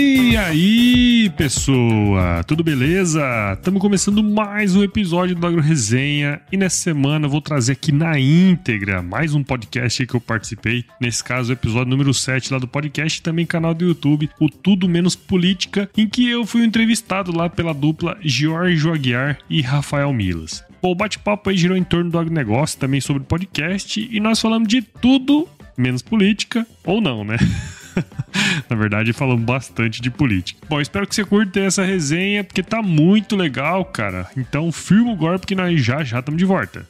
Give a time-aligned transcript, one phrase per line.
[0.00, 3.20] E aí, pessoa, tudo beleza?
[3.54, 7.90] Estamos começando mais um episódio do Agro Resenha e nessa semana eu vou trazer aqui
[7.90, 10.84] na íntegra mais um podcast que eu participei.
[11.00, 14.48] Nesse caso, o episódio número 7 lá do podcast e também canal do YouTube, o
[14.48, 20.12] Tudo Menos Política, em que eu fui entrevistado lá pela dupla Jorge Aguiar e Rafael
[20.12, 20.64] Milas.
[20.80, 24.68] Bom, o bate-papo aí girou em torno do agronegócio, também sobre podcast, e nós falamos
[24.68, 27.36] de tudo menos política, ou não, né?
[28.68, 30.60] Na verdade, falamos bastante de política.
[30.68, 34.26] Bom, espero que você curta essa resenha, porque tá muito legal, cara.
[34.36, 36.86] Então, firma o golpe que nós já já estamos de volta.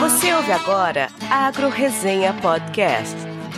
[0.00, 3.16] Você ouve agora Agro Resenha Podcast.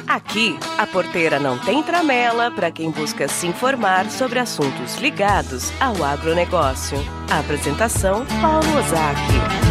[0.09, 6.03] Aqui, a porteira não tem tramela para quem busca se informar sobre assuntos ligados ao
[6.03, 6.99] agronegócio.
[7.31, 9.70] A apresentação, Paulo Ozaki.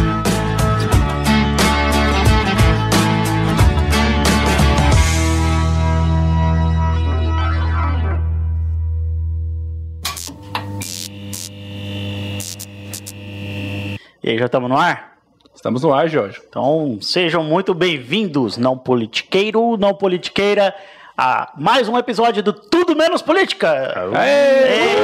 [14.22, 15.16] E aí, já estamos no ar?
[15.54, 16.42] Estamos no ar, Jorge.
[16.46, 20.74] Então, sejam muito bem-vindos, não politiqueiro, não politiqueira,
[21.16, 23.94] a mais um episódio do Tudo Menos Política.
[24.14, 24.98] Aê!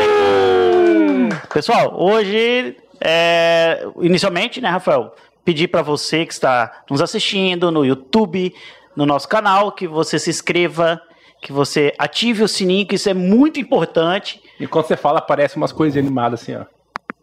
[1.50, 8.55] Pessoal, hoje, é, inicialmente, né, Rafael, pedir para você que está nos assistindo no YouTube,
[8.95, 11.01] no nosso canal, que você se inscreva,
[11.41, 14.42] que você ative o sininho, que isso é muito importante.
[14.61, 16.75] E quando você fala, aparece umas coisas animadas assim, ó.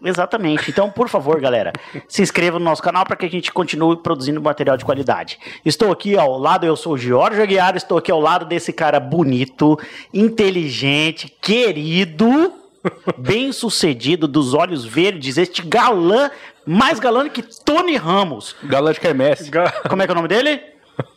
[0.04, 0.70] Exatamente.
[0.70, 1.72] Então, por favor, galera,
[2.08, 5.40] se inscreva no nosso canal para que a gente continue produzindo material de qualidade.
[5.66, 9.00] Estou aqui ao lado, eu sou o Jorge Aguiar, estou aqui ao lado desse cara
[9.00, 9.80] bonito,
[10.14, 12.52] inteligente, querido,
[13.18, 16.30] bem sucedido, dos olhos verdes, este galã,
[16.66, 18.56] mais galã que Tony Ramos.
[18.64, 19.50] Galã de quermesse.
[19.90, 20.73] Como é que é o nome dele?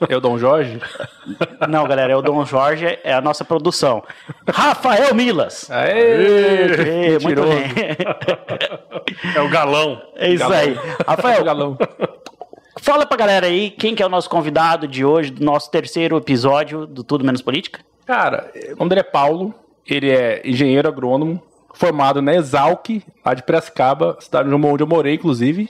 [0.09, 0.81] É o Dom Jorge?
[1.69, 4.03] Não, galera, é o Dom Jorge, é a nossa produção.
[4.49, 5.71] Rafael Milas.
[5.71, 6.65] Aê!
[6.79, 9.35] Aê, muito bem.
[9.35, 10.01] É o galão.
[10.17, 10.59] É isso Galão.
[10.59, 10.79] aí.
[11.07, 11.79] Rafael, Galão.
[12.81, 16.17] fala pra galera aí quem que é o nosso convidado de hoje, do nosso terceiro
[16.17, 17.81] episódio do Tudo Menos Política.
[18.07, 19.55] Cara, o nome dele é Paulo,
[19.87, 21.43] ele é engenheiro agrônomo,
[21.75, 25.69] formado na Exalc, lá de Piracicaba, cidade onde eu morei, inclusive.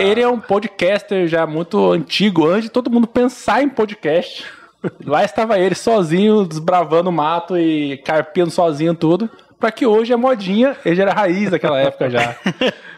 [0.00, 4.44] Ele é um podcaster já muito antigo, antes de todo mundo pensar em podcast.
[5.04, 10.18] Lá estava ele sozinho, desbravando o mato e carpindo sozinho tudo, para que hoje a
[10.18, 12.36] modinha, ele já era raiz daquela época já.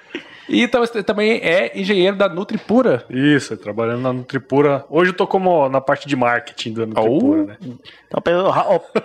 [0.52, 3.04] E tam- também é engenheiro da Nutripura.
[3.08, 4.84] Isso, trabalhando na Nutripura.
[4.90, 7.44] Hoje eu tô como na parte de marketing da Nutripura, Oh.
[7.46, 7.56] né?
[8.08, 8.20] Então,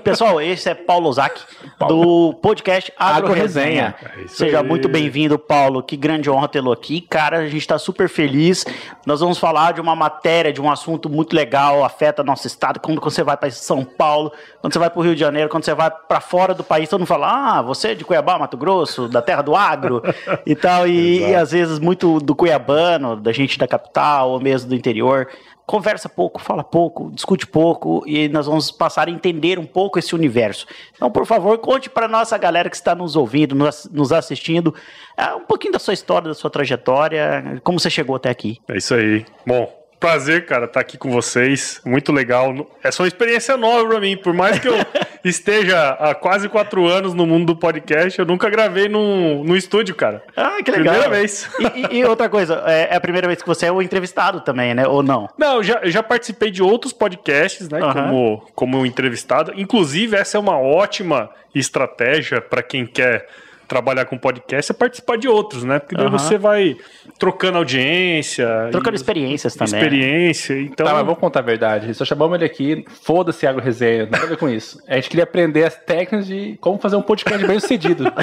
[0.04, 1.40] pessoal, esse é Paulo Ozaki,
[1.88, 3.94] do podcast Agro Agro Resenha.
[4.24, 4.66] É Seja aí.
[4.68, 5.84] muito bem-vindo, Paulo.
[5.84, 7.02] Que grande honra tê-lo aqui.
[7.02, 8.66] Cara, a gente está super feliz.
[9.06, 12.80] Nós vamos falar de uma matéria, de um assunto muito legal, afeta nosso estado.
[12.80, 15.64] Quando você vai para São Paulo, quando você vai para o Rio de Janeiro, quando
[15.64, 18.58] você vai para fora do país, todo mundo fala: Ah, você é de Cuiabá, Mato
[18.58, 20.02] Grosso, da terra do agro
[20.48, 20.88] e tal.
[20.88, 25.28] E, às vezes muito do cuiabano, da gente da capital ou mesmo do interior.
[25.66, 30.14] Conversa pouco, fala pouco, discute pouco e nós vamos passar a entender um pouco esse
[30.14, 30.68] universo.
[30.96, 34.76] Então, por favor, conte para nossa galera que está nos ouvindo, nos, nos assistindo,
[35.18, 38.60] é, um pouquinho da sua história, da sua trajetória, como você chegou até aqui.
[38.68, 39.26] É isso aí.
[39.46, 41.82] Bom, prazer, cara, estar aqui com vocês.
[41.86, 42.54] Muito legal.
[42.84, 44.16] Essa é uma experiência nova pra mim.
[44.18, 44.76] Por mais que eu
[45.24, 49.96] esteja há quase quatro anos no mundo do podcast, eu nunca gravei num, num estúdio,
[49.96, 50.24] cara.
[50.36, 50.94] Ah, que legal.
[50.94, 51.50] Primeira vez.
[51.60, 54.42] E, e- e outra coisa, é, é a primeira vez que você é o entrevistado
[54.42, 54.88] também, né?
[54.88, 55.30] Ou não?
[55.38, 57.80] Não, eu já, eu já participei de outros podcasts, né?
[57.82, 57.94] Aham.
[57.94, 59.54] Como, como entrevistado.
[59.56, 63.28] Inclusive, essa é uma ótima estratégia para quem quer
[63.68, 65.80] trabalhar com podcast, é participar de outros, né?
[65.80, 66.18] Porque daí Aham.
[66.18, 66.76] você vai
[67.18, 68.70] trocando audiência.
[68.72, 69.74] Trocando e- experiências também.
[69.74, 70.60] Experiência.
[70.60, 71.94] Então, Tá, mas vamos contar a verdade.
[71.94, 74.82] Só chamamos ele aqui, foda-se agro resenha, nada a ver com isso.
[74.88, 78.06] A gente queria aprender as técnicas de como fazer um podcast bem sucedido.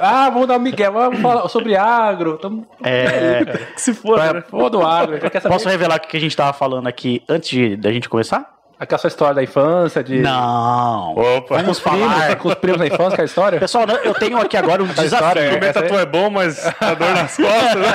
[0.00, 2.38] ah, vamos dar um migué, vamos falar sobre agro.
[2.38, 2.66] Tamo...
[2.82, 4.42] É, se for, né?
[4.48, 5.18] Foda o agro.
[5.48, 8.55] Posso revelar o que a gente estava falando aqui antes de, da gente começar?
[8.78, 10.18] Aquela sua história da infância, de...
[10.18, 11.14] Não.
[11.14, 11.56] Opa.
[11.58, 12.36] Vamos falar.
[12.36, 13.58] com os primos da infância, que é a história?
[13.58, 15.14] Pessoal, eu tenho aqui agora um desafio.
[15.14, 17.92] história Comer Essa aí- tatu é bom, mas a dor nas costas, né?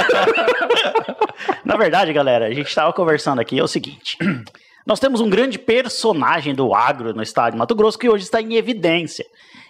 [1.66, 4.18] Na verdade, galera, a gente estava conversando aqui, é o seguinte.
[4.86, 8.42] Nós temos um grande personagem do agro no estado de Mato Grosso que hoje está
[8.42, 9.26] em evidência.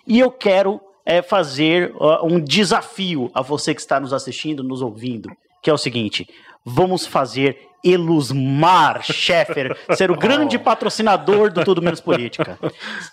[0.07, 4.81] E eu quero é, fazer ó, um desafio a você que está nos assistindo, nos
[4.81, 5.29] ouvindo.
[5.61, 6.27] que é o seguinte:
[6.65, 12.57] vamos fazer Elusmar Sheffer ser o grande patrocinador do Tudo Menos Política.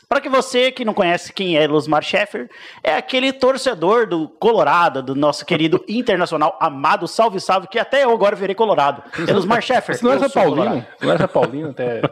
[0.09, 2.49] Para que você que não conhece quem é Elusmar Sheffer,
[2.83, 8.11] é aquele torcedor do Colorado, do nosso querido internacional amado Salve Salve, que até eu
[8.11, 9.03] agora virei Colorado.
[9.27, 9.97] Elusmar Sheffer.
[9.97, 10.87] Você não era Paulino?
[11.01, 12.03] Não era Paulino até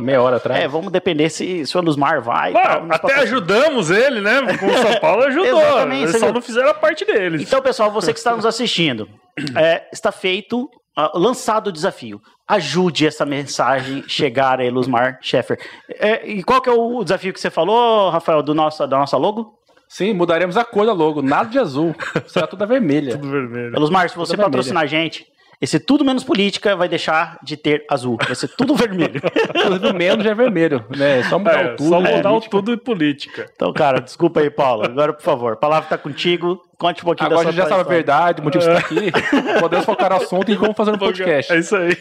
[0.00, 0.62] meia hora atrás?
[0.62, 2.54] É, vamos depender se, se o Elusmar vai.
[2.56, 4.56] Ah, tal, até ajudamos ele, né?
[4.58, 5.60] Com o São Paulo ajudou.
[5.60, 6.02] Exatamente.
[6.02, 7.42] Eles só não fizeram a parte deles.
[7.42, 9.08] Então, pessoal, você que está nos assistindo,
[9.56, 12.20] é, está feito uh, lançado o desafio.
[12.48, 15.58] Ajude essa mensagem chegar a Elusmar Sheffer.
[15.88, 19.16] É, e qual que é o desafio que você falou, Rafael, do nosso, da nossa
[19.16, 19.58] logo?
[19.88, 21.22] Sim, mudaremos a cor da logo.
[21.22, 21.94] Nada de azul.
[22.26, 23.12] Será toda vermelha.
[23.12, 23.76] Tudo vermelho.
[23.76, 25.26] Elusmar, se você patrocinar a gente,
[25.60, 28.18] esse tudo menos política vai deixar de ter azul.
[28.24, 29.20] Vai ser tudo vermelho.
[29.52, 31.22] tudo menos já é vermelho, né?
[31.24, 31.88] Só mudar é, o tudo.
[31.88, 33.50] Só mudar o tudo e política.
[33.54, 34.84] Então, cara, desculpa aí, Paulo.
[34.84, 36.60] Agora, por favor, a palavra está contigo.
[36.78, 39.12] Conte um pouquinho Agora a gente já sabe a verdade, o motivo de estar aqui.
[39.60, 41.50] Podemos focar no assunto e como fazer um podcast.
[41.50, 41.96] É isso aí.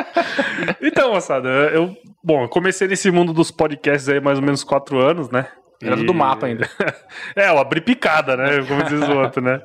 [0.80, 1.94] então, moçada, eu,
[2.24, 5.46] bom, eu comecei nesse mundo dos podcasts aí mais ou menos quatro anos, né?
[5.82, 6.06] Era e...
[6.06, 6.68] do mapa ainda.
[7.36, 8.62] é, eu abri picada, né?
[8.66, 9.60] Como diz o outro, né?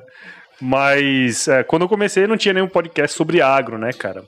[0.60, 4.24] Mas é, quando eu comecei não tinha nenhum podcast sobre agro, né, cara?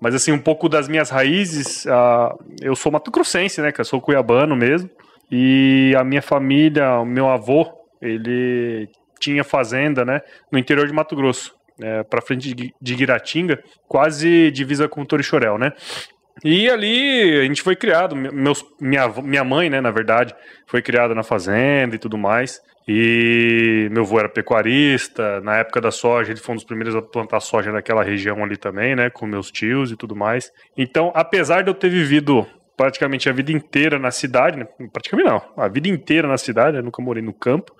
[0.00, 3.84] Mas assim, um pouco das minhas raízes, uh, eu sou mato-grossense, né, cara?
[3.84, 4.88] Sou cuiabano mesmo.
[5.30, 7.70] E a minha família, o meu avô,
[8.00, 8.88] ele
[9.20, 14.50] tinha fazenda, né, no interior de Mato Grosso, é, para frente de, de Guiratinga, quase
[14.50, 15.72] divisa com Torixorel, né?
[16.44, 20.34] E ali a gente foi criado, meus, minha, minha mãe, né, na verdade,
[20.66, 22.60] foi criada na fazenda e tudo mais.
[22.88, 27.02] E meu avô era pecuarista, na época da soja, ele foi um dos primeiros a
[27.02, 30.50] plantar soja naquela região ali também, né, com meus tios e tudo mais.
[30.76, 35.42] Então, apesar de eu ter vivido praticamente a vida inteira na cidade, né, praticamente não,
[35.56, 37.72] a vida inteira na cidade, eu nunca morei no campo,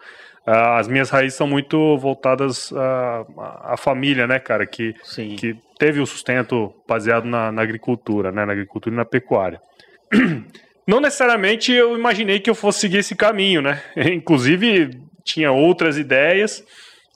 [0.51, 4.95] as minhas raízes são muito voltadas à, à família, né, cara, que,
[5.37, 9.61] que teve o sustento baseado na, na agricultura, né, na agricultura e na pecuária.
[10.87, 13.81] Não necessariamente eu imaginei que eu fosse seguir esse caminho, né?
[14.13, 16.65] Inclusive, tinha outras ideias,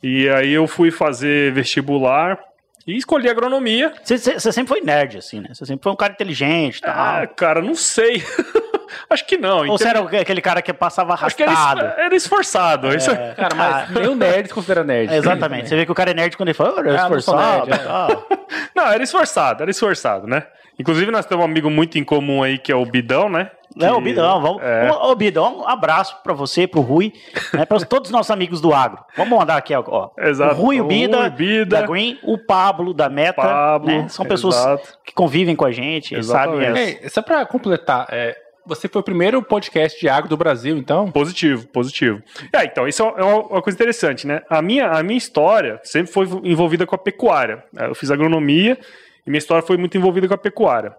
[0.02, 2.38] e aí eu fui fazer vestibular
[2.86, 3.92] e escolhi agronomia.
[4.04, 5.48] Você, sempre foi nerd, assim, né?
[5.52, 6.94] Você sempre foi um cara inteligente e tal.
[6.94, 8.22] Ah, cara, não sei.
[9.08, 9.68] Acho que não.
[9.68, 11.50] Ou você era aquele cara que passava arrastado?
[11.50, 12.88] Acho que era, esforçado.
[12.88, 13.10] É, isso...
[13.36, 15.12] Cara, mas nem o nerd se considera nerd.
[15.12, 15.68] É, exatamente.
[15.68, 17.66] Você vê que o cara é nerd quando ele fala, oh, era ah, esforçado.
[17.66, 18.68] Nerd, é.
[18.74, 20.44] não, era esforçado, era esforçado, né?
[20.78, 23.50] Inclusive, nós temos um amigo muito em comum aí, que é o Bidão, né?
[23.78, 23.84] Que...
[23.84, 24.40] É, o Bidão.
[24.40, 24.62] Vamos...
[24.62, 24.90] É.
[24.90, 27.12] Ô, Bidão, um abraço pra você, pro Rui,
[27.52, 29.04] né, para todos os nossos amigos do agro.
[29.16, 30.10] Vamos mandar aqui, ó.
[30.18, 30.54] Exato.
[30.54, 33.42] O Rui, o Bida, Rui, Bida, da Green, o Pablo, da Meta.
[33.42, 34.08] Pablo, né?
[34.08, 34.98] São pessoas exato.
[35.04, 36.66] que convivem com a gente, Exatamente.
[36.66, 36.98] sabem.
[37.04, 37.12] As...
[37.12, 41.10] só pra completar, é, você foi o primeiro podcast de agro do Brasil, então?
[41.10, 42.22] Positivo, positivo.
[42.52, 44.42] É, então, isso é uma coisa interessante, né?
[44.48, 47.62] A minha, a minha história sempre foi envolvida com a pecuária.
[47.76, 48.78] Eu fiz agronomia
[49.26, 50.94] e minha história foi muito envolvida com a pecuária.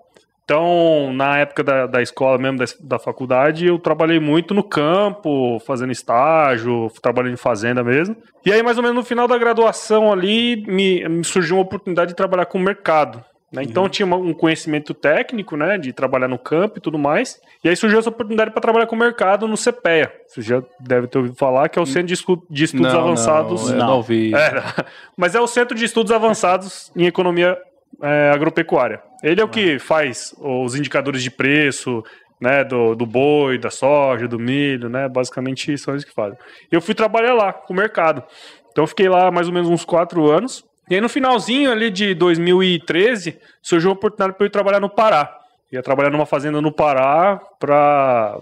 [0.46, 5.60] Então, na época da, da escola mesmo, da, da faculdade, eu trabalhei muito no campo,
[5.66, 8.16] fazendo estágio, trabalhando em fazenda mesmo.
[8.46, 12.10] E aí, mais ou menos no final da graduação ali, me, me surgiu uma oportunidade
[12.10, 13.26] de trabalhar com o mercado.
[13.52, 13.64] Né?
[13.64, 13.90] Então, uhum.
[13.90, 17.40] tinha um conhecimento técnico, né, de trabalhar no campo e tudo mais.
[17.64, 20.12] E aí surgiu essa oportunidade para trabalhar com o mercado no CPEA.
[20.28, 22.08] Você já deve ter ouvido falar que é o Centro
[22.50, 23.70] de, Estudos não, Avançados.
[23.70, 24.34] Não, não ouvi.
[24.36, 24.64] É,
[25.16, 27.58] mas é o Centro de Estudos Avançados em Economia
[28.02, 29.02] é, agropecuária.
[29.24, 32.04] Ele é o que faz os indicadores de preço,
[32.40, 36.38] né, do, do boi, da soja, do milho, né, basicamente são eles que fazem.
[36.72, 38.24] Eu fui trabalhar lá, com o mercado.
[38.72, 40.64] Então eu fiquei lá mais ou menos uns quatro anos.
[40.90, 44.90] E aí no finalzinho ali de 2013, surgiu a oportunidade para eu ir trabalhar no
[44.90, 45.36] Pará.
[45.72, 48.40] Ia trabalhar numa fazenda no Pará para,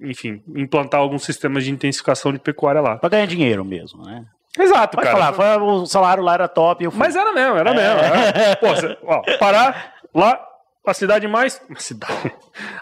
[0.00, 2.96] enfim, implantar alguns sistemas de intensificação de pecuária lá.
[2.96, 4.24] Para ganhar dinheiro mesmo, né?
[4.58, 5.32] Exato, Pode cara.
[5.32, 6.88] Falar, o salário lá era top.
[6.94, 7.74] Mas era mesmo, era é.
[7.74, 8.00] mesmo.
[8.00, 8.56] Era.
[8.60, 10.40] Pô, você, ó, Pará, lá,
[10.86, 11.60] a cidade mais.
[11.70, 12.32] A cidade.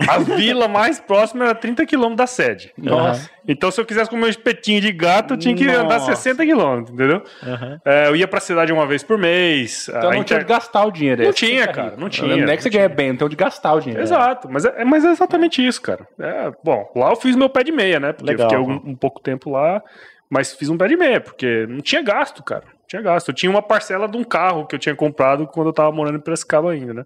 [0.09, 2.73] A vila mais próxima era 30 quilômetros da sede.
[2.79, 3.29] Nossa.
[3.47, 5.81] Então, se eu quisesse comer um espetinho de gato, eu tinha que Nossa.
[5.81, 7.23] andar 60 quilômetros, entendeu?
[7.43, 7.79] Uhum.
[7.85, 9.89] É, eu ia pra cidade uma vez por mês.
[9.89, 10.25] Então não inter...
[10.25, 11.25] tinha de gastar o dinheiro.
[11.25, 11.95] Não tinha, cara.
[11.97, 12.37] Não tinha.
[12.37, 14.03] Não é que você ganha bem, então de gastar o dinheiro.
[14.03, 14.49] Exato.
[14.51, 16.07] Mas é, mas é exatamente isso, cara.
[16.19, 18.13] É, bom, lá eu fiz meu pé de meia, né?
[18.13, 19.83] Porque Legal, eu fiquei um, um pouco tempo lá.
[20.29, 22.65] Mas fiz um pé de meia, porque não tinha gasto, cara.
[22.89, 23.29] Tinha gasto.
[23.29, 26.19] Eu tinha uma parcela de um carro que eu tinha comprado quando eu tava morando
[26.19, 27.05] em Piracicaba ainda, né?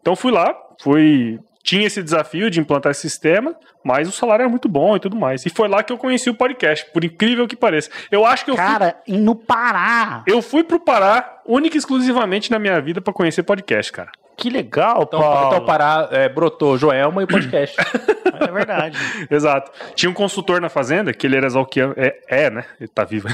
[0.00, 1.38] Então fui lá, fui.
[1.62, 3.52] Tinha esse desafio de implantar esse sistema,
[3.82, 5.44] mas o salário era muito bom e tudo mais.
[5.44, 7.90] E foi lá que eu conheci o podcast, por incrível que pareça.
[8.08, 9.16] Eu acho que eu Cara, fui...
[9.18, 10.22] no Pará.
[10.28, 14.12] Eu fui pro Pará única e exclusivamente na minha vida para conhecer podcast, cara.
[14.36, 15.46] Que legal, Então, Paulo.
[15.48, 17.76] então parar, é, brotou Joelma e o podcast.
[18.38, 18.98] É verdade.
[19.30, 19.70] Exato.
[19.94, 21.94] Tinha um consultor na fazenda, que ele era exalquiano.
[21.96, 22.64] É, é né?
[22.78, 23.28] Ele tá vivo.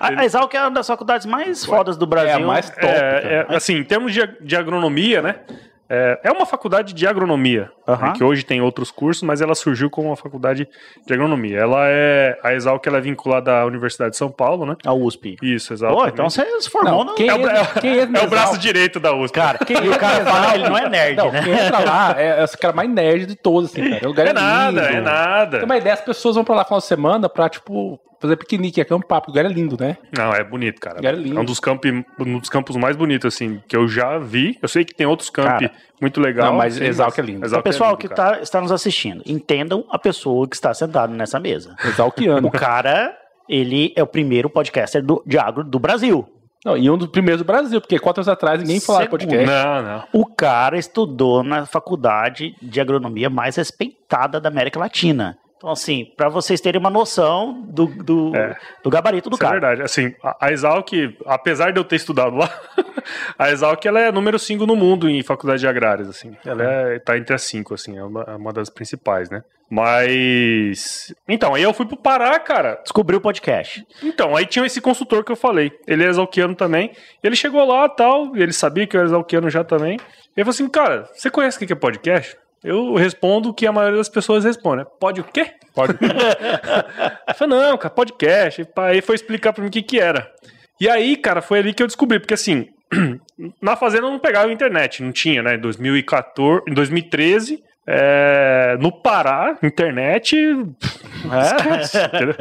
[0.00, 2.30] A, a Exalc é uma das faculdades mais fodas do Brasil.
[2.30, 2.84] É a mais top.
[2.84, 5.36] É, é, assim, em termos de, de agronomia, né?
[5.92, 8.06] É, é uma faculdade de agronomia, Aham.
[8.06, 10.68] né, que hoje tem outros cursos, mas ela surgiu como uma faculdade
[11.04, 11.58] de agronomia.
[11.58, 14.76] Ela é a Exalc, ela é vinculada à Universidade de São Paulo, né?
[14.86, 15.36] A USP.
[15.42, 15.92] Isso, exato.
[15.94, 17.14] Pô, então você se formou Não, no...
[17.16, 19.34] quem é, o, entra- quem é no o braço direito da USP.
[19.34, 21.42] Cara, Quem o cara fala ele não é nerd, Não, né?
[21.42, 24.04] quem entra lá é, é os caras mais nerds de todos, assim, cara.
[24.04, 24.96] O lugar é é, nada, lindo.
[24.96, 25.56] é nada.
[25.58, 28.80] Tem uma ideia, as pessoas vão pra lá final de semana pra, tipo, fazer piquenique,
[28.80, 29.96] acampar, porque o lugar é lindo, né?
[30.16, 30.96] Não, é bonito, cara.
[30.96, 31.38] Lugar lindo.
[31.38, 34.58] É um dos, campi, um dos campos mais bonitos, assim, que eu já vi.
[34.60, 36.48] Eu sei que tem outros Cara, muito legais.
[36.48, 37.38] não, mas Exalc é lindo.
[37.38, 38.36] Então, Exalc é pessoal lindo, que cara.
[38.36, 41.74] tá, está nos assistindo, entendam a pessoa que está sentado nessa mesa.
[41.84, 42.46] Exalquiano.
[42.46, 43.16] O cara,
[43.48, 46.28] ele é o primeiro podcaster do, de agro do Brasil.
[46.62, 49.30] Não, e um dos primeiros do Brasil, porque quatro anos atrás ninguém falava de Segundo.
[49.30, 49.64] podcast.
[49.64, 50.04] Não, não.
[50.12, 55.38] O cara estudou na faculdade de agronomia mais respeitada da América Latina.
[55.60, 58.56] Então, assim, para vocês terem uma noção do, do, É.
[58.82, 59.52] do gabarito do é cara.
[59.52, 59.82] verdade.
[59.82, 60.90] Assim, a a Exalc,
[61.26, 62.48] apesar de eu ter estudado lá,
[63.38, 66.34] a Exalc ela é número 5 no mundo em faculdade de agrárias, assim.
[66.46, 69.42] Ela é, tá entre as 5, assim, é uma, é uma das principais, né?
[69.70, 71.14] Mas.
[71.28, 72.80] Então, aí eu fui pro Pará, cara.
[72.82, 73.84] Descobriu o podcast.
[74.02, 75.70] Então, aí tinha esse consultor que eu falei.
[75.86, 76.90] Ele é exalquiano também.
[77.22, 79.94] Ele chegou lá tal, e ele sabia que eu era exalquiano já também.
[79.94, 82.36] E ele falou assim: Cara, você conhece o que é podcast?
[82.62, 84.84] Eu respondo o que a maioria das pessoas responde.
[84.98, 85.52] Pode o quê?
[85.74, 85.94] Pode.
[87.28, 88.62] eu falei, não, cara, podcast.
[88.62, 90.30] E Aí foi explicar pra mim o que, que era.
[90.80, 92.68] E aí, cara, foi ali que eu descobri, porque assim,
[93.60, 95.54] na fazenda eu não pegava internet, não tinha, né?
[95.54, 100.36] Em 2014, em 2013, é, no Pará, internet.
[100.36, 102.06] É.
[102.16, 102.34] entendeu?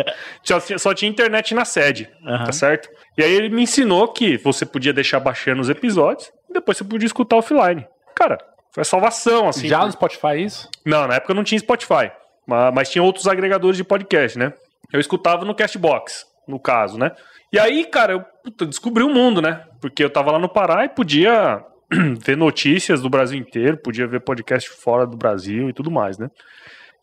[0.43, 2.45] só, tinha- só tinha internet na sede, Aham.
[2.45, 2.89] tá certo?
[3.17, 6.83] E aí ele me ensinou que você podia deixar baixando os episódios e depois você
[6.83, 7.85] podia escutar offline.
[8.15, 8.37] Cara,
[8.79, 9.67] foi a salvação, assim.
[9.67, 10.69] Já no Spotify é isso?
[10.85, 12.11] Não, na época não tinha Spotify,
[12.47, 14.53] mas, mas tinha outros agregadores de podcast, né?
[14.91, 17.11] Eu escutava no Castbox, no caso, né?
[17.51, 19.65] E aí, cara, eu puta, descobri o mundo, né?
[19.81, 21.61] Porque eu tava lá no Pará e podia
[22.25, 26.29] ver notícias do Brasil inteiro, podia ver podcast fora do Brasil e tudo mais, né?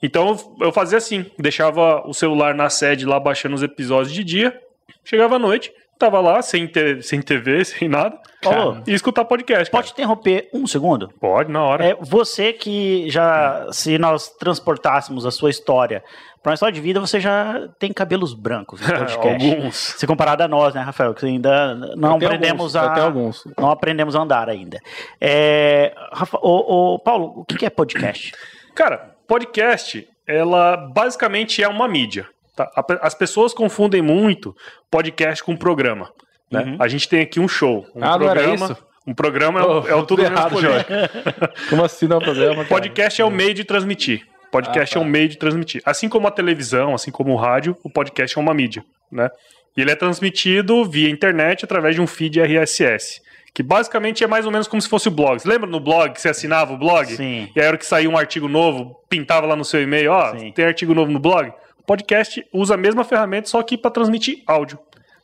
[0.03, 4.59] Então eu fazia assim, deixava o celular na sede lá baixando os episódios de dia,
[5.05, 9.71] chegava à noite, tava lá sem, te- sem TV, sem nada, Paulo, e escutar podcast.
[9.71, 9.83] cara.
[9.83, 11.09] pode interromper um segundo?
[11.21, 11.85] Pode, na hora.
[11.85, 16.03] É, você que já, se nós transportássemos a sua história
[16.43, 19.27] para uma história de vida, você já tem cabelos brancos no podcast.
[19.53, 19.77] Alguns.
[19.77, 21.13] Se comparado a nós, né, Rafael?
[21.13, 23.05] Que ainda não aprendemos alguns, a.
[23.05, 23.45] alguns.
[23.59, 24.79] Não aprendemos a andar ainda.
[25.21, 28.33] É, Rafa, ô, ô, Paulo, o que é podcast?
[28.77, 32.29] Cara, podcast, ela basicamente é uma mídia.
[32.57, 32.69] Tá?
[33.03, 34.57] As pessoas confundem muito
[34.91, 36.11] podcast com programa.
[36.51, 36.63] Né?
[36.63, 36.77] Uhum.
[36.81, 37.87] A gente tem aqui um show.
[37.95, 38.79] Um Ah, era programa?
[39.07, 40.91] Um programa é o- Oh, é o tudo errado, político.
[41.71, 42.55] Como assim não é um programa?
[42.57, 42.69] cara?
[42.69, 44.27] Podcast é o meio de transmitir.
[44.51, 45.07] Podcast Ah, é tá.
[45.07, 45.83] um meio de transmitir.
[45.85, 48.83] Assim como a televisão, assim como o rádio, o podcast é uma mídia,
[49.13, 49.29] né?
[49.77, 53.21] E ele é transmitido via internet através de um feed RSS,
[53.53, 55.39] que basicamente é mais ou menos como se fosse o blog.
[55.41, 57.07] Você lembra no blog que você assinava o blog?
[57.15, 57.51] Sim.
[57.55, 60.37] E aí, a hora que saía um artigo novo, pintava lá no seu e-mail, ó,
[60.39, 60.53] Sim.
[60.53, 61.53] tem artigo novo no blog?
[61.87, 64.79] Podcast usa a mesma ferramenta, só que para transmitir áudio.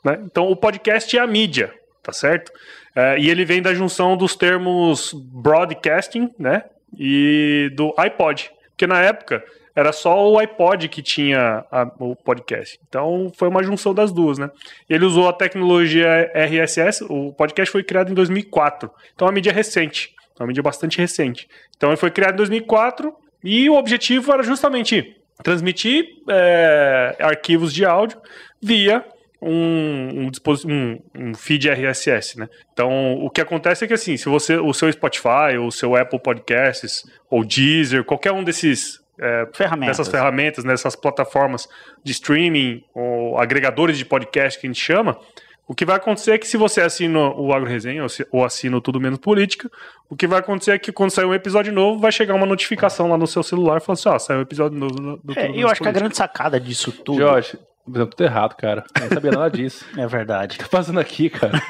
[0.05, 0.19] Né?
[0.25, 2.53] Então, o podcast é a mídia, tá certo?
[2.95, 6.65] É, e ele vem da junção dos termos broadcasting, né?
[6.99, 8.51] E do iPod.
[8.71, 9.43] Porque na época
[9.75, 12.79] era só o iPod que tinha a- o podcast.
[12.87, 14.51] Então foi uma junção das duas, né?
[14.89, 18.91] Ele usou a tecnologia RSS, o podcast foi criado em 2004.
[19.15, 21.49] Então é uma mídia recente, é uma mídia bastante recente.
[21.77, 27.85] Então ele foi criado em 2004 e o objetivo era justamente transmitir é, arquivos de
[27.85, 28.21] áudio
[28.61, 29.05] via
[29.41, 30.31] um, um,
[30.67, 32.49] um- um feed RSS, né?
[32.73, 35.97] Então, o que acontece é que, assim, se você, o seu Spotify, ou o seu
[35.97, 39.97] Apple Podcasts, ou Deezer, qualquer um desses, é, Ferramentas.
[39.99, 41.69] dessas ferramentas, nessas plataformas
[42.05, 45.19] de streaming, ou agregadores de podcast que a gente chama,
[45.67, 48.81] o que vai acontecer é que se você assina o Agro Resenha, ou, assina o
[48.81, 49.71] Tudo Menos Política,
[50.11, 53.09] o que vai acontecer é que quando sair um episódio novo, vai chegar uma notificação
[53.09, 55.69] lá no seu celular falando assim, ó, saiu um episódio novo do, É, Tudo eu
[55.69, 55.93] Menos acho que a Política.
[55.93, 57.19] grande sacada disso tudo.
[57.19, 58.85] Jorge, por exemplo, tudo errado, cara.
[58.97, 59.85] Eu não sabia nada disso.
[59.99, 60.55] É verdade.
[60.57, 61.53] O que tá fazendo aqui, cara?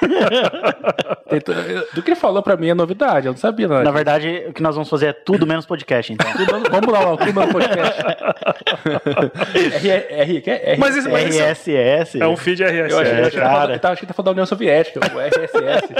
[1.94, 3.80] Do que ele falou pra mim é novidade, eu não sabia nada.
[3.80, 3.94] Na disso.
[3.94, 6.30] verdade, o que nós vamos fazer é tudo menos podcast, então.
[6.32, 8.02] Tudo- Vamos lá, o clima do podcast.
[9.82, 10.22] É?
[10.22, 12.20] R, Mas isso- mas RSS.
[12.20, 12.90] É um feed RSS.
[12.92, 13.46] eu achei, que cara.
[13.46, 15.92] tá falando- eu achei que tá falando da União Soviética, o RSS.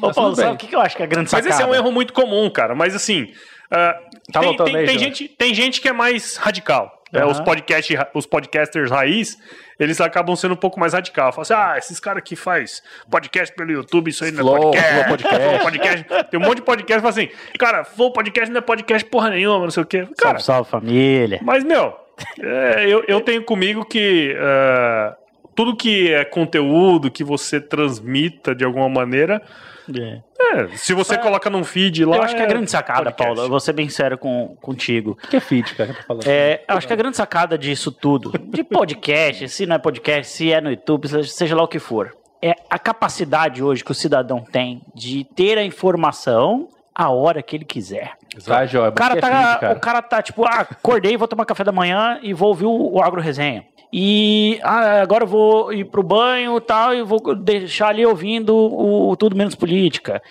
[0.00, 1.42] Ô, Mas Paulo, tudo sabe o que que eu acho que é a grande Mas
[1.44, 1.48] sacada?
[1.50, 2.74] esse é um erro muito comum, cara.
[2.74, 3.32] Mas assim,
[3.70, 3.94] ah,
[4.32, 7.01] Tá tem, tem- aí, tem gente, tem gente que é mais radical.
[7.12, 9.38] É, os, podcast, os podcasters raiz,
[9.78, 11.34] eles acabam sendo um pouco mais radicais.
[11.34, 15.08] Falam assim, ah, esses caras que faz podcast pelo YouTube, isso aí não é podcast.
[15.08, 15.62] Podcast.
[15.62, 16.30] podcast.
[16.30, 17.28] Tem um monte de podcast que fala assim,
[17.58, 20.08] cara, Flow Podcast não é podcast porra nenhuma, não sei o quê.
[20.16, 21.38] Cara, Salve, salve família.
[21.42, 21.94] mas, meu,
[22.40, 25.14] é, eu, eu tenho comigo que é,
[25.54, 29.42] tudo que é conteúdo que você transmita de alguma maneira,
[29.96, 30.20] É.
[30.40, 32.16] é, se você coloca num feed lá.
[32.16, 33.24] Eu acho que a é grande sacada, podcast.
[33.26, 35.18] Paulo, eu vou ser bem sério com, contigo.
[35.24, 35.94] O que é feed, cara?
[35.94, 36.26] Tá falando?
[36.26, 40.32] É, eu acho que a grande sacada disso tudo, de podcast, se não é podcast,
[40.32, 43.94] se é no YouTube, seja- lá o que for, é a capacidade hoje que o
[43.94, 48.12] cidadão tem de ter a informação a hora que ele quiser.
[48.44, 49.76] Tá, O cara é tá, feed, cara?
[49.76, 52.92] o cara tá tipo, ah, acordei, vou tomar café da manhã e vou ouvir o,
[52.94, 53.64] o Agro Resenha.
[53.92, 58.54] E ah, agora eu vou ir pro banho e tal, e vou deixar ali ouvindo
[58.56, 60.22] o, o Tudo Menos Política.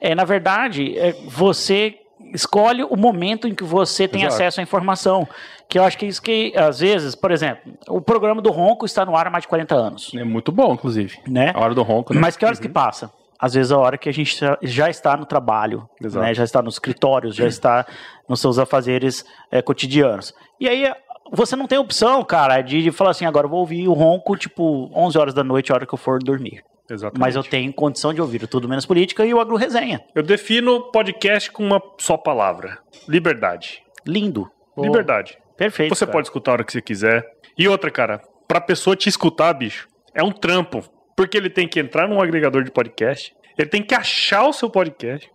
[0.00, 1.98] É, na verdade, é, você
[2.32, 4.34] escolhe o momento em que você tem Exato.
[4.34, 5.26] acesso à informação.
[5.68, 8.86] Que eu acho que é isso que, às vezes, por exemplo, o programa do Ronco
[8.86, 10.12] está no ar há mais de 40 anos.
[10.14, 11.18] É muito bom, inclusive.
[11.26, 11.52] Né?
[11.54, 12.20] A hora do ronco, né?
[12.20, 13.12] Mas que horas que passa?
[13.38, 16.34] Às vezes a hora que a gente já- está no trabalho, né?
[16.34, 17.86] já está nos escritórios, já está
[18.28, 20.34] nos seus afazeres eh, cotidianos.
[20.58, 20.90] E aí
[21.32, 24.36] você não tem opção, cara, de, de falar assim, agora eu vou ouvir o ronco
[24.36, 26.62] tipo 11 horas da noite, a hora que eu for dormir.
[26.90, 27.20] Exatamente.
[27.20, 30.00] Mas eu tenho condição de ouvir o Tudo Menos Política e o Agro Resenha.
[30.14, 33.82] Eu defino podcast com uma só palavra: liberdade.
[34.06, 34.50] Lindo.
[34.76, 35.38] Liberdade.
[35.56, 35.94] Perfeito.
[35.94, 36.12] Você cara.
[36.12, 37.26] pode escutar a hora que você quiser.
[37.58, 40.82] E outra, cara, pra pessoa te escutar, bicho, é um trampo.
[41.16, 44.70] Porque ele tem que entrar num agregador de podcast, ele tem que achar o seu
[44.70, 45.28] podcast,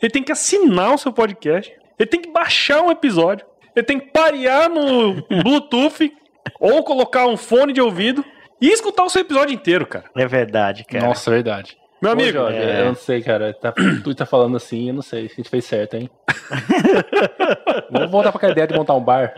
[0.00, 3.98] ele tem que assinar o seu podcast, ele tem que baixar um episódio, ele tem
[3.98, 6.12] que parear no Bluetooth
[6.60, 8.24] ou colocar um fone de ouvido
[8.60, 10.04] e escutar o seu episódio inteiro, cara.
[10.16, 11.06] É verdade, cara.
[11.06, 11.76] Nossa, verdade.
[12.02, 12.80] Meu Ô, amigo, Jorge, é.
[12.80, 13.54] eu não sei, cara.
[13.54, 16.10] Tá, tu tá falando assim, eu não sei se a gente fez certo, hein?
[17.90, 19.34] Vamos voltar pra aquela ideia de montar um bar.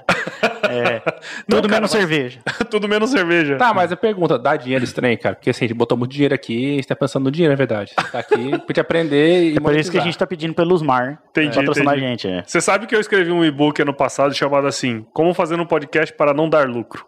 [0.70, 1.02] É.
[1.46, 2.38] Não, Tudo cara, menos mas- cerveja.
[2.70, 3.56] tudo menos cerveja.
[3.56, 5.34] Tá, mas a pergunta, dá dinheiro estranho, cara?
[5.34, 7.56] Porque assim, a gente botou muito dinheiro aqui, a gente tá pensando no dinheiro, é
[7.56, 7.92] verdade.
[8.10, 10.82] Tá aqui pra gente aprender e É por isso que a gente tá pedindo pelo
[10.82, 12.06] Mar Entendi, patrocinar entendi.
[12.06, 12.28] a gente.
[12.28, 12.42] É.
[12.46, 16.14] Você sabe que eu escrevi um e-book ano passado chamado assim: Como fazer um podcast
[16.16, 17.04] para não dar lucro.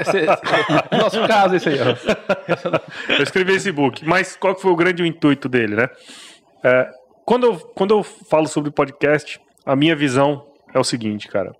[0.00, 3.12] Esse- esse- Nosso caso, esse aí, ó.
[3.16, 4.04] Eu escrevi esse e-book.
[4.04, 5.88] Mas qual que foi o grande intuito dele, né?
[6.62, 6.90] É,
[7.24, 11.52] quando, eu, quando eu falo sobre podcast, a minha visão é o seguinte, cara.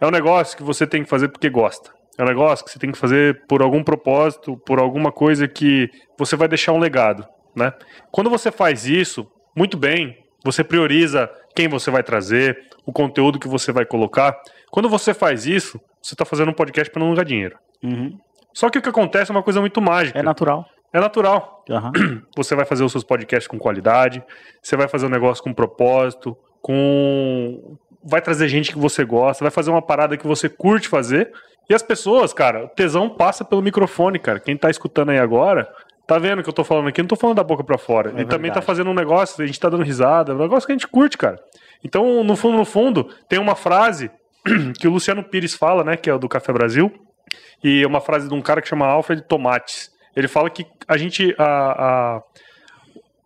[0.00, 1.90] É um negócio que você tem que fazer porque gosta.
[2.18, 5.90] É um negócio que você tem que fazer por algum propósito, por alguma coisa que
[6.16, 7.72] você vai deixar um legado, né?
[8.12, 13.48] Quando você faz isso, muito bem, você prioriza quem você vai trazer, o conteúdo que
[13.48, 14.36] você vai colocar.
[14.70, 17.58] Quando você faz isso, você está fazendo um podcast para não ganhar dinheiro.
[17.82, 18.16] Uhum.
[18.52, 20.18] Só que o que acontece é uma coisa muito mágica.
[20.18, 20.64] É natural.
[20.94, 21.64] É natural.
[21.68, 21.92] Aham.
[22.36, 24.22] Você vai fazer os seus podcasts com qualidade,
[24.62, 27.76] você vai fazer um negócio com propósito, com.
[28.02, 31.32] Vai trazer gente que você gosta, vai fazer uma parada que você curte fazer.
[31.68, 34.38] E as pessoas, cara, o tesão passa pelo microfone, cara.
[34.38, 35.66] Quem tá escutando aí agora,
[36.06, 37.00] tá vendo o que eu tô falando aqui?
[37.00, 38.10] Não tô falando da boca pra fora.
[38.10, 40.66] É Ele também tá fazendo um negócio, a gente tá dando risada, é um negócio
[40.66, 41.42] que a gente curte, cara.
[41.82, 44.10] Então, no fundo, no fundo, tem uma frase
[44.78, 46.92] que o Luciano Pires fala, né, que é o do Café Brasil,
[47.62, 49.90] e é uma frase de um cara que chama Alfred Tomates.
[50.16, 51.34] Ele fala que a gente.
[51.38, 51.44] A,
[52.16, 52.22] a-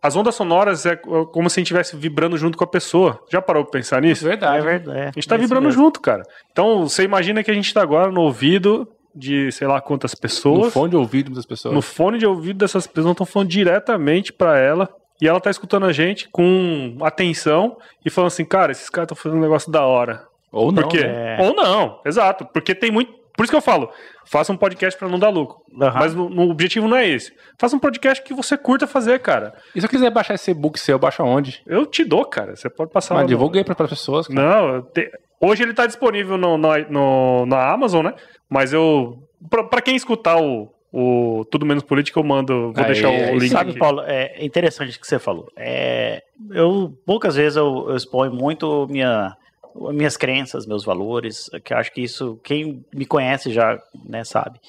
[0.01, 3.19] as ondas sonoras é como se a gente estivesse vibrando junto com a pessoa.
[3.29, 4.25] Já parou pra pensar nisso?
[4.25, 4.65] É Verdade.
[4.65, 4.97] verdade.
[4.97, 5.03] é.
[5.09, 5.81] A gente tá É vibrando mesmo.
[5.83, 6.23] junto, cara.
[6.51, 10.19] Então, você imagina que a gente tá agora no ouvido de sei lá quantas No
[10.21, 10.71] pessoas.
[10.73, 11.75] fone de ouvido das pessoas.
[11.75, 14.87] No fone de ouvido dessas pessoas, não estão falando diretamente pra ela.
[15.21, 17.75] E ela tá escutando a gente com atenção
[18.05, 20.23] e falando assim, cara, esses caras estão fazendo um negócio da hora.
[20.49, 20.83] Ou não.
[20.83, 21.03] Por quê?
[21.03, 21.35] né?
[21.37, 21.45] É.
[21.45, 22.45] Ou não, exato.
[22.53, 23.18] Porque tem muito.
[23.39, 23.89] Por isso que eu falo,
[24.25, 25.59] faça um podcast pra não dar lucro.
[25.81, 25.97] Aham.
[25.97, 27.31] Mas no, no objetivo não é esse.
[27.57, 29.53] Faça um podcast que você curta fazer, cara.
[29.73, 31.61] E se eu quiser baixar esse e-book seu, baixa onde?
[31.65, 32.53] Eu te dou, cara.
[32.57, 34.27] Você pode passar lá Mas no- divulguei para as pessoas.
[34.27, 34.41] cara.
[34.41, 38.13] Não, te- hoje ele tá disponível no, no, no- na Amazon, né?
[38.49, 39.23] Mas eu.
[39.49, 42.73] Pra, pra quem escutar o, o Tudo Menos Política, eu mando.
[42.73, 43.79] Vou Aí, deixar o link Sabe, aqui.
[43.79, 45.47] Paulo, é interessante o que você falou.
[45.57, 46.21] É,
[46.51, 49.33] eu poucas vezes eu, eu exponho muito minha,
[49.75, 54.59] minhas crenças, meus valores, que acho que isso quem me conhece já né, sabe.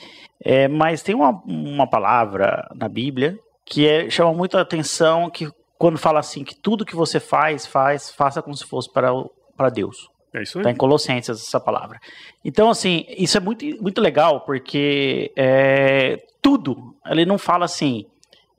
[0.43, 5.49] É, mas tem uma, uma palavra na Bíblia que é- chama muito a atenção que
[5.79, 9.31] quando fala assim que tudo que você faz, faz, faça como se fosse para o-
[9.57, 10.09] para Deus.
[10.33, 10.63] É isso aí.
[10.63, 11.99] Está em Colossenses essa palavra.
[12.45, 18.07] Então, assim, isso é muito, muito legal, porque é, tudo, ele não fala assim.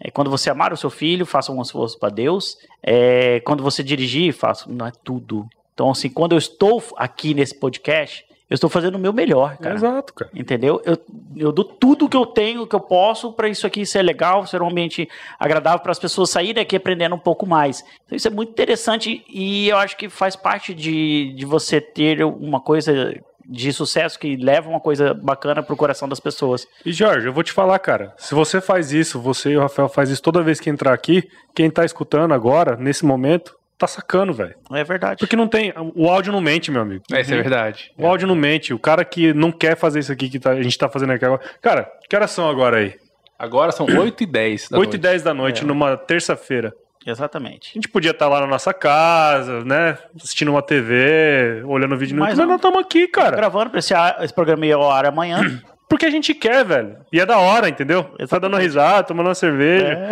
[0.03, 2.57] é, quando você amar o seu filho, faça um esforço para Deus.
[2.83, 4.65] É, quando você dirigir, faça.
[4.67, 5.47] Não é tudo.
[5.81, 9.73] Então, assim, quando eu estou aqui nesse podcast, eu estou fazendo o meu melhor, cara.
[9.73, 10.29] Exato, cara.
[10.31, 10.79] Entendeu?
[10.85, 10.95] Eu,
[11.35, 14.61] eu dou tudo que eu tenho, que eu posso, para isso aqui ser legal, ser
[14.61, 17.83] um ambiente agradável para as pessoas saírem aqui aprendendo um pouco mais.
[18.05, 22.23] Então, isso é muito interessante e eu acho que faz parte de, de você ter
[22.23, 23.11] uma coisa
[23.43, 26.67] de sucesso que leva uma coisa bacana pro coração das pessoas.
[26.85, 29.89] E Jorge, eu vou te falar, cara, se você faz isso, você e o Rafael
[29.89, 34.33] faz isso toda vez que entrar aqui, quem tá escutando agora, nesse momento, tá sacando,
[34.33, 34.55] velho.
[34.73, 35.19] É verdade.
[35.19, 37.03] Porque não tem, o áudio não mente, meu amigo.
[37.11, 37.91] Isso é verdade.
[37.97, 38.73] O áudio não mente.
[38.73, 41.25] O cara que não quer fazer isso aqui que tá- a gente tá fazendo aqui
[41.25, 41.41] agora.
[41.61, 42.95] Cara, que horas são agora aí?
[43.37, 45.01] Agora são 8 e 10 da 8 e noite.
[45.01, 46.73] 10 da noite, numa terça-feira.
[47.05, 47.71] Exatamente.
[47.71, 49.97] A gente podia estar lá na nossa casa, né?
[50.15, 52.45] Assistindo uma TV, olhando vídeo no Mas YouTube, mas não.
[52.47, 53.35] nós estamos aqui, cara.
[53.35, 55.41] Gravando pra esse, esse programa ir ao ar amanhã.
[55.89, 56.97] Porque a gente quer, velho.
[57.11, 58.03] E é da hora, entendeu?
[58.03, 58.61] Tá dando Exatamente.
[58.61, 60.09] risada, tomando uma cerveja.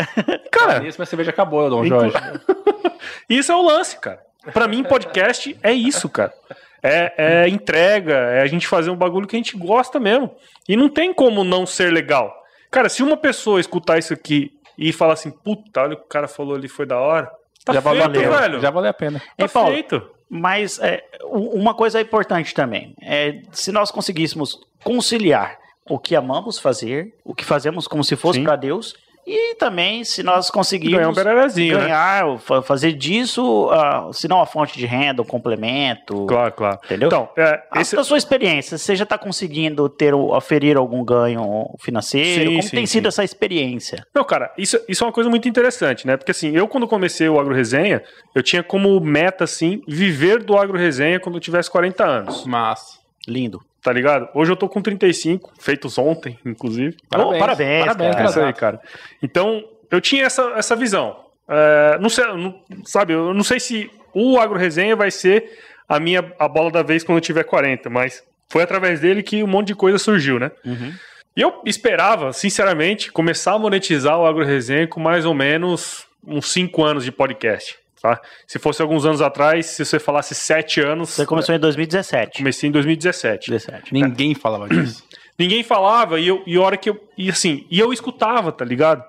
[0.51, 2.17] Cara, Isso, mas a cerveja acabou, Dom Jorge.
[3.29, 4.21] isso é o lance, cara.
[4.53, 6.33] Pra mim, podcast é isso, cara.
[6.81, 10.33] É, é entrega, é a gente fazer um bagulho que a gente gosta mesmo.
[10.67, 12.33] E não tem como não ser legal.
[12.71, 16.07] Cara, se uma pessoa escutar isso aqui e falar assim, puta, olha o que o
[16.09, 17.29] cara falou ali, foi da hora.
[17.65, 18.31] Tá Já feito, valeu.
[18.31, 18.59] velho.
[18.61, 19.21] Já valeu a pena.
[19.37, 19.71] Tá Paulo?
[19.71, 20.09] feito.
[20.29, 25.57] Mas é, uma coisa importante também é se nós conseguíssemos conciliar
[25.89, 28.95] o que amamos fazer, o que fazemos como se fosse para Deus,
[29.29, 31.81] e também se nós conseguirmos Ganhar um né?
[31.81, 36.25] ganhar, fa- fazer disso, ah, se não a fonte de renda, um complemento.
[36.25, 36.79] Claro, claro.
[36.85, 37.07] Entendeu?
[37.07, 41.69] Então, é, A esse, da sua experiência, você já está conseguindo ter, oferir algum ganho
[41.79, 42.49] financeiro?
[42.49, 43.07] Sim, Como sim, tem sido sim.
[43.07, 44.05] essa experiência?
[44.13, 46.17] Não, cara, isso, isso é uma coisa muito interessante, né?
[46.17, 48.01] Porque assim, eu quando comecei o Agro Resenha,
[48.33, 52.99] eu tinha como meta, assim, viver do Agro Resenha quando eu tivesse 40 anos, Mas.
[53.27, 53.61] Lindo.
[53.81, 54.29] Tá ligado?
[54.33, 56.95] Hoje eu tô com 35, feitos ontem, inclusive.
[57.13, 58.25] Oh, parabéns, Parabéns, cara.
[58.25, 58.79] É isso aí, cara.
[59.23, 61.17] Então, eu tinha essa, essa visão.
[61.47, 65.99] É, não sei, não- sabe, eu não sei se o Agro Resenha vai ser a
[65.99, 69.47] minha a bola da vez quando eu tiver 40, mas foi através dele que um
[69.47, 70.51] monte de coisa surgiu, né?
[70.63, 70.93] Uhum.
[71.35, 76.51] E eu esperava, sinceramente, começar a monetizar o Agro Resenha com mais ou menos uns
[76.51, 77.78] 5 anos de podcast.
[78.01, 78.19] Tá?
[78.47, 82.37] Se fosse alguns anos atrás, se você falasse 7 anos, Você começou em 2017.
[82.37, 83.51] comecei em 2017.
[83.51, 83.93] 17.
[83.93, 85.03] Ninguém falava disso.
[85.37, 87.09] Ninguém falava e, eu, e hora que eu.
[87.17, 89.03] E assim, e eu escutava, tá ligado?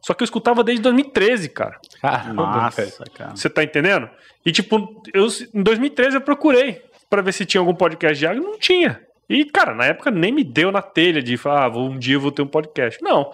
[0.00, 1.78] Só que eu escutava desde 2013, cara.
[2.00, 2.42] Caramba.
[2.42, 3.34] Nossa, cara.
[3.36, 4.08] Você tá entendendo?
[4.44, 8.42] E tipo, eu, em 2013 eu procurei pra ver se tinha algum podcast de agro,
[8.42, 9.00] não tinha.
[9.28, 12.16] E, cara, na época nem me deu na telha de falar, ah, vou- um dia
[12.16, 13.02] eu vou ter um podcast.
[13.02, 13.32] Não.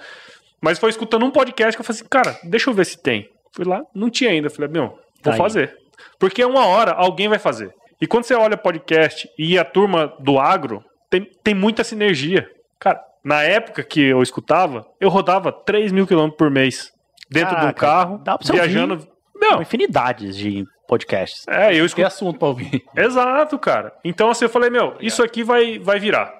[0.60, 3.28] Mas foi escutando um podcast que eu falei assim, cara, deixa eu ver se tem.
[3.54, 4.48] Fui lá, não tinha ainda.
[4.50, 5.36] Falei, meu, vou Tá aí.
[5.38, 5.76] fazer.
[6.18, 7.72] Porque uma hora alguém vai fazer.
[8.00, 12.48] E quando você olha podcast e a turma do agro, tem, tem muita sinergia.
[12.78, 16.90] Cara, na época que eu escutava, eu rodava 3 mil quilômetros por mês.
[17.30, 18.94] Dentro de um Caraca, carro, dá pra você viajando.
[18.94, 19.08] ouvir.
[19.36, 21.46] Não, infinidades de podcasts.
[21.48, 22.06] é, eu Tem escuto.
[22.06, 22.82] assunto pra ouvir.
[22.96, 23.92] Exato, cara.
[24.04, 26.32] Então assim, eu falei, meu, isso aqui vai, vai virar.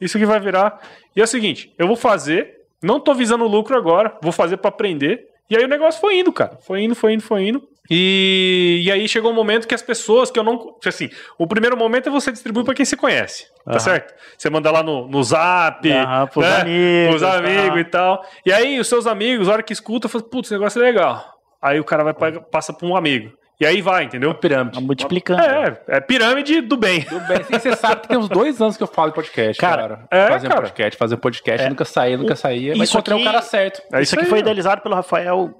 [0.00, 0.80] Isso aqui vai virar.
[1.14, 4.68] E é o seguinte, eu vou fazer, não tô visando lucro agora, vou fazer pra
[4.70, 5.26] aprender.
[5.50, 6.56] E aí o negócio foi indo, cara.
[6.64, 7.68] Foi indo, foi indo, foi indo.
[7.92, 10.76] E, e aí chegou um momento que as pessoas que eu não.
[10.86, 13.46] Assim, o primeiro momento é você distribuir pra quem você conhece.
[13.64, 13.78] Tá Aham.
[13.80, 14.14] certo?
[14.38, 16.56] Você manda lá no, no zap, Aham, pros né?
[16.60, 17.80] amigos, pros amigos tá.
[17.80, 18.24] e tal.
[18.46, 21.24] E aí os seus amigos, a hora que escuta, falam, putz, esse negócio é legal.
[21.60, 23.32] Aí o cara vai paga- passa pra um amigo.
[23.60, 24.32] E aí vai, entendeu?
[24.34, 24.74] Pirâmide.
[24.76, 25.42] Tá multiplicando.
[25.42, 27.02] É, é pirâmide do bem.
[27.02, 27.42] Tudo bem.
[27.44, 30.08] Sim, você sabe que tem uns dois anos que eu falo de podcast, Cara, cara.
[30.10, 30.60] é, fazer cara.
[30.62, 32.72] podcast, fazer podcast, nunca saía, nunca saía.
[32.74, 33.82] Mas isso encontrei aqui- o cara certo.
[33.92, 35.54] É isso aqui aí, foi idealizado pelo Rafael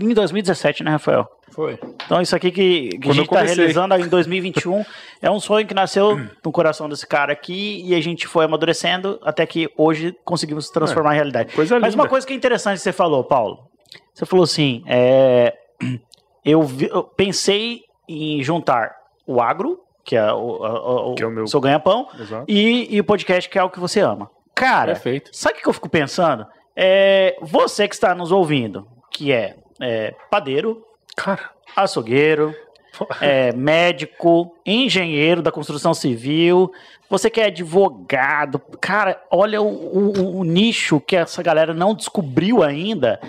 [0.00, 1.28] em 2017, né, Rafael?
[1.50, 1.76] Foi.
[2.06, 4.84] Então, isso aqui que, que a gente está realizando em 2021
[5.20, 9.18] é um sonho que nasceu no coração desse cara aqui e a gente foi amadurecendo
[9.24, 11.52] até que hoje conseguimos transformar em realidade.
[11.52, 12.04] coisa Mas linda.
[12.04, 13.58] uma coisa que é interessante que você falou, Paulo.
[14.14, 15.52] Você falou assim: é,
[16.44, 18.94] eu, vi- eu pensei em juntar
[19.26, 22.08] o agro, que é o, o, o- Que é o meu- seu ganha-pão,
[22.48, 24.30] e, e o podcast, que é o que você ama.
[24.54, 25.30] Cara, Perfeito.
[25.32, 26.46] Sabe o que eu fico pensando?
[26.76, 30.84] É, você que está nos ouvindo, que é, é, padeiro,
[31.16, 32.54] Cara, açougueiro,
[33.20, 36.70] é, médico, engenheiro da construção civil,
[37.08, 42.62] você que é advogado, cara, olha o, o- o nicho que essa galera não descobriu
[42.62, 43.20] ainda.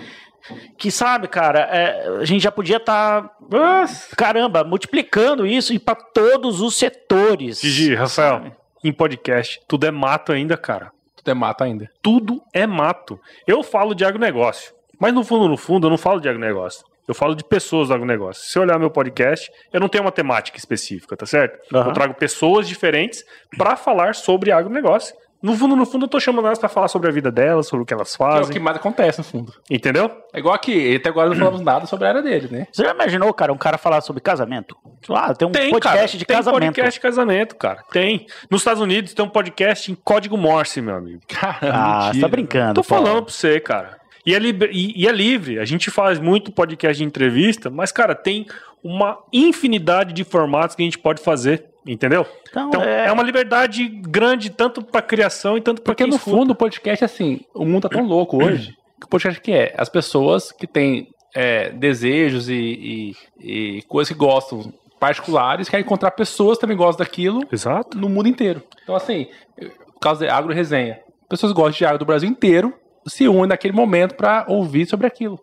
[0.76, 4.14] Que sabe, cara, é, a gente já podia estar, Nossa.
[4.16, 7.60] caramba, multiplicando isso e para todos os setores.
[7.60, 8.52] Gigi, Rafael,
[8.82, 10.90] em podcast, tudo é mato ainda, cara.
[11.16, 11.88] Tudo é mato ainda.
[12.02, 13.20] Tudo é mato.
[13.46, 16.84] Eu falo de agronegócio, mas no fundo, no fundo, eu não falo de agronegócio.
[17.06, 18.44] Eu falo de pessoas do agronegócio.
[18.44, 21.58] Se você olhar meu podcast, eu não tenho uma temática específica, tá certo?
[21.74, 21.88] Aham.
[21.88, 23.24] Eu trago pessoas diferentes
[23.58, 25.14] pra falar sobre agronegócio.
[25.42, 27.82] No fundo, no fundo, eu tô chamando elas pra falar sobre a vida delas, sobre
[27.82, 28.52] o que elas Que é o fazem.
[28.52, 29.52] que mais acontece, no fundo.
[29.68, 30.10] Entendeu?
[30.32, 32.66] É igual aqui, até agora não falamos nada sobre a área dele, né?
[32.70, 34.76] Você já imaginou, cara, um cara falar sobre casamento?
[35.10, 36.18] Ah, tem um Tem, podcast cara.
[36.18, 36.60] de tem casamento.
[36.74, 37.82] podcast de casamento, cara.
[37.90, 38.26] Tem.
[38.48, 41.20] Nos Estados Unidos tem um podcast em código Morse, meu amigo.
[41.26, 42.74] Caramba, Ah, você tá brincando.
[42.80, 43.06] Tô Paulo.
[43.06, 43.98] falando pra você, cara.
[44.24, 45.58] E é, libre- e- e é livre.
[45.58, 48.46] A gente faz muito podcast de entrevista, mas, cara, tem
[48.84, 51.64] uma infinidade de formatos que a gente pode fazer.
[51.86, 52.26] Entendeu?
[52.48, 53.06] Então, Então é...
[53.08, 56.36] é, uma liberdade grande, tanto pra criação e tanto Porque quem no escuta.
[56.36, 59.74] fundo o podcast, assim, o mundo tá tão louco hoje, que o podcast que é?
[59.76, 66.12] As pessoas que têm é, desejos e, e- e coisas que gostam particulares, querem encontrar
[66.12, 67.98] pessoas que também gostam daquilo Exato.
[67.98, 68.62] no mundo inteiro.
[68.84, 72.72] Então, assim, por causa de agro resenha, pessoas que gostam de agro do Brasil inteiro
[73.04, 75.40] se unem naquele momento pra ouvir sobre aquilo.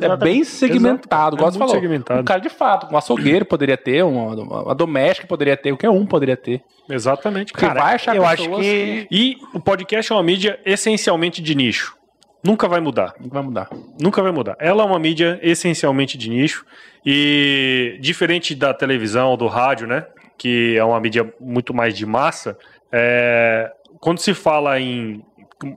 [0.00, 1.54] É bem segmentado, Exato.
[1.56, 2.20] igual É você segmentado.
[2.20, 6.04] Um cara de fato, um açougueiro poderia ter, uma, uma, doméstica poderia ter, qualquer um
[6.06, 6.62] poderia ter.
[6.88, 7.52] Exatamente.
[7.52, 11.40] Porque Cara, vai achar eu acho pessoas que- E o podcast é uma mídia essencialmente
[11.42, 11.96] de nicho.
[12.42, 13.12] Nunca vai mudar.
[13.14, 13.68] que vai mudar.
[14.00, 14.56] Nunca vai mudar.
[14.58, 16.64] Ela é uma mídia essencialmente de nicho
[17.04, 20.06] e diferente da televisão ou do rádio, né?
[20.38, 22.56] Que é uma mídia muito mais de massa.
[22.90, 25.22] é, Quando se fala em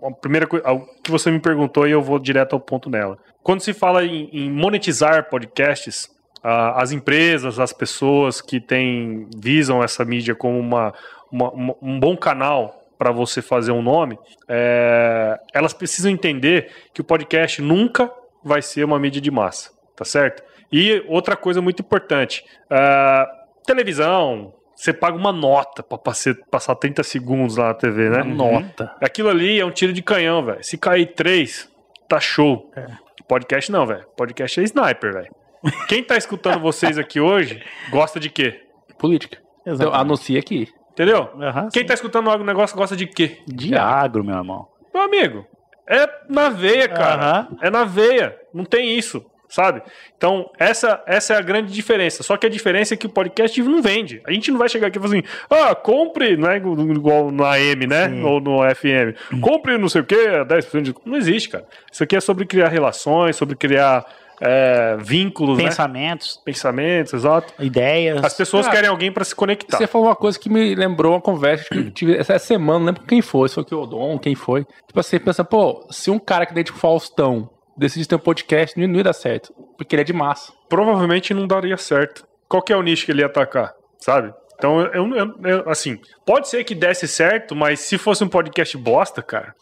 [0.04, 0.64] a primeira coisa
[1.04, 3.18] que você me perguntou e eu vou direto ao ponto nela.
[3.42, 6.10] Quando se fala em, em monetizar podcasts,
[6.44, 10.94] ah, as empresas, as pessoas que têm visam essa mídia como uma,
[11.32, 14.18] uma- uma- um bom canal para você fazer um nome,
[14.48, 18.10] é, elas precisam entender que o podcast nunca
[18.44, 20.44] vai ser uma mídia de massa, tá certo?
[20.72, 23.28] E outra coisa muito importante, ah,
[23.66, 28.24] televisão, você paga uma nota para passar 30 segundos lá na TV, né?
[28.24, 28.96] Nota.
[29.02, 30.64] Aquilo ali é um tiro de canhão, velho.
[30.64, 31.70] Se cair três,
[32.08, 32.72] tá show.
[33.28, 34.06] Podcast não, velho.
[34.18, 35.36] Podcast é sniper, velho.
[35.88, 38.62] Quem tá escutando vocês aqui hoje gosta de quê?
[38.98, 39.38] Política.
[39.62, 40.02] Então, Exatamente.
[40.02, 40.68] anuncia aqui.
[40.92, 41.30] Entendeu?
[41.42, 41.88] Aham, Quem sim.
[41.88, 43.40] tá escutando o negócio gosta de quê?
[43.48, 44.68] De agro, meu irmão.
[44.94, 45.46] Meu amigo,
[45.90, 47.24] é na veia, cara.
[47.24, 47.58] Aham.
[47.62, 48.38] É na veia.
[48.54, 49.84] Não tem isso, sabe?
[50.18, 52.24] Então, essa, essa é a grande diferença.
[52.24, 54.20] Só que a diferença é que o podcast não vende.
[54.26, 57.46] A gente não vai chegar aqui e falar assim, ah, compre, não é igual no
[57.46, 58.10] AM, né?
[58.10, 58.24] Sim.
[58.24, 59.40] Ou no FM.
[59.42, 60.96] Compre não sei o quê, 10% de...
[61.06, 61.66] Não existe, cara.
[61.92, 64.04] Isso aqui é sobre criar relações, sobre criar
[64.42, 65.66] é, vínculos, né?
[65.66, 67.54] Pensamentos, Pensamentos, exato.
[67.60, 68.24] ideias.
[68.24, 69.78] As pessoas Cara, querem alguém para se conectar.
[69.78, 72.86] Você falou uma coisa que me lembrou uma conversa que eu tive essa semana, não
[72.88, 74.66] lembro quem foi, se foi que o Odon, quem foi.
[74.88, 78.80] Tipo assim, pensa, pô, se um cara que daí tipo Faustão decidisse ter um podcast,
[78.80, 79.54] não ia dar certo.
[79.78, 80.52] Porque ele é de massa.
[80.70, 82.26] provavelmente não daria certo.
[82.48, 84.34] Qual que é o nicho que ele ia atacar, sabe?
[84.56, 88.78] Então, eu, eu- eu- assim, pode ser que desse certo, mas se fosse um podcast
[88.78, 89.56] bosta, cara,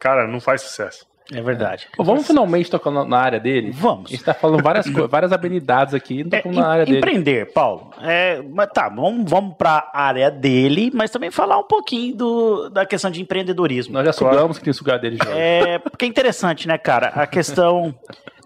[0.00, 1.06] cara, não faz sucesso.
[1.32, 1.88] É verdade.
[1.96, 3.70] Pô, vamos finalmente tocar na, área dele?
[3.70, 4.10] Vamos.
[4.10, 6.86] A gente tá falando várias coisas, várias habilidades aqui, não É, tocamos na área em-
[6.86, 6.98] dele.
[6.98, 7.90] empreender, Paulo.
[8.02, 12.68] É, mas tá, vamos, vamos para a área dele, mas também falar um pouquinho do,
[12.68, 13.94] da questão de empreendedorismo.
[13.94, 15.30] Nós já sugamos que tem sugar dele já.
[15.30, 17.08] É, porque é interessante, né, cara?
[17.08, 17.94] A questão.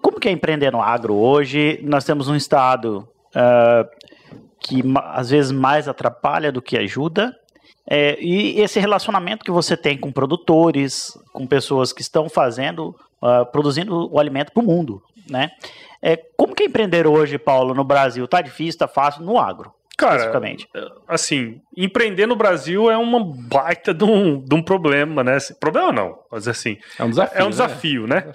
[0.00, 1.80] Como que é empreender no agro hoje?
[1.82, 3.84] Nós temos um estado ah,
[4.60, 7.34] que às vezes mais atrapalha do que ajuda.
[7.90, 13.44] É, e esse relacionamento que você tem com produtores, com pessoas que estão fazendo, ah,
[13.44, 15.51] produzindo o alimento para o mundo, né?
[16.03, 18.29] É, como que é empreender hoje, Paulo, no Brasil?
[18.29, 19.22] Tá difícil, tá fácil?
[19.24, 20.68] No agro, Cara, especificamente.
[21.09, 25.38] assim, empreender no Brasil é uma baita de um, de um problema, né?
[25.59, 27.38] Problema não, mas assim, É um desafio.
[27.38, 27.51] é um né?
[27.51, 28.33] desafio, né?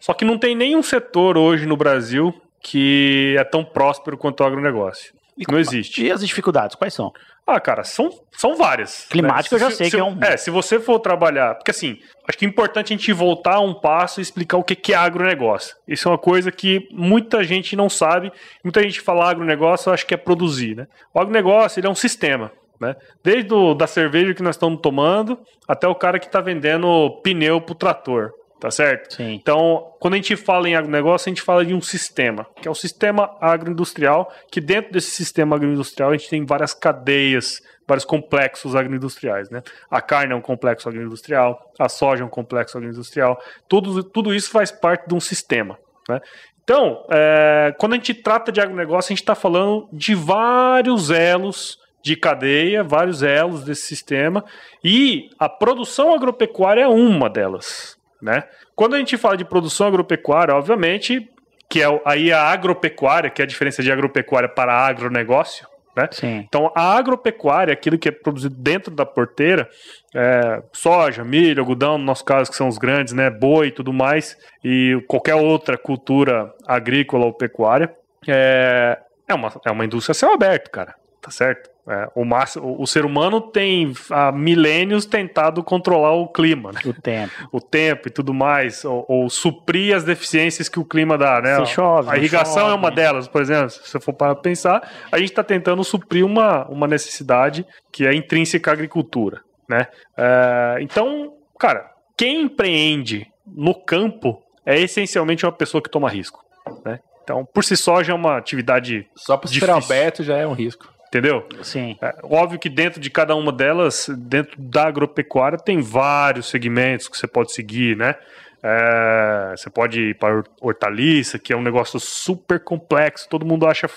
[0.00, 4.46] Só que não tem nenhum setor hoje no Brasil que é tão próspero quanto o
[4.46, 5.14] agronegócio.
[5.48, 6.04] Não existe.
[6.04, 7.12] E as dificuldades, quais são?
[7.46, 9.06] Ah, cara, são, são várias.
[9.10, 9.62] Climática né?
[9.62, 11.54] eu já Se- sei se- que é um- É, se você for trabalhar.
[11.56, 14.92] Porque assim, acho que é importante a gente voltar um passo e explicar o que
[14.92, 15.74] é agronegócio.
[15.88, 18.30] Isso é uma coisa que muita gente não sabe.
[18.62, 20.86] Muita gente fala agronegócio, acho que é produzir, né?
[21.12, 22.52] O agronegócio, ele é um sistema.
[22.80, 22.96] Né?
[23.22, 25.38] Desde o, da cerveja que nós estamos tomando
[25.68, 28.30] até o cara que está vendendo pneu pro trator,
[28.60, 29.14] tá certo?
[29.14, 29.32] Sim.
[29.32, 32.70] Então, quando a gente fala em agronegócio, a gente fala de um sistema, que é
[32.70, 38.76] o sistema agroindustrial, que dentro desse sistema agroindustrial a gente tem várias cadeias, vários complexos
[38.76, 39.62] agroindustriais, né?
[39.90, 44.50] A carne é um complexo agroindustrial, a soja é um complexo agroindustrial, tudo, tudo isso
[44.50, 46.20] faz parte de um sistema, né?
[46.62, 51.80] Então, é, quando a gente trata de agronegócio, a gente está falando de vários elos
[52.02, 54.44] de cadeia, vários elos desse sistema,
[54.82, 58.44] e a produção agropecuária é uma delas, né?
[58.74, 61.28] Quando a gente fala de produção agropecuária, obviamente,
[61.68, 66.08] que é aí a agropecuária, que é a diferença de agropecuária para agronegócio, né?
[66.10, 66.44] Sim.
[66.48, 69.68] Então, a agropecuária, aquilo que é produzido dentro da porteira,
[70.14, 73.30] é, soja, milho, algodão, no nosso caso, que são os grandes, né?
[73.30, 77.92] Boi e tudo mais, e qualquer outra cultura agrícola ou pecuária,
[78.26, 80.94] é, é, uma, é uma indústria a céu aberto, cara.
[81.20, 81.68] Tá certo?
[81.90, 86.78] É, o, máximo, o, ser humano tem há milênios tentado controlar o clima, né?
[86.86, 87.32] O tempo.
[87.50, 91.56] o tempo e tudo mais, ou, ou suprir as deficiências que o clima dá, né?
[91.66, 92.70] Se chove, a irrigação chove.
[92.70, 96.24] é uma delas, por exemplo, se você for para pensar, a gente está tentando suprir
[96.24, 99.88] uma, uma necessidade que é intrínseca à agricultura, né?
[100.16, 106.38] É, então, cara, quem empreende no campo é essencialmente uma pessoa que toma risco,
[106.84, 107.00] né?
[107.24, 109.74] Então, por si só já é uma atividade Só para ser Difícil.
[109.76, 110.88] aberto já é um risco.
[111.10, 111.44] Entendeu?
[111.64, 111.96] Sim.
[112.00, 117.18] É, óbvio que dentro de cada uma delas, dentro da agropecuária, tem vários segmentos que
[117.18, 118.14] você pode seguir, né?
[118.62, 123.28] É, você pode ir para hortaliça, que é um negócio super complexo.
[123.28, 123.90] Todo mundo acha,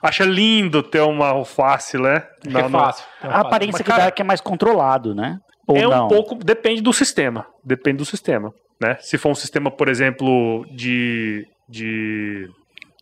[0.00, 2.22] acha lindo ter uma alface, né?
[2.46, 3.04] Não, é fácil.
[3.20, 5.40] A aparência Mas, que cara, dá é que é mais controlado, né?
[5.66, 6.04] Ou é não?
[6.04, 7.46] um pouco, depende do sistema.
[7.64, 8.96] Depende do sistema, né?
[9.00, 12.48] Se for um sistema, por exemplo, de de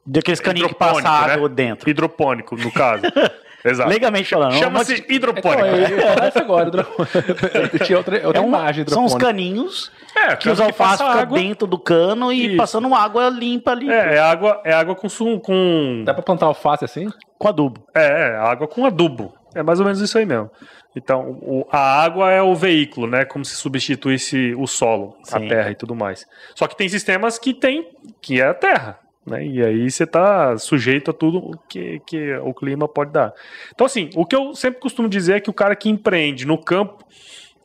[0.07, 1.55] Daqueles caninhos que passa água né?
[1.55, 1.91] dentro.
[1.91, 3.03] Hidropônico, no caso.
[3.71, 3.89] Exato.
[3.89, 4.53] Legalmente falando.
[4.55, 5.15] Chama-se uma...
[5.15, 5.65] hidropônico.
[5.65, 6.71] É, agora,
[7.85, 11.67] Tinha outra, outra é um, imagem São os caninhos é, que os alfaces ficam dentro
[11.67, 12.57] do cano e Isso.
[12.57, 13.91] passando água limpa ali.
[13.91, 15.09] É, é água, é água com,
[15.41, 16.03] com...
[16.05, 17.09] Dá pra plantar alface assim?
[17.39, 17.85] Com adubo.
[17.95, 19.35] É, é, água com adubo.
[19.55, 20.51] É mais ou menos isso aí mesmo.
[20.95, 23.25] Então, o, a água é o veículo, né?
[23.25, 25.37] Como se substituísse o solo, Sim.
[25.37, 26.27] a terra e tudo mais.
[26.55, 27.89] Só que tem sistemas que tem,
[28.21, 28.99] que é a terra.
[29.29, 29.47] Né?
[29.47, 33.33] E aí você está sujeito a tudo que, que o clima pode dar.
[33.75, 36.59] Então, assim, o que eu sempre costumo dizer é que o cara que empreende no
[36.59, 37.05] campo,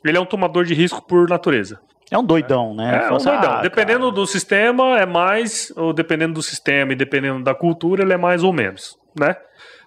[0.03, 1.79] ele é um tomador de risco por natureza.
[2.11, 3.05] É um doidão, né?
[3.05, 3.51] É, um doidão.
[3.53, 4.11] Ah, dependendo cara.
[4.11, 8.43] do sistema, é mais, ou dependendo do sistema e dependendo da cultura, ele é mais
[8.43, 9.35] ou menos, né?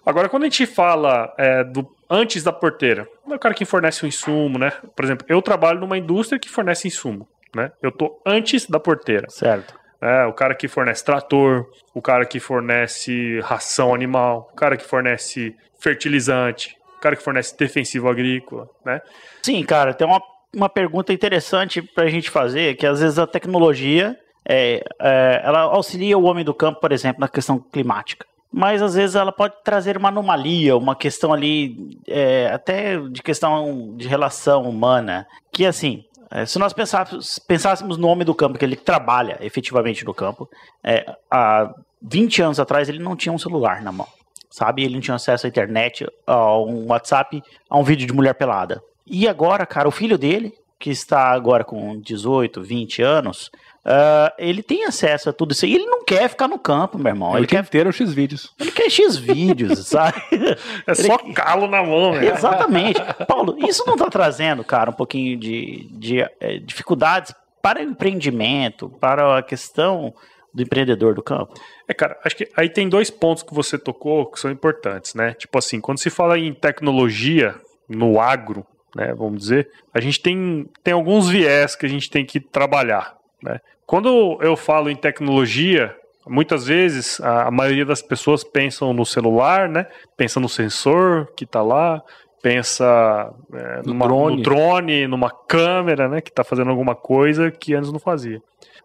[0.05, 4.05] Agora, quando a gente fala é, do antes da porteira, é o cara que fornece
[4.05, 4.71] o insumo, né?
[4.95, 7.71] Por exemplo, eu trabalho numa indústria que fornece insumo, né?
[7.81, 9.29] Eu tô antes da porteira.
[9.29, 9.76] Certo.
[10.01, 14.85] É, o cara que fornece trator, o cara que fornece ração animal, o cara que
[14.85, 19.01] fornece fertilizante, o cara que fornece defensivo agrícola, né?
[19.41, 20.21] Sim, cara, tem uma,
[20.55, 25.61] uma pergunta interessante para a gente fazer, que às vezes a tecnologia é, é, ela
[25.61, 28.25] auxilia o homem do campo, por exemplo, na questão climática.
[28.51, 33.93] Mas às vezes ela pode trazer uma anomalia, uma questão ali, é, até de questão
[33.97, 38.75] de relação humana, que assim, é, se nós pensássemos, no homem do campo, que ele
[38.75, 40.49] trabalha efetivamente no campo,
[40.83, 44.07] é, há 20 anos atrás ele não tinha um celular na mão,
[44.49, 44.83] sabe?
[44.83, 48.81] Ele não tinha acesso à internet, a um WhatsApp, a um vídeo de mulher pelada.
[49.05, 53.49] E agora, cara, o filho dele, que está agora com 18, 20 anos,
[53.87, 55.73] Uh, ele tem acesso a tudo isso aí.
[55.73, 57.29] Ele não quer ficar no campo, meu irmão.
[57.31, 58.53] Ele, ele quer ter os X vídeos.
[58.59, 60.21] Ele quer X vídeos, sabe?
[60.29, 60.95] É ele...
[60.95, 62.27] só calo na mão, né?
[62.27, 63.01] Exatamente.
[63.25, 68.89] Paulo, isso não está trazendo, cara, um pouquinho de, de é, dificuldades para o empreendimento,
[68.99, 70.13] para a questão
[70.53, 71.53] do empreendedor do campo?
[71.87, 75.33] É, cara, acho que aí tem dois pontos que você tocou que são importantes, né?
[75.33, 77.55] Tipo assim, quando se fala em tecnologia
[77.87, 82.25] no agro, né, vamos dizer, a gente tem, tem alguns viés que a gente tem
[82.25, 83.15] que trabalhar,
[83.47, 83.59] né?
[83.85, 85.95] Quando eu falo em tecnologia,
[86.27, 89.87] muitas vezes a, maioria das pessoas pensam no celular, né?
[90.17, 92.01] Pensa no sensor que está lá,
[92.41, 94.35] pensa é, no, numa, drone.
[94.35, 96.21] no drone, numa câmera, né?
[96.21, 98.41] Que está fazendo alguma coisa que antes não fazia.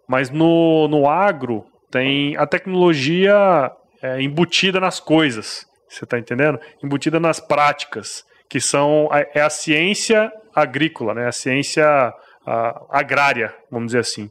[0.07, 5.67] Mas no, no agro tem a tecnologia é, embutida nas coisas.
[5.89, 6.59] Você está entendendo?
[6.83, 11.27] Embutida nas práticas, que são a, é a ciência agrícola, né?
[11.27, 11.85] A ciência
[12.47, 14.31] a, agrária, vamos dizer assim.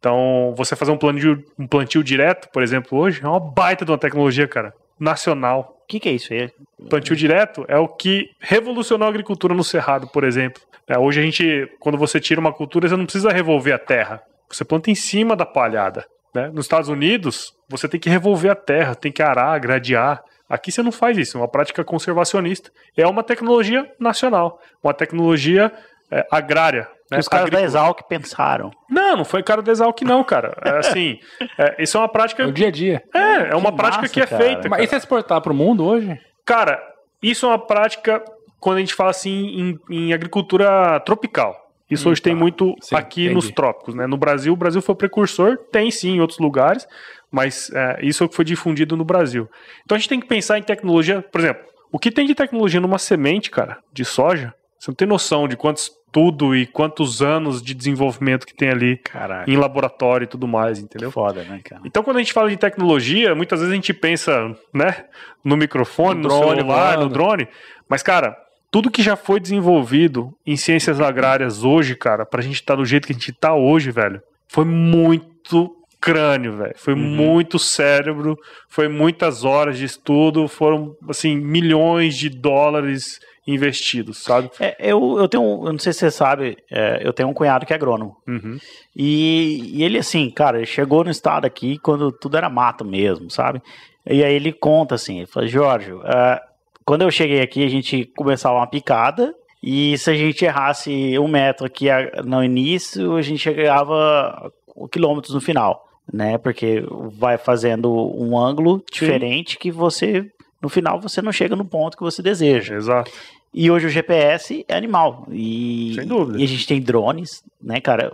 [0.00, 3.90] Então, você fazer um plantio, um plantio direto, por exemplo, hoje, é uma baita de
[3.90, 5.76] uma tecnologia, cara, nacional.
[5.82, 6.50] O que, que, é isso aí?
[6.88, 10.62] Plantio direto é o que revolucionou a agricultura no Cerrado, por exemplo.
[10.88, 14.22] É, hoje a gente, quando você tira uma cultura, você não precisa revolver a terra.
[14.48, 16.06] Você planta em cima da palhada.
[16.34, 16.48] Né?
[16.48, 20.22] Nos Estados Unidos, você tem que revolver a terra, tem que arar, gradear.
[20.48, 22.72] Aqui você não faz isso, é uma prática conservacionista.
[22.96, 25.72] É uma tecnologia nacional, uma tecnologia
[26.10, 28.70] é, agrária, que os caras da Exalc pensaram.
[28.88, 30.56] Não, não foi cara da Exalc, não, cara.
[30.64, 31.18] É assim,
[31.58, 32.42] é, isso é uma prática.
[32.42, 33.02] É o dia a dia.
[33.14, 34.44] É, é uma que prática massa, que é cara.
[34.44, 34.68] feita.
[34.68, 36.18] Mas e se exportar para o mundo hoje?
[36.44, 36.82] Cara,
[37.22, 38.22] isso é uma prática
[38.58, 41.56] quando a gente fala assim em, em agricultura tropical.
[41.90, 42.30] Isso hum, hoje tá.
[42.30, 43.34] tem muito sim, aqui entendi.
[43.34, 44.06] nos trópicos, né?
[44.06, 46.86] No Brasil, o Brasil foi precursor, tem sim em outros lugares,
[47.30, 49.48] mas é, isso é o que foi difundido no Brasil.
[49.84, 52.80] Então a gente tem que pensar em tecnologia, por exemplo, o que tem de tecnologia
[52.80, 57.62] numa semente, cara, de soja, você não tem noção de quantos tudo e quantos anos
[57.62, 59.50] de desenvolvimento que tem ali Caraca.
[59.50, 61.10] em laboratório e tudo mais, entendeu?
[61.10, 61.82] Foda, né, cara?
[61.84, 65.04] Então, quando a gente fala de tecnologia, muitas vezes a gente pensa, né,
[65.44, 67.08] no microfone, no, no drone, celular, mano.
[67.08, 67.48] no drone,
[67.88, 68.36] mas, cara,
[68.70, 72.84] tudo que já foi desenvolvido em ciências agrárias hoje, cara, pra gente estar tá do
[72.84, 76.74] jeito que a gente tá hoje, velho, foi muito crânio, velho.
[76.76, 77.00] Foi uhum.
[77.00, 84.50] muito cérebro, foi muitas horas de estudo, foram, assim, milhões de dólares investidos, sabe?
[84.60, 87.66] É, eu, eu tenho, eu não sei se você sabe, é, eu tenho um cunhado
[87.66, 88.16] que é agrônomo.
[88.26, 88.58] Uhum.
[88.94, 93.30] E, e, ele, assim, cara, ele chegou no estado aqui quando tudo era mato mesmo,
[93.30, 93.60] sabe?
[94.06, 96.40] E aí ele conta assim, ele fala, Jorge, uh,
[96.84, 101.28] quando eu cheguei aqui, a gente começava uma picada, e se a gente errasse um
[101.28, 101.86] metro aqui
[102.24, 104.50] no início, a gente chegava
[104.90, 106.38] quilômetros no final, né?
[106.38, 109.58] Porque vai fazendo um ângulo diferente Sim.
[109.58, 110.30] que você
[110.60, 112.76] no final você não chega no ponto que você deseja.
[112.76, 113.10] Exato.
[113.52, 115.26] E hoje o GPS é animal.
[115.30, 116.38] E, Sem dúvida.
[116.38, 118.12] E a gente tem drones, né, cara?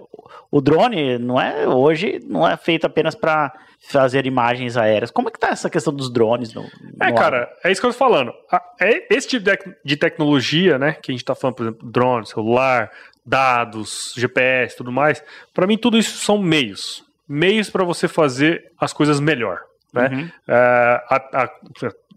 [0.51, 5.11] O drone não é hoje não é feito apenas para fazer imagens aéreas.
[5.11, 6.55] Como é que tá essa questão dos drones?
[6.55, 6.65] No,
[7.01, 8.33] É, no cara, é isso que eu tô falando.
[8.81, 9.45] É esse tipo
[9.85, 12.91] de, tecnologia, né, que a gente tá falando, por exemplo, drone, celular,
[13.25, 15.23] dados, GPS, tudo mais.
[15.53, 17.05] Pra mim, tudo isso são meios.
[17.29, 19.61] Meios pra você fazer as coisas melhor,
[19.93, 20.09] né?
[20.13, 20.31] Uhum.
[20.49, 21.51] É, há, há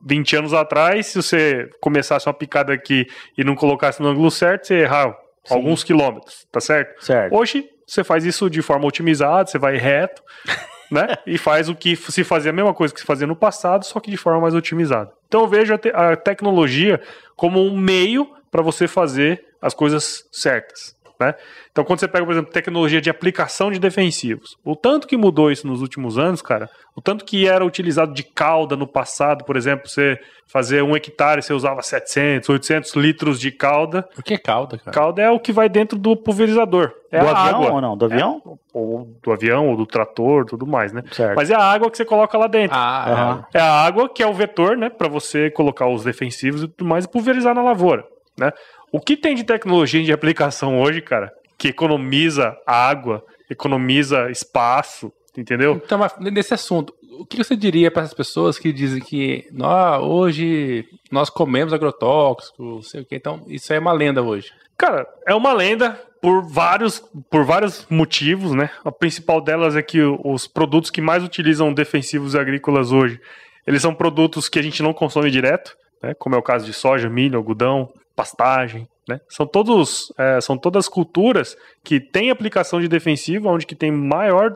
[0.06, 3.06] 20 anos atrás, se você começasse uma picada aqui
[3.38, 5.54] e não colocasse no ângulo certo, você errar Sim.
[5.56, 7.04] alguns quilômetros, tá certo?
[7.04, 7.36] Certo.
[7.36, 10.22] Hoje, você faz isso de forma otimizada, você vai reto,
[10.92, 11.08] né?
[11.26, 14.00] E faz o que se fazia a mesma coisa que se fazia no passado, só
[14.00, 15.12] que de forma mais otimizada.
[15.28, 17.02] Então eu vejo a, te- a tecnologia
[17.36, 20.96] como um meio para você fazer as coisas certas.
[21.20, 21.36] Né?
[21.70, 25.52] Então, quando você pega, por exemplo, tecnologia de aplicação de defensivos, o tanto que mudou
[25.52, 29.58] isso nos últimos anos, cara, o tanto que era utilizado de calda no passado, por
[29.58, 30.18] exemplo, você
[30.48, 34.08] fazer um hectare, você usava 700, 800 litros de calda.
[34.18, 34.92] O que é calda, cara?
[34.92, 36.94] Calda é o que vai dentro do pulverizador.
[37.12, 37.72] É do a avião água.
[37.74, 37.98] ou não?
[37.98, 38.42] Do avião?
[38.74, 41.04] Ou do avião, ou do trator, tudo mais, né?
[41.12, 41.36] Certo.
[41.36, 42.78] Mas é a água que você coloca lá dentro.
[42.78, 43.46] Ah, Aham.
[43.54, 44.90] É a água que é o vetor, né?
[44.90, 48.06] Para você colocar os defensivos e tudo mais e pulverizar na lavoura,
[48.38, 48.52] né?
[48.92, 55.82] O que tem de tecnologia de aplicação hoje, cara, que economiza água, economiza espaço, entendeu?
[55.84, 60.86] Então, nesse assunto, o que você diria para essas pessoas que dizem que "Nó, hoje
[61.12, 64.52] nós comemos agrotóxico, não sei o que, então isso é uma lenda hoje.
[64.78, 68.70] Cara, é uma lenda por vários, por vários motivos, né?
[68.84, 73.20] A principal delas é que os produtos que mais utilizam defensivos agrícolas hoje,
[73.68, 76.14] eles são produtos que a gente não consome direto, né?
[76.14, 79.20] Como é o caso de soja, milho, algodão, pastagem, né?
[79.30, 84.56] São todos, é, são todas culturas que têm aplicação de defensivo, onde que tem maior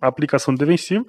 [0.00, 1.06] aplicação de defensivo.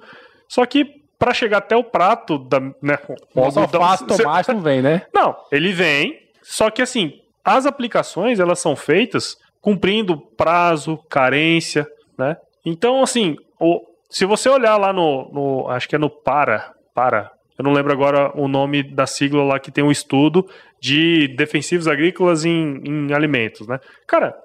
[0.48, 0.84] Só que
[1.18, 2.98] para chegar até o prato da, né?
[3.34, 5.06] o algodão- alface, cê- tomate não vem, né?
[5.14, 7.12] não, ele vem, só que assim,
[7.44, 11.86] as aplicações elas são feitas cumprindo prazo, carência,
[12.18, 12.36] né?
[12.66, 13.80] Então, assim, o,
[14.10, 17.92] se você olhar lá no, no- acho que é no para, para, eu não lembro
[17.92, 20.48] agora o nome da sigla lá que tem um estudo
[20.80, 23.78] de defensivos agrícolas em, em alimentos, né?
[24.06, 24.36] Cara,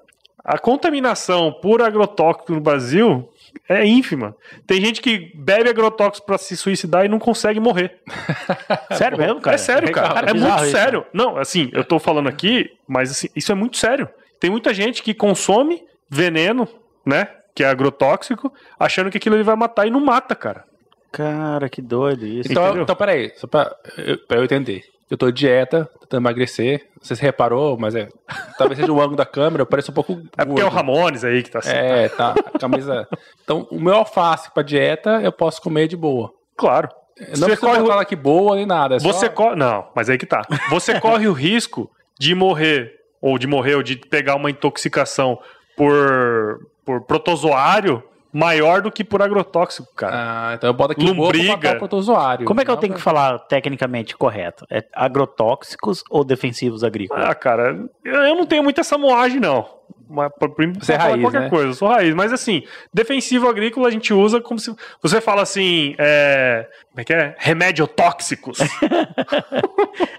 [0.42, 3.28] a contaminação por agrotóxico no Brasil
[3.68, 4.34] é ínfima.
[4.66, 7.98] Tem gente que bebe agrotóxico para se suicidar e não consegue morrer.
[8.96, 9.54] Sério mesmo, cara?
[9.54, 10.14] É sério, cara.
[10.14, 10.76] Cara, É bizarro muito isso.
[10.76, 11.06] sério.
[11.12, 14.08] Não, assim, eu tô falando aqui, mas assim, isso é muito sério.
[14.38, 16.66] Tem muita gente que consome veneno,
[17.04, 17.28] né?
[17.54, 20.64] Que é agrotóxico, achando que aquilo ele vai matar e não mata, cara.
[21.12, 22.50] Cara, que doido isso.
[22.50, 22.82] Então, Entendeu?
[22.84, 24.84] então peraí, só pra eu, pra eu entender.
[25.10, 26.86] Eu tô de dieta, tentando emagrecer.
[26.96, 28.08] Não sei se reparou, mas é.
[28.56, 30.20] Talvez seja o ângulo da câmera, eu pareço um pouco.
[30.38, 30.68] É porque é o.
[30.68, 31.70] Ramones aí que tá assim.
[31.72, 32.34] É, tá.
[32.54, 33.08] A camisa.
[33.42, 36.32] Então, o meu alface pra dieta eu posso comer de boa.
[36.56, 36.88] Claro.
[37.18, 38.94] Eu Não Você corre, falar que boa nem nada.
[38.96, 40.42] É só- você corre, não, mas aí que tá.
[40.70, 45.38] Você corre o risco de morrer ou de morrer ou de pegar uma intoxicação
[45.76, 48.02] por por protozoário
[48.32, 50.12] maior do que por agrotóxico, cara.
[50.14, 51.72] Ah, então eu boto aqui Lombriga.
[51.74, 52.46] o protozoário.
[52.46, 54.64] Como é que eu tenho que falar tecnicamente correto?
[54.70, 57.28] É agrotóxicos ou defensivos agrícolas?
[57.28, 59.78] Ah, cara, eu não tenho muita essa moagem, não.
[60.12, 61.48] Mas, pra, pra, Você é raiz, qualquer né?
[61.50, 62.12] coisa, eu sou raiz.
[62.14, 64.74] Mas assim, defensivo agrícola a gente usa como se.
[65.00, 67.34] Você fala assim, é, como é que é?
[67.38, 68.58] Remédio tóxicos.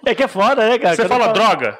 [0.05, 0.95] É que é foda, né, cara?
[0.95, 1.79] Você fala falo- droga?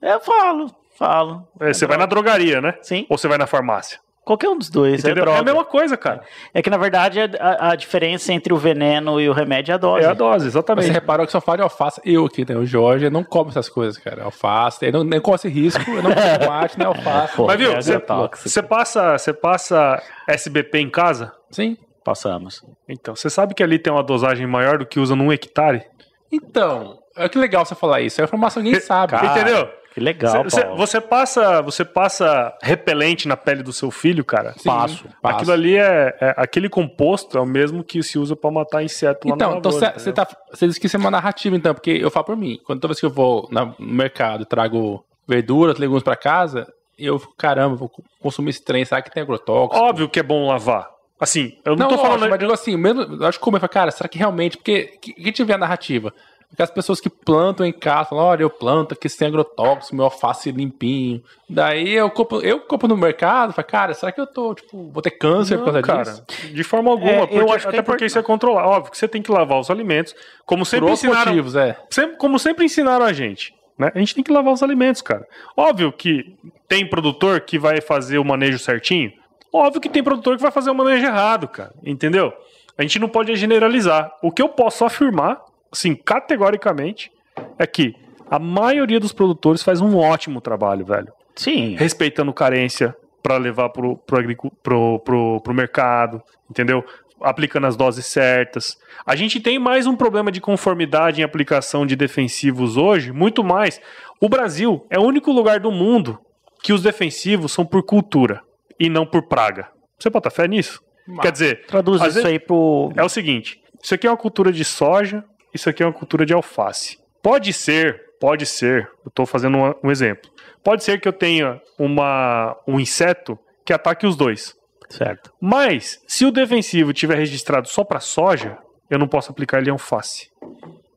[0.00, 1.48] Eu falo, falo.
[1.60, 2.74] É, você vai na drogaria, né?
[2.82, 3.98] Sim, Ou você vai na farmácia?
[4.24, 5.04] Qualquer um dos dois.
[5.04, 5.22] É, Entendeu?
[5.22, 5.40] É, droga.
[5.40, 6.22] a mesma coisa, cara.
[6.54, 9.78] É que, na verdade, a, a diferença entre o veneno e o remédio é a
[9.78, 10.04] dose.
[10.04, 10.86] É a dose, exatamente.
[10.86, 12.00] Você reparou que só fala de alface.
[12.04, 12.56] Eu aqui, né?
[12.56, 14.24] O Jorge não come essas coisas, cara.
[14.24, 17.36] Alface, eu não, nem corre esse risco, eu não como tomate, nem alface.
[17.36, 18.02] Pô, Mas viu, é você,
[18.44, 21.32] você passa, você passa SBP em casa?
[21.50, 21.76] Sim.
[22.04, 22.64] Passamos.
[22.88, 25.86] Então, você sabe que ali tem uma dosagem maior do que usa num hectare?
[26.32, 28.20] Então, é que legal você falar isso.
[28.20, 29.12] É informação que ninguém sabe.
[29.12, 29.68] Cara, Entendeu?
[29.92, 30.76] Que legal, Você, Paulo.
[30.78, 34.54] você passa, você passa repelente na pele do seu filho, cara?
[34.56, 35.04] Sim, passo.
[35.20, 35.36] passo.
[35.36, 39.28] Aquilo ali é, é- aquele composto é o mesmo que se usa pra matar inseto
[39.28, 41.54] lá Então, na então lavoura, você, você, tá, você disse que isso é uma narrativa,
[41.54, 42.58] então, porque eu falo por mim.
[42.64, 46.66] Quando toda vez que eu vou na- no mercado e trago verduras, legumes pra casa,
[46.98, 47.90] eu fico, caramba, vou
[48.20, 49.76] consumir esse trem, será que tem agrotóxico?
[49.84, 50.90] Óbvio que é bom lavar.
[51.20, 52.30] Assim, eu não, Não, tô lógico, falando...
[52.30, 54.98] mas digo assim, mesmo, eu acho que como eu falo, cara, será que realmente, porque
[55.00, 56.12] que- quem tiver a narrativa?
[56.52, 60.52] Aquelas pessoas que plantam em casa, falam, olha, eu planto aqui sem agrotóxico, meu alface
[60.52, 61.22] limpinho.
[61.48, 65.00] Daí eu compro, eu compro no mercado, falo, cara, será que eu tô, tipo, vou
[65.02, 66.54] ter câncer Não, por causa cara, disso?
[66.54, 68.66] de forma alguma, É, eu porque- acho que até é porque isso é controlar.
[68.66, 71.76] Óbvio que você tem que lavar os alimentos, como sempre ensinaram, motivos, é.
[71.90, 73.54] sempre- como sempre ensinaram a gente.
[73.78, 73.90] Né?
[73.94, 75.26] A gente tem que lavar os alimentos, cara.
[75.56, 76.36] Óbvio que
[76.68, 79.10] tem produtor que vai fazer o manejo certinho.
[79.50, 81.72] Óbvio que tem produtor que vai fazer o manejo errado, cara.
[81.82, 82.30] Entendeu?
[82.76, 84.12] A gente não pode generalizar.
[84.22, 85.40] O que eu posso afirmar,
[85.72, 87.10] assim, categoricamente,
[87.58, 87.94] é que
[88.30, 91.12] a maioria dos produtores faz um ótimo trabalho, velho.
[91.34, 91.74] Sim.
[91.76, 96.84] Respeitando carência para levar pro, pro, agricu- pro, pro, pro mercado, entendeu?
[97.20, 98.76] Aplicando as doses certas.
[99.06, 103.80] A gente tem mais um problema de conformidade em aplicação de defensivos hoje, muito mais.
[104.20, 106.18] O Brasil é o único lugar do mundo
[106.62, 108.42] que os defensivos são por cultura
[108.78, 109.68] e não por praga.
[109.98, 110.80] Você bota fé nisso?
[111.20, 112.92] Quer dizer, Traduz isso vezes- aí pro.
[112.96, 115.24] é o seguinte: isso aqui é uma cultura de soja,
[115.54, 116.98] isso aqui é uma cultura de alface.
[117.22, 120.30] Pode ser, pode ser, eu estou fazendo uma- um exemplo.
[120.64, 124.54] Pode ser que eu tenha uma, um inseto que ataque os dois.
[124.88, 125.32] Certo.
[125.40, 128.58] Mas, se o defensivo tiver registrado só para soja,
[128.90, 130.28] eu não posso aplicar ele em alface.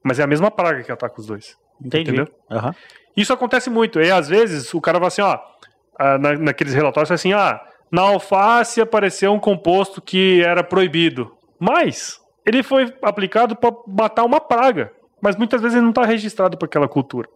[0.04, 1.56] Mas é a mesma praga que ataca os dois.
[1.84, 2.12] Entendi.
[2.12, 2.28] Entendeu?
[2.52, 2.76] Aham.
[3.16, 4.02] Isso acontece muito.
[4.02, 5.40] E às vezes o cara vai assim, ó,
[5.98, 11.32] ah, na- naqueles relatórios assim, ah, na alface apareceu um composto que era proibido.
[11.60, 14.92] Mas ele foi aplicado para matar uma praga.
[15.22, 17.28] Mas muitas vezes ele não está registrado para aquela cultura.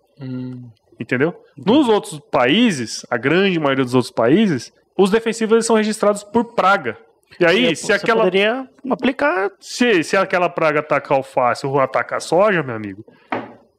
[0.99, 1.41] Entendeu?
[1.57, 6.53] Nos outros países, a grande maioria dos outros países, os defensivos eles são registrados por
[6.53, 6.97] praga.
[7.39, 9.49] E aí, se Você aquela, poderia aplicar.
[9.60, 13.05] se, se aquela praga ataca a alface ou ataca a soja, meu amigo,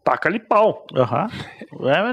[0.02, 0.86] taca-lhe pau.
[0.96, 1.26] Aham.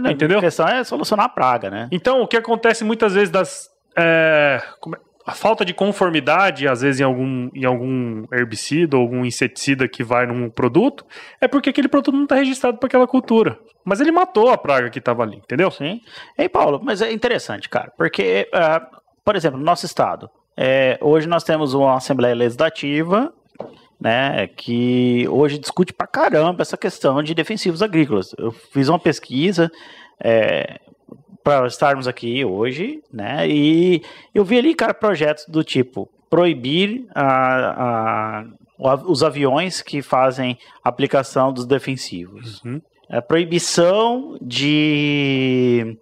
[0.07, 0.39] É, Entendeu?
[0.39, 1.87] A questão é solucionar a praga, né?
[1.91, 3.69] Então, o que acontece muitas vezes das.
[3.95, 9.03] é, como é- a falta de conformidade, às vezes, em algum, em algum herbicida ou
[9.03, 11.05] algum inseticida que vai num produto,
[11.41, 13.59] é porque aquele produto não está registrado para aquela cultura.
[13.83, 15.69] Mas ele matou a praga que estava ali, entendeu?
[15.69, 15.99] Sim.
[16.37, 18.87] Ei, Paulo, mas é interessante, cara, porque, ah,
[19.25, 23.33] por exemplo, no nosso estado, é, hoje nós temos uma Assembleia Legislativa,
[23.99, 28.33] né, que hoje discute pra caramba essa questão de defensivos agrícolas.
[28.37, 29.69] Eu fiz uma pesquisa
[30.23, 30.79] é,
[31.47, 34.01] para estarmos aqui hoje, né, e
[34.35, 38.43] eu vi ali, cara, projetos do tipo proibir a-
[38.83, 42.61] a- os aviões que fazem aplicação dos defensivos.
[42.65, 42.81] Uhum.
[43.09, 45.97] A proibição de,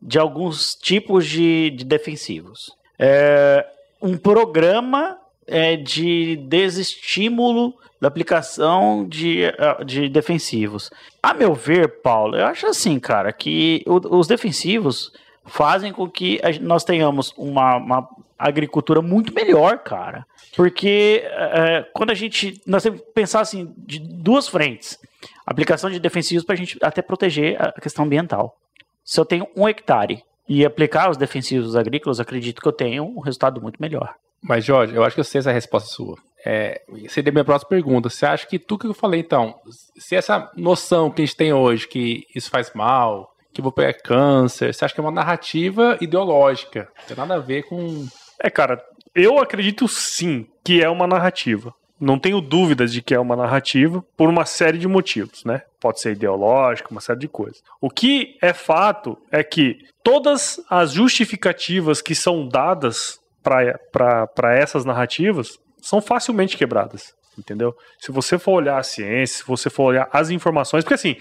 [0.00, 2.70] de alguns tipos de, de defensivos.
[2.96, 3.66] É,
[4.00, 10.90] um programa é, de desestímulo da aplicação de, ah, de defensivos.
[11.22, 15.10] A meu ver, Paulo, eu acho assim, cara, que o- os defensivos
[15.46, 20.24] fazem com que a nós tenhamos uma, uma agricultura muito melhor, cara.
[20.54, 22.60] Porque é, quando a gente.
[22.66, 24.98] Nós temos que pensar assim, de duas frentes.
[25.46, 28.54] Aplicação de defensivos para a gente até proteger a questão ambiental.
[29.04, 33.20] Se eu tenho um hectare e aplicar os defensivos agrícolas, acredito que eu tenho um
[33.20, 34.14] resultado muito melhor.
[34.42, 36.16] Mas, Jorge, eu acho que eu sei essa resposta sua.
[36.44, 38.08] É, seria minha próxima pergunta.
[38.08, 39.56] Você acha que tudo que eu falei, então,
[39.96, 43.94] se essa noção que a gente tem hoje, que isso faz mal, que vou pegar
[43.94, 46.88] câncer, você acha que é uma narrativa ideológica?
[46.96, 48.06] Não tem nada a ver com.
[48.40, 48.82] É, cara,
[49.14, 51.74] eu acredito sim que é uma narrativa.
[52.00, 55.62] Não tenho dúvidas de que é uma narrativa por uma série de motivos, né?
[55.80, 57.60] Pode ser ideológico, uma série de coisas.
[57.80, 65.58] O que é fato é que todas as justificativas que são dadas para essas narrativas
[65.80, 67.74] são facilmente quebradas, entendeu?
[67.98, 71.16] Se você for olhar a ciência, se você for olhar as informações, porque assim,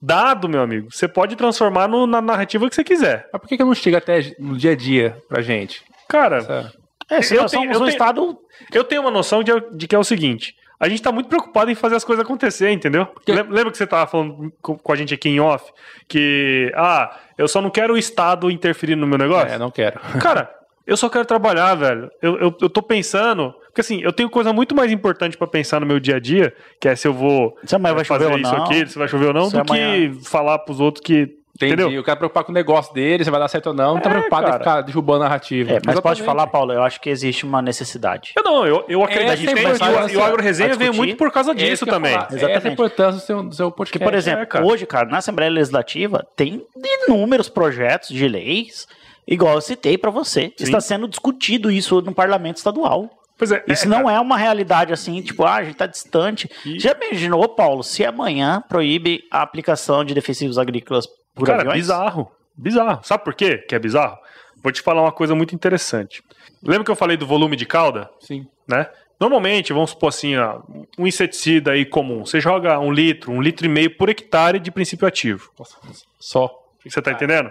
[0.00, 3.28] dado, meu amigo, você pode transformar no- na narrativa que você quiser.
[3.32, 5.82] Mas por que, que não chega até no dia a dia pra gente?
[6.08, 6.72] Cara,
[7.08, 8.38] É, se Eu nós tenho- somos eu um tenho- estado
[8.72, 11.68] Eu tenho uma noção de, de que é o seguinte: a gente tá muito preocupado
[11.70, 13.08] em fazer as coisas acontecer, entendeu?
[13.26, 15.72] Lem- Lembra que você tava falando com, com a gente aqui em off?
[16.08, 19.48] Que, ah, eu só não quero o Estado interferir no meu negócio?
[19.52, 19.98] É, não quero.
[20.20, 20.50] Cara,
[20.86, 22.10] eu só quero trabalhar, velho.
[22.20, 23.54] Eu, eu, eu tô pensando.
[23.66, 26.52] Porque assim, eu tenho coisa muito mais importante pra pensar no meu dia a dia,
[26.80, 28.64] que é se eu vou Se amanhã vai fazer chover ou isso não.
[28.64, 31.38] aqui, se vai chover ou não, Se do amanhã- que falar pros outros que.
[31.56, 31.74] Entendi.
[31.74, 31.92] Entendeu?
[31.92, 33.94] Eu quero preocupar com o negócio dele, se vai dar certo ou não.
[33.94, 34.58] Não tá É, preocupado em cara.
[34.60, 35.72] ficar derrubando a narrativa.
[35.72, 36.22] É, mas pode Exatamente.
[36.24, 38.32] falar, Paulo, eu acho que existe uma necessidade.
[38.34, 39.30] Eu não, eu, eu acredito.
[39.32, 42.12] Essa que tem- e o- Agro Resenha veio muito por causa É isso disso também.
[42.14, 42.26] falar.
[42.28, 42.72] Essa é a Exatamente.
[42.72, 43.98] importância do seu, do seu podcast.
[43.98, 44.64] Porque, por exemplo, é, cara.
[44.64, 46.64] hoje, cara, na Assembleia Legislativa tem
[47.06, 48.86] inúmeros projetos de leis,
[49.30, 50.52] igual eu citei pra você.
[50.58, 53.08] Está sendo discutido isso no parlamento estadual.
[53.38, 54.18] Pois é, Isso é, não cara.
[54.18, 56.46] é uma realidade assim, tipo, ah, a gente tá distante.
[56.76, 61.78] Já imaginou, Paulo, se amanhã proíbe a aplicação de defensivos agrícolas por Cara, aviões?
[61.78, 62.30] bizarro.
[62.54, 63.00] Bizarro.
[63.02, 64.18] Sabe por quê que é bizarro?
[64.62, 66.22] Vou te falar uma coisa muito interessante.
[66.62, 68.10] Lembra que eu falei do volume de cauda?
[68.20, 68.46] Sim.
[68.68, 68.86] Né?
[69.18, 70.60] Normalmente, vamos supor assim, ó,
[70.98, 72.26] um inseticida aí comum.
[72.26, 75.50] Você joga um litro, um litro e meio por hectare de princípio ativo.
[75.58, 75.76] Nossa,
[76.18, 76.50] só.
[76.86, 77.50] Você tá entendendo?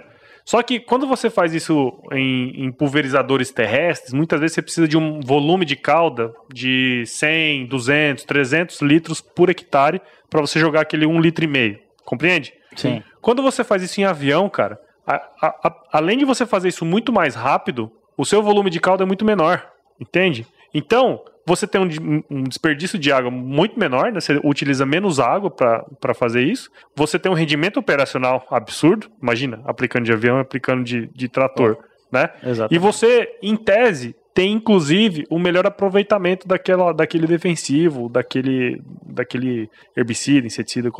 [0.50, 4.98] Só que quando você faz isso em, em pulverizadores terrestres, muitas vezes você precisa de
[4.98, 11.06] um volume de cauda de 100, 200, 300 litros por hectare para você jogar aquele
[11.06, 11.78] um litro e meio.
[12.04, 12.52] Compreende?
[12.76, 13.04] Sim.
[13.22, 16.84] Quando você faz isso em avião, cara, a- a- a- além de você fazer isso
[16.84, 19.70] muito mais rápido, o seu volume de caldo é muito menor,
[20.02, 20.48] entende?
[20.74, 24.22] Então, você tem um, um desperdício de água muito menor, né?
[24.22, 30.06] você utiliza menos água para fazer isso, você tem um rendimento operacional absurdo, imagina, aplicando
[30.06, 32.16] de avião, aplicando de, de trator, oh.
[32.16, 32.30] né?
[32.44, 32.76] Exatamente.
[32.76, 40.46] E você, em tese, tem inclusive o melhor aproveitamento daquela, daquele defensivo, daquele, daquele herbicida,
[40.46, 40.92] inseticida,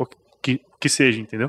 [0.42, 1.48] que, que seja, entendeu?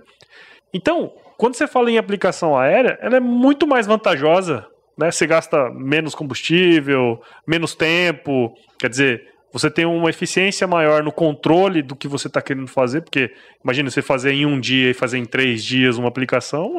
[0.71, 4.67] Então, quando você fala em aplicação aérea, ela é muito mais vantajosa,
[4.97, 5.11] né?
[5.11, 11.81] Você gasta menos combustível, menos tempo, quer dizer, você tem uma eficiência maior no controle
[11.81, 13.33] do que você está querendo fazer, porque
[13.63, 16.71] imagina você fazer em um dia e fazer em três dias uma aplicação,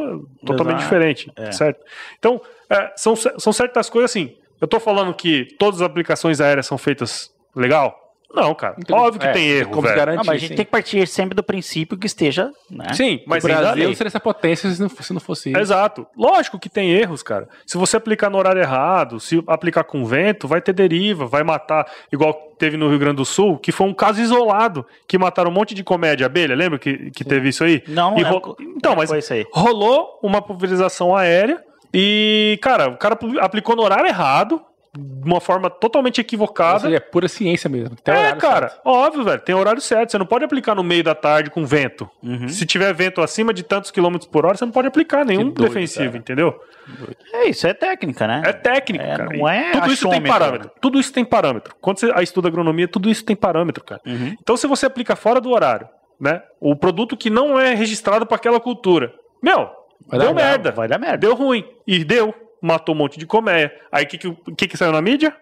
[0.42, 0.84] é totalmente Exato.
[0.84, 1.52] diferente, é.
[1.52, 1.80] certo?
[2.18, 2.40] Então,
[2.70, 4.34] é, são, são certas coisas assim.
[4.60, 8.01] Eu estou falando que todas as aplicações aéreas são feitas legal,
[8.34, 8.76] não, cara.
[8.78, 9.96] Então, Óbvio que é, tem erro, como velho.
[9.96, 10.56] Garantir, não, mas a gente sim.
[10.56, 12.92] tem que partir sempre do princípio que esteja, né?
[12.94, 15.58] Sim, mas o Brasil seria essa potência se não, se não fosse isso.
[15.58, 16.06] Exato.
[16.16, 17.48] Lógico que tem erros, cara.
[17.66, 21.90] Se você aplicar no horário errado, se aplicar com vento, vai ter deriva, vai matar,
[22.10, 25.54] igual teve no Rio Grande do Sul, que foi um caso isolado, que mataram um
[25.54, 27.82] monte de comédia abelha, lembra que, que teve isso aí?
[27.88, 28.56] Não, não ro...
[28.58, 29.10] é, Então, mas
[29.52, 31.62] rolou uma pulverização aérea
[31.92, 34.62] e, cara, o cara aplicou no horário errado,
[34.94, 36.80] de uma forma totalmente equivocada.
[36.80, 37.96] Seja, é pura ciência mesmo.
[37.96, 38.82] Tem é, cara, certo.
[38.84, 39.40] óbvio, velho.
[39.40, 40.10] Tem horário certo.
[40.10, 42.08] Você não pode aplicar no meio da tarde com vento.
[42.22, 42.48] Uhum.
[42.48, 45.62] Se tiver vento acima de tantos quilômetros por hora, você não pode aplicar nenhum doido,
[45.62, 46.18] defensivo, cara.
[46.18, 46.60] entendeu?
[47.32, 48.42] É isso, é técnica, né?
[48.44, 49.36] É técnica, é, cara.
[49.36, 50.70] Não é tudo isso tem parâmetro.
[50.78, 51.74] Tudo isso tem parâmetro.
[51.80, 54.02] Quando você estuda agronomia, tudo isso tem parâmetro, cara.
[54.04, 54.36] Uhum.
[54.42, 55.88] Então, se você aplica fora do horário,
[56.20, 56.42] né?
[56.60, 59.70] O produto que não é registrado para aquela cultura, meu,
[60.06, 60.70] vai deu merda.
[60.70, 61.16] Vai dar merda.
[61.16, 61.64] Deu ruim.
[61.86, 63.72] E deu matou um monte de colmeia.
[63.90, 65.36] Aí o que, que, que, saiu na mídia?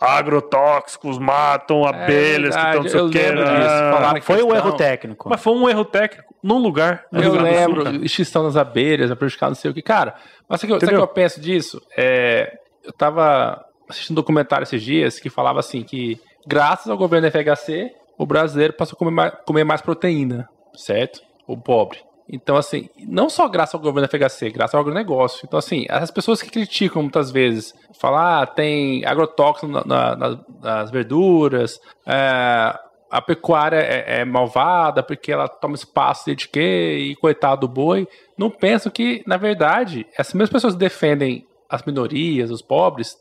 [0.00, 3.18] agrotóxicos matam é abelhas é que estão não sei o que.
[3.18, 5.28] Ah, foi um erro técnico.
[5.28, 7.04] Mas foi um erro técnico num lugar.
[7.10, 9.82] No eu lembro, Sul, extinção das abelhas, a prejudicar não sei o que.
[9.82, 10.14] Cara,
[10.48, 11.82] mas sabe o que, que, eu penso disso?
[11.96, 17.28] É, eu tava assistindo um documentário esses dias que falava assim que graças ao governo
[17.30, 21.20] FHC, o brasileiro passou a comer mais, comer mais proteína, certo?
[21.46, 21.98] O pobre.
[22.30, 25.46] Então, assim, não só graças ao governo FHC, graças ao agronegócio.
[25.46, 30.90] Então, assim, as pessoas que criticam muitas vezes, falar ah, tem agrotóxico na, na, nas
[30.90, 32.78] verduras, é,
[33.10, 38.06] a pecuária é, é, malvada porque ela toma espaço de quê, e coitado do boi,
[38.36, 43.16] não pensam que, na verdade, essas mesmas pessoas defendem as minorias, os pobres,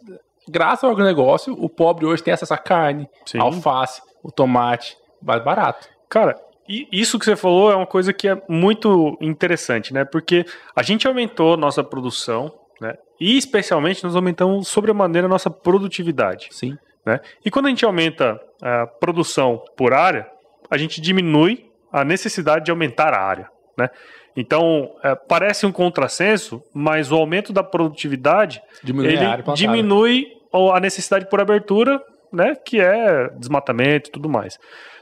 [0.48, 3.40] graças ao agronegócio, o pobre hoje tem acesso à carne, Sim.
[3.40, 5.88] alface, o tomate, mais barato.
[6.10, 6.36] Cara,
[6.68, 10.06] e isso que você falou é uma coisa que é muito interessante, né?
[10.06, 10.46] Porque
[10.76, 12.96] a gente aumentou nossa produção, né?
[13.20, 16.50] E especialmente nós aumentamos sobremaneira a nossa produtividade.
[16.52, 16.78] Sim.
[17.06, 17.20] Né?
[17.44, 20.28] E quando a gente aumenta a produção por área,
[20.70, 23.90] a gente diminui a necessidade de aumentar a área, né?
[24.36, 30.28] Então, é, parece um contrassenso, mas o aumento da produtividade diminui ele a diminui
[30.74, 32.00] a necessidade por abertura,
[32.32, 34.60] né, que é desmatamento e tudo mais.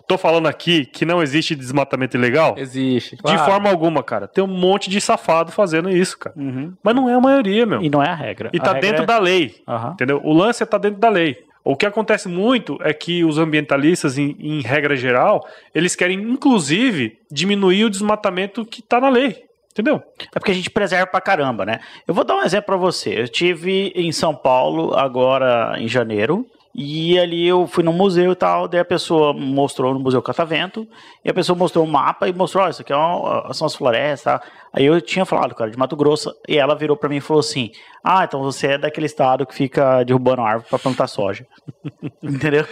[0.07, 2.55] Tô falando aqui que não existe desmatamento ilegal?
[2.57, 3.17] Existe.
[3.17, 3.37] Claro.
[3.37, 4.27] De forma alguma, cara.
[4.27, 6.35] Tem um monte de safado fazendo isso, cara.
[6.37, 6.73] Uhum.
[6.83, 7.81] Mas não é a maioria, meu.
[7.81, 8.49] E não é a regra.
[8.53, 9.05] E a tá regra dentro é...
[9.05, 9.55] da lei.
[9.67, 9.91] Uhum.
[9.91, 10.21] Entendeu?
[10.23, 11.43] O lance é tá dentro da lei.
[11.63, 15.43] O que acontece muito é que os ambientalistas, em, em regra geral,
[15.73, 19.43] eles querem, inclusive, diminuir o desmatamento que tá na lei.
[19.71, 20.01] Entendeu?
[20.33, 21.79] É porque a gente preserva pra caramba, né?
[22.07, 23.19] Eu vou dar um exemplo para você.
[23.19, 26.45] Eu tive em São Paulo agora em janeiro
[26.77, 30.85] e ali eu fui no museu e tal, daí a pessoa mostrou no Museu Catavento,
[31.23, 33.73] e a pessoa mostrou um mapa e mostrou, oh, isso aqui é uma, são as
[33.73, 34.47] florestas, tá?
[34.73, 37.39] Aí eu tinha falado, cara, de Mato Grosso, e ela virou para mim e falou
[37.39, 37.71] assim,
[38.03, 41.47] ah, então você é daquele estado que fica derrubando árvore para plantar soja.
[42.21, 42.65] Entendeu?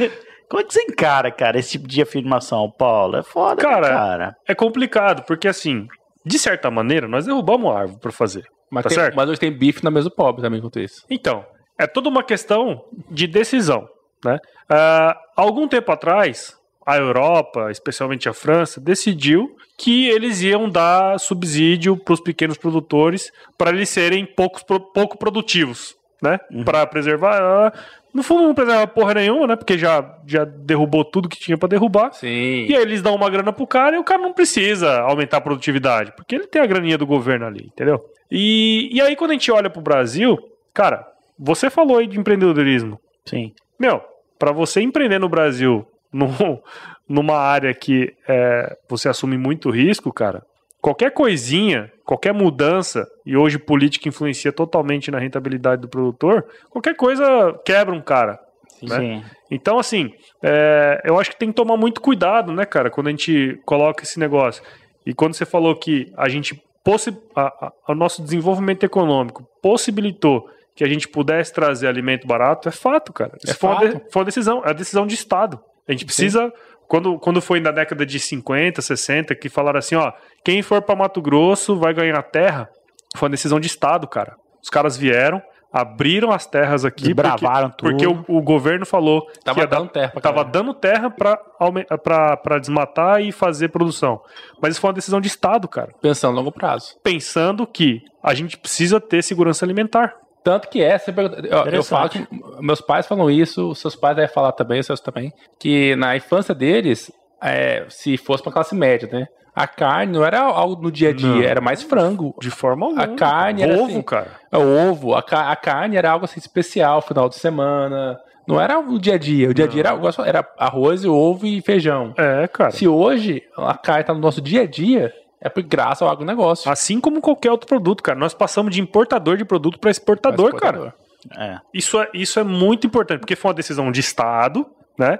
[0.50, 3.16] Como é que você encara, cara, esse tipo de afirmação, Paulo?
[3.16, 4.36] É foda, cara, né, cara.
[4.46, 5.88] É complicado, porque assim,
[6.26, 8.44] de certa maneira, nós derrubamos a árvore para fazer.
[8.70, 9.16] Mas, tá tem, certo?
[9.16, 11.06] mas hoje tem bife na mesa do pobre também quanto isso.
[11.10, 11.46] Então,
[11.84, 13.88] é toda uma questão de decisão.
[14.24, 14.40] Né?
[14.70, 21.98] Uh, algum tempo atrás, a Europa, especialmente a França, decidiu que eles iam dar subsídio
[21.98, 26.40] para os pequenos produtores para eles serem poucos, pouco produtivos, né?
[26.52, 26.64] Uhum.
[26.64, 27.42] Para preservar.
[27.42, 27.80] Uh,
[28.14, 29.56] no fundo, não preserva porra nenhuma, né?
[29.56, 32.14] Porque já, já derrubou tudo que tinha para derrubar.
[32.14, 32.68] Sim.
[32.68, 35.42] E aí eles dão uma grana pro cara e o cara não precisa aumentar a
[35.42, 38.00] produtividade, porque ele tem a graninha do governo ali, entendeu?
[38.30, 40.38] E, e aí, quando a gente olha pro Brasil,
[40.74, 41.08] cara,
[41.46, 42.98] você falou aí de empreendedorismo.
[43.26, 43.52] Sim.
[43.78, 44.02] Meu,
[44.40, 46.30] para você empreender no Brasil num,
[47.08, 50.44] numa área que é, você assume muito risco, cara,
[50.82, 57.60] qualquer coisinha, qualquer mudança, e hoje política influencia totalmente na rentabilidade do produtor, qualquer coisa
[57.66, 58.40] quebra um cara.
[58.82, 58.98] Né?
[58.98, 59.24] Sim.
[59.52, 63.12] Então, assim, é, eu acho que tem que tomar muito cuidado, né, cara, quando a
[63.12, 64.64] gente coloca esse negócio.
[65.06, 70.50] E quando você falou que a gente, possi a, a, o nosso desenvolvimento econômico possibilitou
[70.76, 73.38] que a gente pudesse trazer alimento barato, é fato, cara.
[73.44, 73.88] Isso É foi, Uma fato.
[74.06, 75.60] de- foi uma decisão, é uma decisão de Estado.
[75.88, 76.52] A gente precisa.
[76.88, 80.12] Quando, quando foi na década de 50, 60, que falaram assim, ó,
[80.44, 82.70] quem for para Mato Grosso vai ganhar terra,
[83.16, 84.36] foi uma decisão de Estado, cara.
[84.62, 87.90] Os caras vieram, abriram as terras aqui, porque, Desbravaram tudo.
[87.90, 93.32] porque o, o governo falou Tava que dando terra tava dando terra pra desmatar e
[93.32, 94.22] fazer produção.
[94.62, 95.92] Mas isso foi uma decisão de Estado, cara.
[96.02, 96.96] Pensando a longo prazo.
[97.04, 100.16] Pensando que a gente precisa ter segurança alimentar.
[100.44, 102.28] Tanto que é, você pergunta- eu, eu falo que
[102.60, 106.16] meus pais falam isso, os seus pais devem falar também, os seus também, que na
[106.18, 109.28] infância deles, é, se fosse pra classe média, né?
[109.56, 111.44] A carne não era algo no dia a dia, Não.
[111.44, 112.34] era mais frango.
[112.42, 113.04] De forma alguma.
[113.04, 114.02] A carne era Ovo, assim.
[114.02, 114.32] cara.
[114.52, 118.20] O ovo, a, a carne era algo assim especial, final de semana.
[118.48, 119.50] Não era o dia a dia.
[119.50, 122.14] O dia a dia era, era arroz, ovo e feijão.
[122.18, 122.72] É, cara.
[122.72, 125.14] Se hoje a carne tá no nosso dia a dia,
[125.44, 126.72] é por graça ao agronegócio.
[126.72, 128.18] Assim como qualquer outro produto, cara.
[128.18, 130.96] Nós passamos de importador de produto para exportador, Mas, cara.
[131.38, 131.60] É.
[131.74, 134.66] Isso é, isso é muito importante, porque foi uma decisão de Estado,
[134.98, 135.20] né?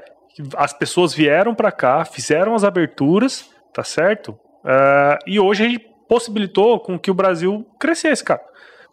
[0.56, 4.38] As pessoas vieram para cá, fizeram as aberturas, tá certo?
[4.64, 8.42] Ah, e hoje a gente possibilitou com que o Brasil crescesse, cara.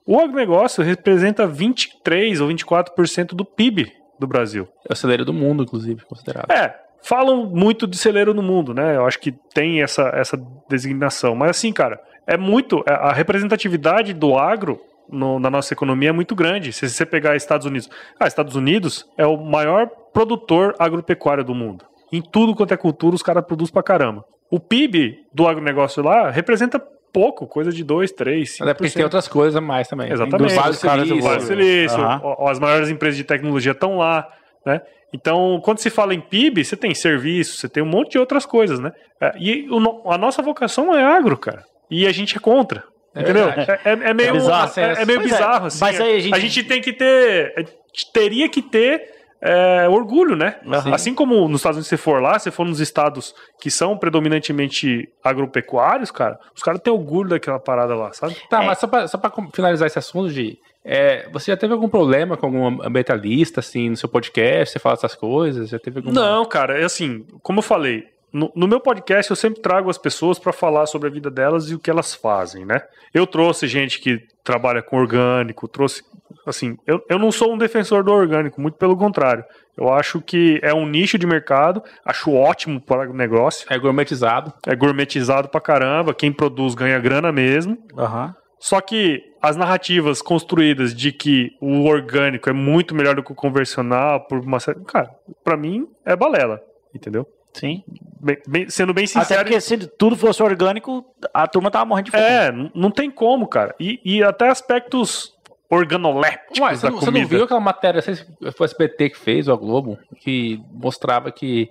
[0.05, 4.69] O agronegócio representa 23 ou 24% do PIB do Brasil.
[4.89, 6.51] É o celeiro do mundo, inclusive, considerado.
[6.51, 8.97] É, falam muito de celeiro no mundo, né?
[8.97, 10.39] Eu acho que tem essa, essa
[10.69, 11.35] designação.
[11.35, 12.83] Mas assim, cara, é muito.
[12.89, 16.73] é, A representatividade do agro no- na nossa economia é muito grande.
[16.73, 17.89] Se você pegar Estados Unidos.
[18.19, 21.85] Ah, Estados Unidos é o maior produtor agropecuário do mundo.
[22.13, 24.25] Em tudo quanto é cultura, os caras produzem pra caramba.
[24.51, 26.81] O PIB do agronegócio lá representa
[27.13, 28.61] pouco, coisa de 2, 3, 5%.
[28.61, 30.11] Mas é porque tem outras coisas a mais também.
[30.13, 30.53] Exatamente.
[30.71, 34.27] Os caras do Silício, ó, as maiores empresas de tecnologia estão lá,
[34.67, 34.81] né?
[35.13, 38.47] Então, quando se fala em PIB, você tem serviço, você tem um monte de outras
[38.47, 38.93] coisas, né?
[39.21, 41.65] É, e o a nossa vocação é agro, cara.
[41.91, 42.85] E a gente é contra.
[43.15, 43.49] É entendeu?
[43.49, 44.73] É, é- é meio, É bizarro.
[44.77, 45.81] é, é meio é, bizarro, assim.
[45.81, 47.53] mas aí a gente- tem que ter.
[47.57, 50.57] a gente teria que ter é, orgulho, né?
[50.67, 50.95] Aham.
[50.95, 55.09] Assim como nos Estados Unidos você for lá, você for nos estados que são predominantemente
[55.25, 58.37] agropecuários, cara, os caras têm orgulho daquela parada lá, sabe?
[58.49, 58.67] Tá, É.
[58.67, 62.37] mas só pra, só pra finalizar esse assunto, Gi, é, você já teve algum problema
[62.37, 64.73] com algum ambientalista, assim, no seu podcast?
[64.73, 65.69] Você fala essas coisas?
[65.69, 66.13] Já teve algum...
[66.13, 69.99] Não, cara, é assim, como eu falei, no, no meu podcast eu sempre trago as
[69.99, 72.83] pessoas para falar sobre a vida delas e o que elas fazem, né?
[73.13, 76.03] Eu trouxe gente que trabalha com orgânico, trouxe,
[76.47, 79.45] assim, eu, eu não sou um defensor do orgânico, muito pelo contrário.
[79.77, 84.53] Eu acho que é um nicho de mercado, acho ótimo para o negócio, É gourmetizado.
[84.67, 87.77] é gourmetizado pra caramba, quem produz ganha grana mesmo.
[87.99, 88.35] Aham.
[88.61, 93.35] Só que as narrativas construídas de que o orgânico é muito melhor do que o
[93.35, 94.79] convencional, por uma série.
[94.85, 95.11] Cara,
[95.43, 96.61] pra mim é balela,
[96.95, 97.27] entendeu?
[97.55, 97.83] Sim.
[98.21, 99.43] Bem- bem- sendo bem Até sincero.
[99.45, 102.23] porque se tudo fosse orgânico, a turma tava morrendo de fome.
[102.23, 103.75] É, não tem como, cara.
[103.81, 105.33] E, e até aspectos
[105.69, 107.23] organolépticos Ué, você, da não, você comida.
[107.23, 109.99] não viu aquela matéria, não sei se foi o SBT que fez, ou a Globo,
[110.21, 111.69] que mostrava que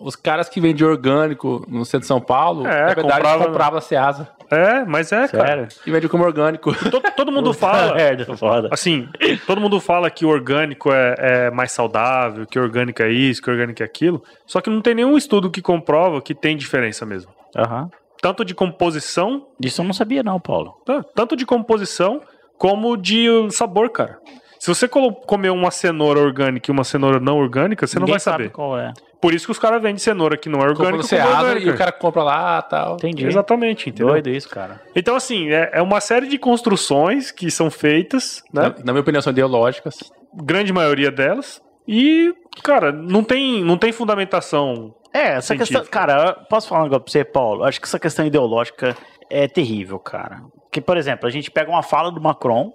[0.00, 3.78] os caras que vendem orgânico no centro de São Paulo, É, na verdade, comprava- compravam
[3.78, 5.46] a Ceasa É, mas é, cara.
[5.46, 5.68] Sério?
[5.86, 6.74] e vendiam como orgânico.
[6.90, 7.94] Todo, todo mundo fala.
[7.96, 8.68] Merda, foda.
[8.70, 9.08] Assim,
[9.46, 13.42] todo mundo fala que o orgânico é, é mais saudável, que o orgânico é isso,
[13.42, 14.22] que o orgânico é aquilo.
[14.46, 17.32] Só que não tem nenhum estudo que comprova que tem diferença mesmo.
[17.56, 17.90] Aham.
[18.20, 20.80] Tanto de composição Disso eu não sabia não, Paulo.
[20.84, 22.20] Tá, Tanto de composição
[22.56, 24.18] como de sabor, cara.
[24.66, 28.18] Se você comer uma cenoura orgânica e uma cenoura não orgânica, você não Ninguém vai
[28.18, 28.50] sabe saber.
[28.50, 28.92] qual é.
[29.20, 31.04] Por isso que os caras vendem cenoura que não é orgânica.
[31.04, 31.68] Ceasa orgânica.
[31.68, 32.94] e o cara compra lá e tal.
[32.94, 33.26] Entendi.
[33.28, 34.08] Exatamente, entendeu?
[34.08, 34.82] Doido isso, cara.
[34.96, 38.62] Então, assim, é, é uma série de construções que são feitas, né?
[38.62, 40.00] Na, na minha opinião, são ideológicas.
[40.34, 41.62] Grande maioria delas.
[41.86, 44.96] E, cara, não tem, não tem fundamentação.
[45.14, 45.78] É, essa Científico.
[45.78, 45.92] questão.
[45.92, 47.62] Cara, eu posso falar um negócio pra você, Paulo?
[47.62, 48.96] Acho que essa questão ideológica
[49.30, 50.42] é terrível, cara.
[50.72, 52.72] Que, por exemplo, a gente pega uma fala do Macron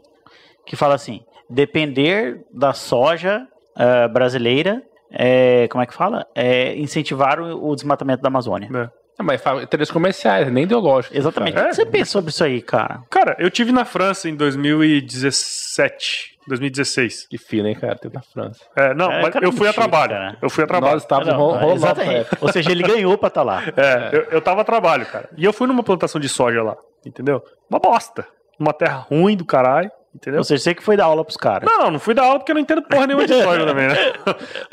[0.66, 1.20] que fala assim:
[1.52, 3.48] depender da soja
[3.78, 4.82] eh, brasileira,
[5.12, 6.26] é, como é que fala?
[6.34, 8.70] É incentivar o, o desmatamento da Amazônia.
[8.70, 8.90] Né?
[9.20, 11.18] É, mas fala interesses comerciais, nem ideológicos.
[11.18, 11.58] Exatamente.
[11.58, 11.62] É.
[11.62, 13.02] O que você pensa sobre isso aí, cara?
[13.10, 17.28] Cara, eu tive na França em 2017, 2016.
[17.28, 17.96] Que fino, hein, cara?
[17.96, 18.62] Teve na França.
[18.76, 20.12] É, não, É, mas cara, eu fui a trabalho.
[20.14, 20.38] cara.
[20.42, 20.94] Eu fui a trabalho.
[20.94, 21.74] Nós estávamos Não, ro- rolando.
[21.76, 22.30] exatamente.
[22.40, 23.62] Ou seja, ele ganhou pra estar lá.
[23.76, 25.30] É, Eu, eu tava a trabalho, cara.
[25.38, 26.76] E eu fui numa plantação de soja lá,
[27.06, 27.44] entendeu?
[27.70, 28.26] Uma bosta.
[28.60, 30.40] Uma terra ruim do caralho, entendeu?
[30.40, 31.70] Ou seja, você que foi dar aula pros caras.
[31.70, 33.96] Não, não fui dar aula porque eu não entendo porra nenhuma de soja também, né?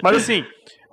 [0.02, 0.44] Mas assim,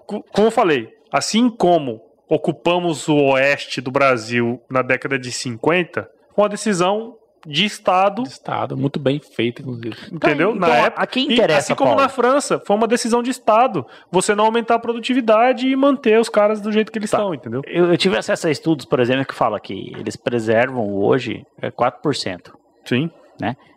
[0.06, 6.10] co- como eu falei, assim como ocupamos o oeste do Brasil na década de 50,
[6.34, 7.16] foi uma decisão
[7.48, 9.96] de Estado, Estado, muito bem feito, inclusive.
[10.12, 10.50] entendeu?
[10.56, 11.04] então, na a- época.
[11.04, 12.02] a quem E interessa, assim como Paulo?
[12.02, 13.86] na França, foi uma decisão de Estado.
[14.12, 17.18] Você não aumentar a produtividade e manter os caras do jeito que eles Tá.
[17.20, 17.62] estão, entendeu?
[17.68, 21.70] Eu, eu tive acesso a estudos, por exemplo, que fala que eles preservam hoje é,
[21.70, 22.52] 4%.
[22.84, 23.12] Sim.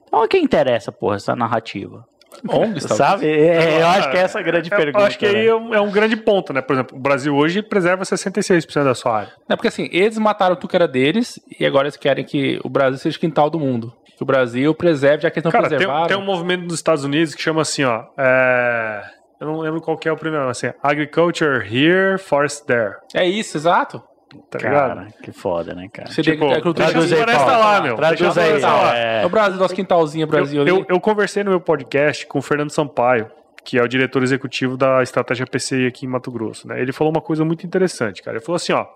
[0.08, 2.04] Então, a quem interessa, porra, essa narrativa?
[2.48, 2.84] ONGs.
[2.84, 3.26] Sabe?
[3.26, 5.06] É, eu acho que é essa a grande Eu pergunta.
[5.06, 5.46] acho que aí né?
[5.46, 6.60] é um, é um grande ponto, né?
[6.60, 9.32] Por exemplo, o Brasil hoje preserva 66% da sua área.
[9.48, 12.68] É porque assim, eles mataram tudo que era deles e agora eles querem que o
[12.68, 13.92] Brasil seja quintal do mundo.
[14.16, 16.06] Que o Brasil preserve, já que eles não Cara, tem, preservaram.
[16.06, 18.04] tem um movimento nos Estados Unidos que chama assim, ó.
[18.18, 19.02] é,
[19.40, 22.96] Eu não lembro qual que é o primeiro, mas assim, Agriculture Here, Forest There.
[23.14, 24.02] É isso, exato.
[24.50, 24.96] Tá ligado?
[24.96, 26.10] Cara, que foda, né, cara?
[26.10, 27.60] Seria Tipo, agricultura deixa traduz aí, floresta Paulo.
[27.60, 27.96] lá, meu.
[27.96, 28.96] Traduz aí, floresta lá.
[28.98, 29.22] é.
[29.22, 30.84] É o Brasil, nosso quintalzinho Brasil Eu, ali.
[30.88, 33.30] eu, eu conversei no meu podcast com o Fernando Sampaio,
[33.64, 36.68] que é o diretor executivo da estratégia PCI aqui em Mato Grosso.
[36.68, 36.80] Né?
[36.80, 38.36] Ele falou uma coisa muito interessante, cara.
[38.36, 38.86] Ele falou assim, ó.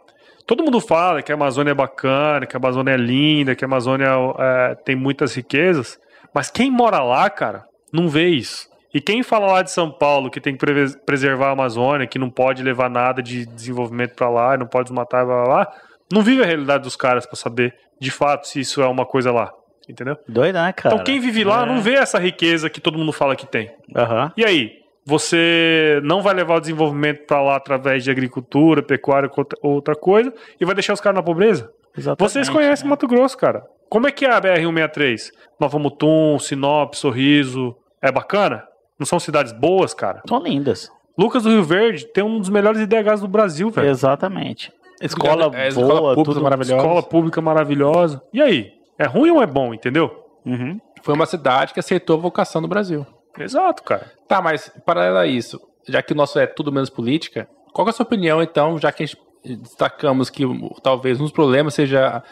[0.47, 3.69] Todo mundo fala que a Amazônia é bacana, que a Amazônia é linda, que a
[3.69, 4.09] Amazônia
[4.39, 5.99] é, tem muitas riquezas,
[6.35, 8.67] mas quem mora lá, cara, não vê isso.
[8.95, 10.65] E quem fala lá de São Paulo que tem que
[11.07, 15.25] preservar a Amazônia, que não pode levar nada de desenvolvimento pra lá, não pode desmatar,
[15.25, 15.73] blá, blá, blá,
[16.13, 19.33] não vive a realidade dos caras pra saber de fato se isso é uma coisa
[19.33, 19.51] lá.
[19.89, 20.17] Entendeu?
[20.29, 20.95] Doido, né, cara?
[20.95, 21.67] Então quem vive lá É.
[21.67, 23.71] não vê essa riqueza que todo mundo fala que tem.
[23.97, 24.33] Aham.
[24.37, 24.83] E aí?
[25.05, 30.33] Você não vai levar o desenvolvimento para lá através de agricultura, pecuária, outra- outra coisa,
[30.61, 31.71] e vai deixar os caras na pobreza?
[31.97, 32.91] Exatamente, Vocês conhecem né?
[32.91, 33.65] Mato Grosso, cara.
[33.91, 35.31] Como é que é a BR-163?
[35.61, 37.77] Nova Mutum, Sinop, Sorriso.
[38.01, 38.65] É bacana?
[39.03, 40.23] Não são cidades boas, cara?
[40.29, 40.89] São lindas.
[41.19, 43.89] Lucas do Rio Verde tem um dos melhores IDHs do Brasil, velho.
[43.89, 44.73] Exatamente.
[45.01, 46.43] Escola É, escola boa, pública tudo.
[46.45, 46.77] maravilhosa.
[46.77, 48.23] Escola pública maravilhosa.
[48.33, 48.73] E aí?
[48.97, 50.25] É ruim ou é bom, entendeu?
[50.47, 50.81] Uhum.
[51.03, 53.05] Foi uma cidade que aceitou a vocação do Brasil.
[53.37, 54.13] Exato, cara.
[54.29, 57.91] Tá, mas paralelo a isso, já que o nosso é tudo menos política, qual é
[57.91, 60.45] a sua opinião, então, já que a gente destacamos que
[60.81, 62.23] talvez um dos problemas seja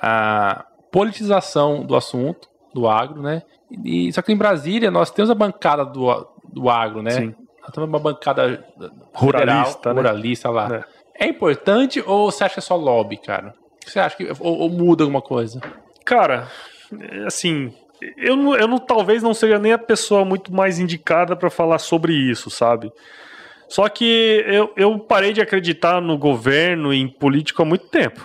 [0.00, 3.42] a politização do assunto, do agro, né?
[3.84, 7.10] E, só que em Brasília nós temos a bancada do, do agro, né?
[7.10, 7.34] Sim.
[7.62, 8.64] Nós temos uma bancada
[9.12, 10.00] Ruralista, né?
[10.00, 10.84] ruralista lá.
[11.18, 11.24] É.
[11.26, 11.28] É.
[11.28, 13.54] importante ou você acha que é só lobby, cara?
[13.84, 15.60] Você acha que ou, ou muda alguma coisa?
[16.04, 16.48] Cara,
[17.26, 17.72] assim,
[18.16, 21.78] eu, não, eu não, talvez não seja nem a pessoa muito mais indicada pra falar
[21.78, 22.92] sobre isso, sabe?
[23.68, 28.20] Só que eu, eu parei de acreditar no governo e em político há muito tempo.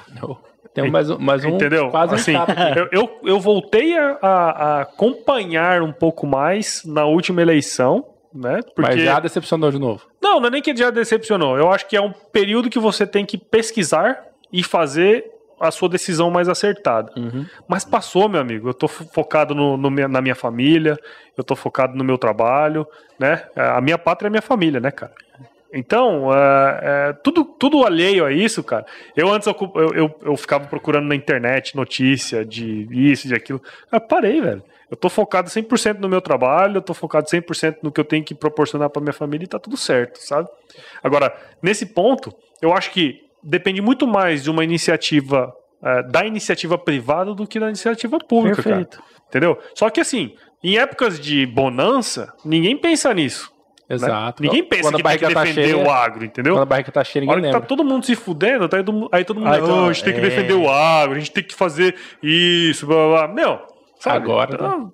[0.84, 1.90] Tem mais um, mais um Entendeu?
[1.90, 2.54] quase assim, um aqui.
[2.80, 8.60] eu, eu, eu voltei a, a- acompanhar um pouco mais na última eleição, né?
[8.76, 8.82] Porque...
[8.82, 10.06] Mas já decepcionou de novo.
[10.22, 11.58] Não, não é nem que já decepcionou.
[11.58, 15.88] Eu acho que é um período que você tem que pesquisar e fazer a sua
[15.88, 17.10] decisão mais acertada.
[17.16, 17.46] Uhum.
[17.66, 18.68] Mas passou, meu amigo.
[18.68, 20.98] Eu tô fo- focado no, no minha- na minha família,
[21.38, 22.86] eu tô focado no meu trabalho,
[23.18, 23.44] né?
[23.56, 25.14] A minha pátria é a minha família, né, cara?
[25.76, 28.86] Então, é, é, tudo, tudo alheio a isso, cara.
[29.14, 33.62] Eu antes eu, eu, eu, ficava procurando na internet notícia de isso, de aquilo.
[33.92, 34.64] Eu parei, velho.
[34.90, 38.24] Eu tô focado 100% no meu trabalho, eu tô focado 100% no que eu tenho
[38.24, 40.48] que proporcionar pra minha família e tá tudo certo, sabe?
[41.04, 45.54] Agora, nesse ponto, eu acho que depende muito mais de uma iniciativa,
[45.84, 48.76] é, da iniciativa privada do que da iniciativa pública, cara.
[48.78, 49.04] Perfeito.
[49.28, 49.60] Entendeu?
[49.74, 53.54] Só que assim, em épocas de bonança, ninguém pensa nisso.
[53.90, 53.96] Né?
[53.96, 54.42] Exato.
[54.44, 56.54] Ninguém pensa Quando a que tem que barriga tá defender cheia- o agro, entendeu?
[56.56, 57.62] Quando a barriga tá cheia, ninguém tá lembra.
[57.62, 60.04] todo mundo se fudendo, tá aí todo, aí todo mundo, Ah, "Não, então, a gente
[60.04, 60.24] tem que é.
[60.24, 63.34] defender o agro, a gente tem que fazer isso, blá blá blá.
[63.36, 63.60] Meu,
[64.00, 64.18] sabe?
[64.18, 64.56] Agora, né?
[64.58, 64.92] Então,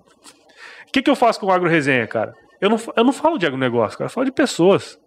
[0.88, 2.34] O que, que eu faço com o agro resenha, cara?
[2.60, 4.98] Eu não, eu não falo de agronegócio, cara, eu falo de pessoas.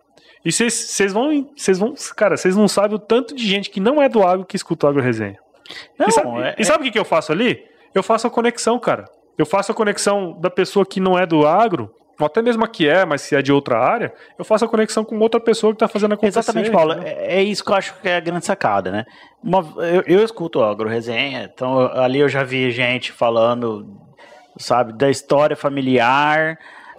[0.44, 4.02] E vocês vão, vocês vão, cara, vocês não sabem o tanto de gente que não
[4.02, 5.38] é do agro que escuta o agro resenha.
[5.98, 7.64] Não, e sabe, é- e sabe o que, que eu faço ali?
[7.94, 9.06] Eu faço a conexão, cara.
[9.38, 12.88] Eu faço a conexão da pessoa que não é do agro, até mesmo a que
[12.88, 15.80] é, mas se é de outra área, eu faço a conexão com outra pessoa que
[15.80, 16.40] tá fazendo acontecer.
[16.40, 16.94] Exatamente, Paulo.
[16.94, 17.14] entendeu?
[17.18, 19.06] É, isso que eu acho que é a grande sacada, né?
[19.44, 23.86] Uma- eu, eu escuto a agroresenha, então ali eu já vi gente falando,
[24.58, 26.58] sabe, da história familiar,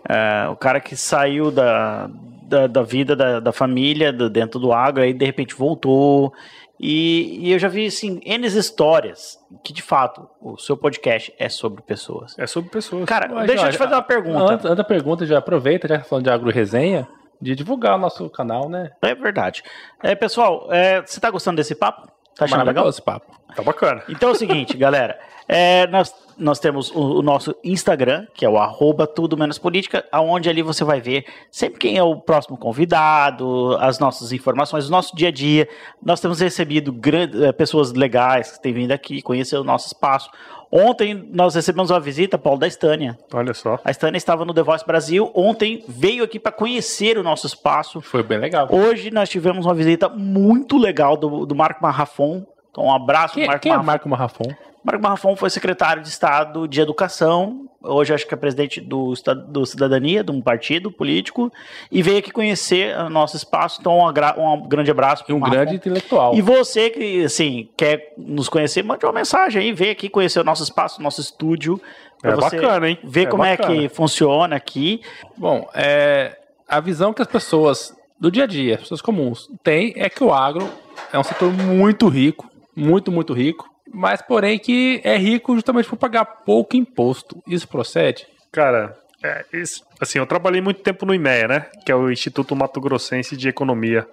[0.08, 2.08] é, o cara que saiu da,
[2.42, 6.32] da, da vida da, da família, do- dentro do agro, aí de repente voltou.
[6.78, 11.48] E, e eu já vi, assim, N histórias que, de fato, o seu podcast é
[11.48, 12.38] sobre pessoas.
[12.38, 13.06] É sobre pessoas.
[13.06, 14.52] Cara, Mas, deixa eu te fazer uma pergunta.
[14.52, 17.08] Antes, antes da pergunta, já aproveita, já tá falando de agro resenha,
[17.40, 18.90] de divulgar o nosso canal, né?
[19.02, 19.62] É verdade.
[20.02, 22.08] É, pessoal, é, você tá gostando desse papo?
[22.34, 22.88] Tá achando legal?
[22.88, 23.34] Esse papo.
[23.54, 24.02] Tá bacana.
[24.08, 25.18] Então é o seguinte, galera.
[25.48, 30.04] É, nós, nós temos o, o nosso Instagram, que é o arroba tudo menos política,
[30.10, 34.90] aonde ali você vai ver sempre quem é o próximo convidado, as nossas informações, o
[34.90, 35.68] nosso dia a dia.
[36.04, 40.30] Nós temos recebido gran- eh, pessoas legais que têm vindo aqui, conhecer o nosso espaço.
[40.70, 43.16] Ontem nós recebemos uma visita, Paulo, da Estânia.
[43.32, 43.78] Olha só.
[43.84, 45.30] A Estânia estava no The Voice Brasil.
[45.32, 48.00] Ontem veio aqui para conhecer o nosso espaço.
[48.00, 48.66] Foi bem legal.
[48.70, 52.44] Hoje nós tivemos uma visita muito legal do, do Marco Marrafon.
[52.72, 53.86] Então, um abraço, Quem, Marco quem é Marrafon.
[53.86, 54.44] Marco Marrafon?
[54.86, 59.14] Marco Marrafon foi secretário de Estado de Educação, hoje acho que é presidente do,
[59.48, 61.52] do Cidadania, de um partido político,
[61.90, 63.78] e veio aqui conhecer o nosso espaço.
[63.80, 65.24] Então, um, um grande abraço.
[65.28, 66.36] E um grande intelectual.
[66.36, 70.44] E você que, assim, quer nos conhecer, mande uma mensagem aí, vem aqui conhecer o
[70.44, 71.82] nosso espaço, o nosso estúdio.
[72.22, 72.98] É bacana, hein?
[73.02, 73.74] Ver é como bacana.
[73.74, 75.00] é que funciona aqui.
[75.36, 79.94] Bom, é, a visão que as pessoas do dia a dia, as pessoas comuns, têm
[79.96, 80.70] é que o agro
[81.12, 85.96] é um setor muito rico, muito, muito rico, mas porém que é rico justamente por
[85.96, 87.42] pagar pouco imposto.
[87.48, 88.26] Isso procede?
[88.52, 88.94] Cara,
[89.24, 91.66] é, isso, assim, eu trabalhei muito tempo no IMEA, né?
[91.84, 94.06] Que é o Instituto Mato Grossense de Economia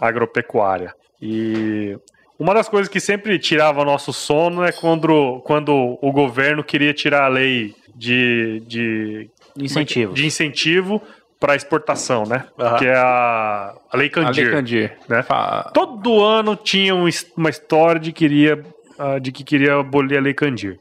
[0.00, 0.94] Agropecuária.
[1.20, 1.98] E
[2.38, 7.24] uma das coisas que sempre tirava nosso sono é quando, quando o governo queria tirar
[7.24, 11.02] a lei de, de incentivo, de incentivo
[11.38, 12.46] para exportação, né?
[12.58, 12.76] Uhum.
[12.78, 14.44] Que é a, a Lei Candir.
[14.44, 14.98] A Lei Candir.
[15.08, 15.24] Né?
[15.74, 17.06] Todo ano tinha um,
[17.36, 18.64] uma história de, queria,
[18.98, 20.78] uh, de que queria abolir a Lei Candir.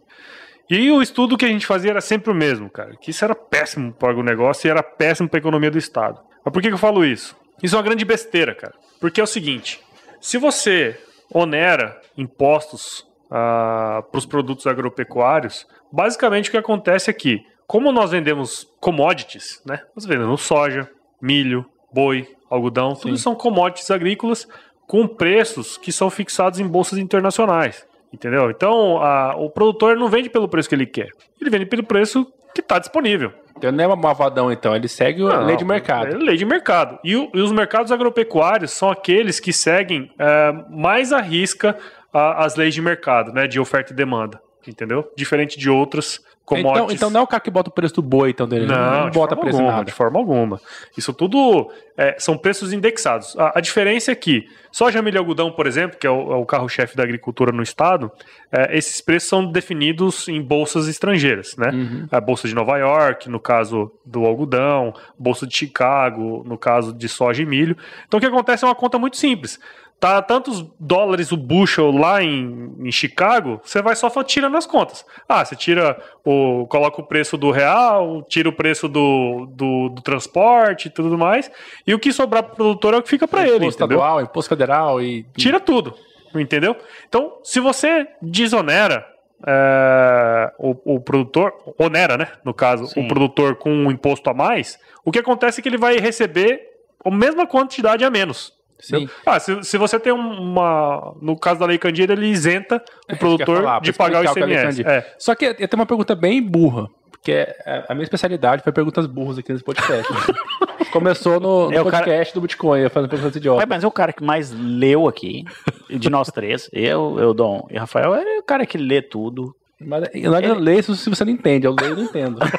[0.69, 2.95] E o estudo que a gente fazia era sempre o mesmo, cara.
[2.95, 6.19] Que isso era péssimo para o negócio e era péssimo para a economia do Estado.
[6.43, 7.35] Mas por que, que eu falo isso?
[7.61, 8.73] Isso é uma grande besteira, cara.
[8.99, 9.79] Porque é o seguinte:
[10.19, 10.99] se você
[11.31, 18.11] onera impostos uh, para os produtos agropecuários, basicamente o que acontece é que como nós
[18.11, 19.81] vendemos commodities, né?
[19.95, 20.89] Nós vendemos soja,
[21.21, 23.03] milho, boi, algodão, Sim.
[23.03, 24.47] tudo são commodities agrícolas
[24.87, 27.85] com preços que são fixados em bolsas internacionais.
[28.13, 28.49] Entendeu?
[28.49, 31.09] Então, a, o produtor não vende pelo preço que ele quer.
[31.39, 33.33] Ele vende pelo preço que está disponível.
[33.57, 34.75] Então não é um malvadão, então.
[34.75, 36.15] Ele segue a lei de mercado.
[36.15, 36.99] É lei de mercado.
[37.03, 41.77] E, o, e, os mercados agropecuários são aqueles que seguem é, mais à risca
[42.13, 43.47] a, as leis de mercado, né?
[43.47, 44.41] De oferta e demanda.
[44.67, 45.09] Entendeu?
[45.15, 46.83] Diferente de outras commodities.
[46.83, 48.67] Então, então não é o cara que bota o preço do boi, então, dele.
[48.67, 49.85] Não, não, não bota preço alguma, nada.
[49.85, 50.61] De forma alguma.
[50.95, 53.35] Isso tudo é, são preços indexados.
[53.37, 56.35] A, a, diferença é que soja, milho e algodão, por exemplo, que é o, é
[56.35, 58.11] o carro-chefe da agricultura no estado,
[58.51, 61.71] é, esses preços são definidos em bolsas estrangeiras, né?
[61.71, 62.07] Uhum.
[62.11, 67.09] A bolsa de Nova York, no caso do algodão, bolsa de Chicago, no caso de
[67.09, 67.75] soja e milho.
[68.07, 69.59] Então o que acontece é uma conta muito simples
[69.99, 75.05] tá tantos dólares o bushel lá em, em Chicago, você vai só tirando as contas.
[75.27, 76.67] Ah, você tira o.
[76.67, 81.49] coloca o preço do real, tira o preço do, do, do transporte e tudo mais.
[81.85, 83.65] E o que sobrar pro produtor é o que fica para ele.
[83.65, 83.97] Imposto entendeu?
[83.97, 85.25] estadual, imposto federal e.
[85.35, 85.95] Tira tudo.
[86.33, 86.75] Entendeu?
[87.07, 89.07] Então, se você desonera
[89.47, 92.27] é, o, o, produtor, onera, né?
[92.43, 93.05] No caso, Sim.
[93.05, 96.61] o produtor com um imposto a mais, o que acontece é que ele vai receber
[97.03, 98.53] a mesma quantidade a menos.
[98.79, 99.07] Sim.
[99.25, 101.15] Ah, se, se você tem uma.
[101.21, 104.31] No caso da Lei Candir, ele isenta o É, produtor falar, de pagar o é
[104.31, 104.63] ICMS.
[104.83, 104.87] Candir.
[104.87, 105.13] É.
[105.17, 109.05] Só que eu tenho uma pergunta bem burra, porque é- a minha especialidade foi perguntas
[109.07, 110.05] burras aqui nesse podcast.
[110.91, 113.65] Começou no, no É, o cara- podcast do Bitcoin, fazendo perguntas idiotas.
[113.67, 115.43] mas é o cara que mais leu aqui,
[115.89, 116.69] de nós três.
[116.71, 119.53] Eu, eu, Dom e Rafael, é o cara que lê tudo.
[119.81, 122.39] Mas eu não ler isso se você não entende, eu leio e não entendo.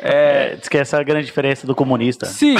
[0.00, 2.26] É, diz que essa é a grande diferença do comunista.
[2.26, 2.54] se,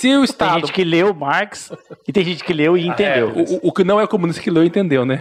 [0.00, 1.70] se o Tem Estado gente que leu Marx
[2.08, 3.32] e tem gente que leu e entendeu.
[3.36, 5.18] É, o, o que não é comunista que leu entendeu, né?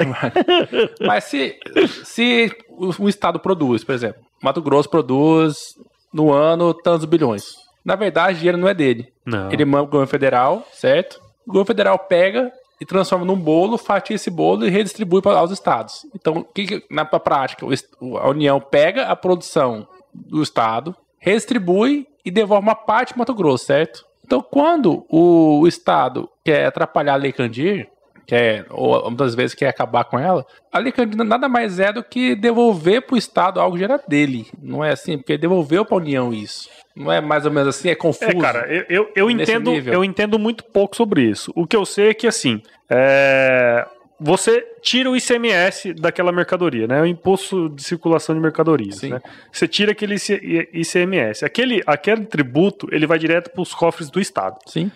[1.06, 1.60] Mas se,
[2.06, 5.76] se o, o Estado produz, por exemplo, Mato Grosso produz
[6.14, 7.56] no ano tantos bilhões.
[7.84, 9.12] Na verdade, o dinheiro não é dele.
[9.26, 9.52] Não.
[9.52, 11.20] Ele manda o governo federal, certo?
[11.46, 12.50] O governo federal pega
[12.80, 16.06] e transforma num bolo, fatia esse bolo e redistribui para os estados.
[16.16, 22.32] Então, o que, que na prática, a União pega a produção do estado, redistribui e
[22.32, 24.08] devolve uma parte para Mato Grosso, certo?
[24.30, 27.90] Então, quando o, o estado quer atrapalhar a Lei Candir,
[28.28, 32.04] quer, ou muitas vezes quer acabar com ela, a Lei Candir nada mais é do
[32.04, 34.46] que devolver para o estado algo que era dele.
[34.62, 36.70] Não é assim, porque devolveu para a União isso.
[36.96, 38.30] Não é mais ou menos assim, é confuso.
[38.30, 39.96] É, cara, eu, eu, eu entendo, nível.
[39.96, 41.52] eu entendo muito pouco sobre isso.
[41.56, 43.84] O que eu sei é que, assim, é,
[44.20, 47.02] você tira o ICMS daquela mercadoria, né?
[47.02, 49.22] O Imposto de Circulação de Mercadorias, né?
[49.52, 51.46] Você tira aquele IC- ICMS.
[51.46, 54.58] Aquele, aquele tributo, ele vai direto para os cofres do Estado.
[54.66, 54.92] Sim,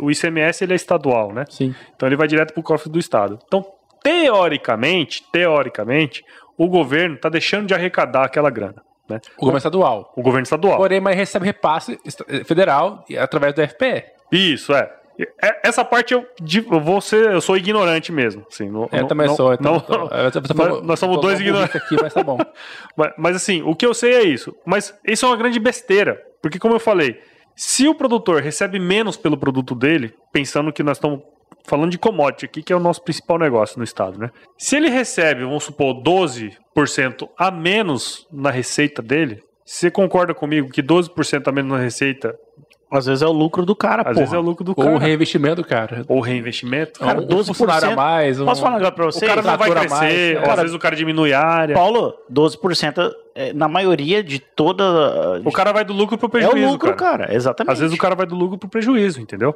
[0.00, 1.44] O ICMS, ele é estadual, né?
[1.48, 1.74] sim.
[1.94, 3.38] Então ele vai direto para o cofre do Estado.
[3.46, 3.64] Então,
[4.02, 6.24] teoricamente, teoricamente,
[6.56, 9.20] o governo está deixando de arrecadar aquela grana, né?
[9.36, 10.12] O governo estadual.
[10.16, 10.76] O governo estadual.
[10.76, 14.04] Porém, mas recebe repasse est- federal através do FPE.
[14.32, 14.90] Isso, é.
[15.40, 16.26] É- Essa parte eu,
[16.82, 18.44] vou ser, eu sou ignorante mesmo.
[18.50, 19.52] Assim, não- Eu não- também não- sou.
[19.54, 21.76] Então, não- nós- falou- nós somos dois ignorantes.
[21.76, 22.38] aqui, mas tá bom.
[22.96, 24.54] mas, mas assim, o que eu sei é isso.
[24.66, 26.20] Mas isso é uma grande besteira.
[26.42, 27.20] Porque, como eu falei,
[27.56, 31.20] se o produtor recebe menos pelo produto dele, pensando que nós estamos
[31.66, 34.30] falando de commodity aqui, que é o nosso principal negócio no estado, né?
[34.58, 40.82] Se ele recebe, vamos supor, 12% a menos na receita dele, você concorda comigo que
[40.82, 42.36] 12% a menos na receita
[42.96, 44.20] Às vezes é o lucro do cara, Às porra.
[44.20, 44.98] vezes é o lucro do Ou o cara.
[44.98, 46.04] reinvestimento do cara.
[46.08, 47.00] Ou reinvestimento.
[47.00, 47.46] Cara, um 12%.
[47.46, 48.40] funcionário a mais.
[48.40, 48.44] Um...
[48.44, 49.26] Posso falar um negócio pra o você?
[49.26, 50.52] cara não vai crescer, mais, ou cara.
[50.52, 51.74] às vezes o cara diminui a área.
[51.74, 55.40] Paulo, 12% é, na maioria de toda.
[55.44, 57.26] O cara vai do lucro pro é o prejuízo, lucro, cara.
[57.26, 57.34] cara.
[57.34, 57.72] Exatamente.
[57.72, 59.54] Às vezes o cara vai do lucro pro prejuízo, entendeu?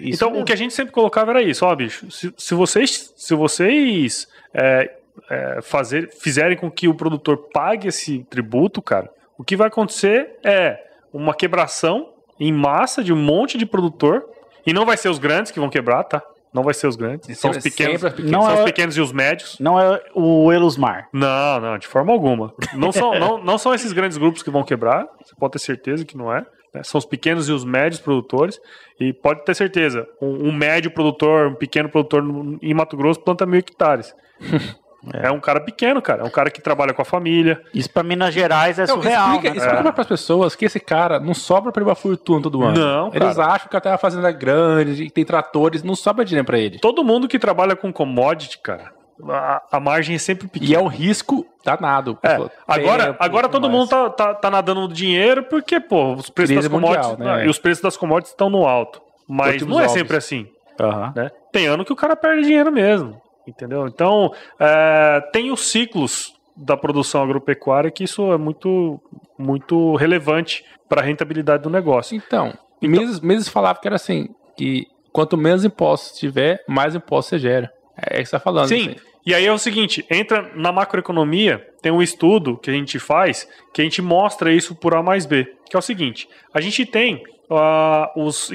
[0.00, 0.42] Então, mesmo.
[0.42, 2.10] o que a gente sempre colocava era isso, ó, bicho.
[2.10, 4.90] Se, se vocês, se vocês é,
[5.28, 10.38] é, fazer, fizerem com que o produtor pague esse tributo, cara, o que vai acontecer
[10.42, 10.78] é
[11.12, 12.09] uma quebração
[12.40, 14.24] em massa de um monte de produtor.
[14.66, 16.22] E não vai ser os grandes que vão quebrar, tá?
[16.52, 17.38] Não vai ser os grandes.
[17.38, 18.02] São os pequenos.
[18.02, 18.30] pequenos.
[18.30, 19.56] Não são é- os pequenos e os médios.
[19.60, 21.08] Não é o Elusmar.
[21.12, 22.52] Não, não, de forma alguma.
[22.74, 26.04] Não são, não, não são esses grandes grupos que vão quebrar, você pode ter certeza
[26.04, 26.44] que não é.
[26.74, 26.82] né?
[26.82, 28.58] São os pequenos e os médios produtores.
[28.98, 33.20] E pode ter certeza, um, um médio produtor, um pequeno produtor no- em Mato Grosso
[33.20, 34.12] planta mil hectares.
[35.14, 35.30] É.
[35.30, 36.22] um cara pequeno, cara.
[36.22, 37.60] É um cara que trabalha com a família.
[37.74, 39.32] Isso pra Minas Gerais é Não, surreal.
[39.34, 39.56] explica, né?
[39.66, 42.78] explica para as pessoas que esse cara não sobra pra ele uma fortuna todo ano.
[42.78, 43.52] Não, Eles cara.
[43.54, 46.78] acham que até uma fazenda grande, que tem tratores, não sobra dinheiro pra ele.
[46.78, 48.92] Todo mundo que trabalha com commodity, cara,
[49.28, 50.70] a, a margem é sempre pequena.
[50.70, 52.18] E é um risco danado.
[52.22, 53.74] É, Pessoa, agora, tempo, agora todo mais.
[53.74, 57.36] mundo tá, tá, tá nadando no dinheiro porque, pô, os preços Crise das commodities mundial,
[57.36, 57.46] né?
[57.46, 59.00] e os preços das commodities estão no alto.
[59.28, 59.92] Mas Últimos não é ovos.
[59.96, 60.46] sempre assim.
[60.80, 61.12] Aham.
[61.14, 61.30] né?
[61.52, 63.86] Tem ano que o cara perde dinheiro mesmo, entendeu?
[63.86, 69.00] Então, é, tem os ciclos da produção agropecuária que isso é muito,
[69.38, 72.16] muito relevante para a rentabilidade do negócio.
[72.16, 77.38] Então, Mises, Mises falava que era assim, que quanto menos impostos tiver, mais impostos você
[77.38, 77.72] gera.
[77.96, 78.68] É isso que você tá falando.
[78.68, 78.96] Sim, assim.
[79.24, 83.48] e aí é o seguinte, entra na macroeconomia, tem um estudo que a gente faz,
[83.72, 86.86] que a gente mostra isso por A mais B, que é o seguinte, a gente
[86.86, 88.50] tem ah, os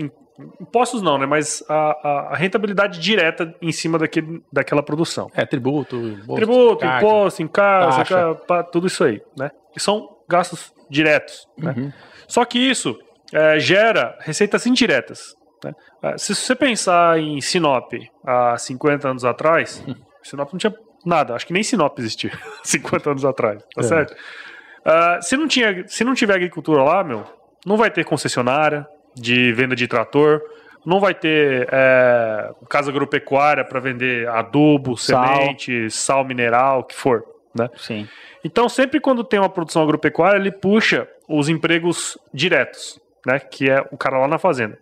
[0.60, 5.30] impostos não, né, mas a, a- rentabilidade direta em cima daquele, daquela produção.
[5.34, 6.98] É, tributo, imposto, Tributo, carga.
[7.08, 8.36] imposto, em casa,
[8.72, 9.50] tudo isso aí, né?
[9.74, 11.74] Que são gastos diretos, né?
[11.78, 11.92] Uhum.
[12.28, 12.98] Só que isso
[13.34, 15.36] é, gera receitas indiretas.
[15.64, 15.74] né?
[16.04, 17.94] É, Se você pensar em Sinop
[18.26, 19.84] há 50 anos atrás,
[20.24, 20.74] Sinop não tinha
[21.06, 22.32] nada, acho que nem Sinop existia
[22.64, 23.84] 50 anos atrás, tá É.
[23.84, 24.16] certo?
[24.84, 27.24] Ah, se, não tinha, se não tiver agricultura lá, meu,
[27.66, 30.42] não vai ter concessionária de venda de trator,
[30.86, 35.26] não vai ter é, casa agropecuária para vender adubo, Sal.
[35.26, 37.24] semente, sal mineral, o que for,
[37.56, 37.70] né?
[37.78, 38.08] Sim.
[38.44, 43.40] Então, sempre quando tem uma produção agropecuária, ele puxa os empregos diretos, né?
[43.40, 44.78] Que é o cara lá na fazenda.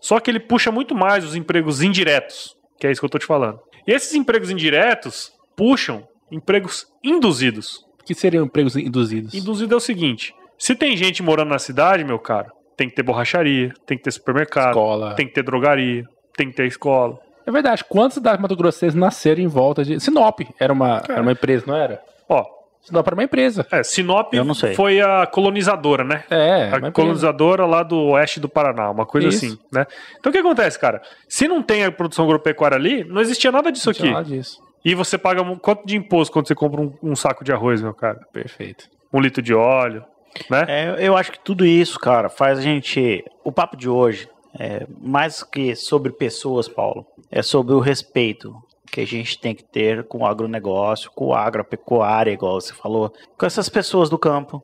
[0.00, 3.18] Só que ele puxa muito mais os empregos indiretos, que é isso que eu tô
[3.18, 3.58] te falando.
[3.84, 7.84] E esses empregos indiretos puxam empregos induzidos.
[8.00, 9.34] O que seriam empregos induzidos?
[9.34, 13.02] Induzido é o seguinte: se tem gente morando na cidade, meu caro, tem que ter
[13.02, 15.14] borracharia, tem que ter supermercado, Escola.
[15.16, 16.04] tem que ter drogaria,
[16.36, 17.18] tem que ter escola.
[17.46, 19.98] É verdade, quantos cidades Mato Grossenses nasceram em volta de...
[20.00, 22.00] Sinop era uma, era uma empresa, não era?
[22.28, 22.44] Ó,
[22.82, 23.66] Sinop era uma empresa.
[23.70, 24.74] é, Sinop Eu não sei.
[24.74, 26.22] foi a colonizadora, né?
[26.30, 26.92] É, a uma empresa.
[26.92, 29.44] colonizadora lá do oeste do Paraná, uma coisa Isso.
[29.46, 29.84] assim, né?
[30.20, 31.02] Então o que acontece, cara?
[31.28, 34.10] Se não tem a produção agropecuária ali, não existia nada disso Não aqui.
[34.12, 34.58] nada disso.
[34.84, 37.82] E você paga um- quanto de imposto quando você compra um, um saco de arroz,
[37.82, 38.20] meu cara?
[38.32, 38.84] Perfeito.
[39.12, 40.04] Um litro de óleo,
[40.50, 40.64] né?
[40.68, 43.24] É, eu acho que tudo isso, cara, faz a gente.
[43.44, 44.28] O papo de hoje
[44.58, 47.06] é mais que sobre pessoas, Paulo.
[47.30, 48.54] É sobre o respeito
[48.90, 53.12] que a gente tem que ter com o agronegócio, com a agropecuária, igual você falou,
[53.36, 54.62] com essas pessoas do campo.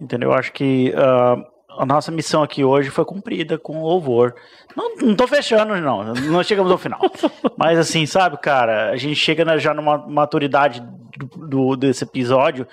[0.00, 0.30] Entendeu?
[0.30, 1.36] Eu acho que ah,
[1.78, 4.34] a nossa missão aqui hoje foi cumprida com louvor.
[4.76, 6.14] Não, não tô fechando, não.
[6.14, 7.00] Não chegamos ao final.
[7.56, 10.82] Mas assim, sabe, cara, a gente chega na- já numa maturidade
[11.16, 12.66] do, do- desse episódio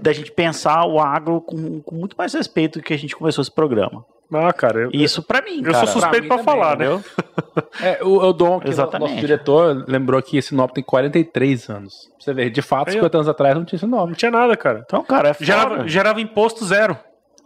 [0.00, 3.42] da gente pensar o agro com, com muito mais respeito do que a gente começou
[3.42, 4.04] esse programa.
[4.30, 5.86] Ah, cara, eu, Isso pra mim, eu cara.
[5.86, 7.02] sou suspeito mim falar, também, né?
[7.80, 9.10] É, o, o Dom, que é o Exatamente.
[9.10, 11.94] nosso diretor, lembrou que Sinop tem 43 anos.
[12.14, 14.06] Pra você ver, de fato, Aí, 50 anos atrás não tinha Sinop.
[14.08, 14.82] Não tinha nada, cara.
[14.84, 15.44] Então, cara, é foda.
[15.46, 16.96] Gerava, gerava imposto zero.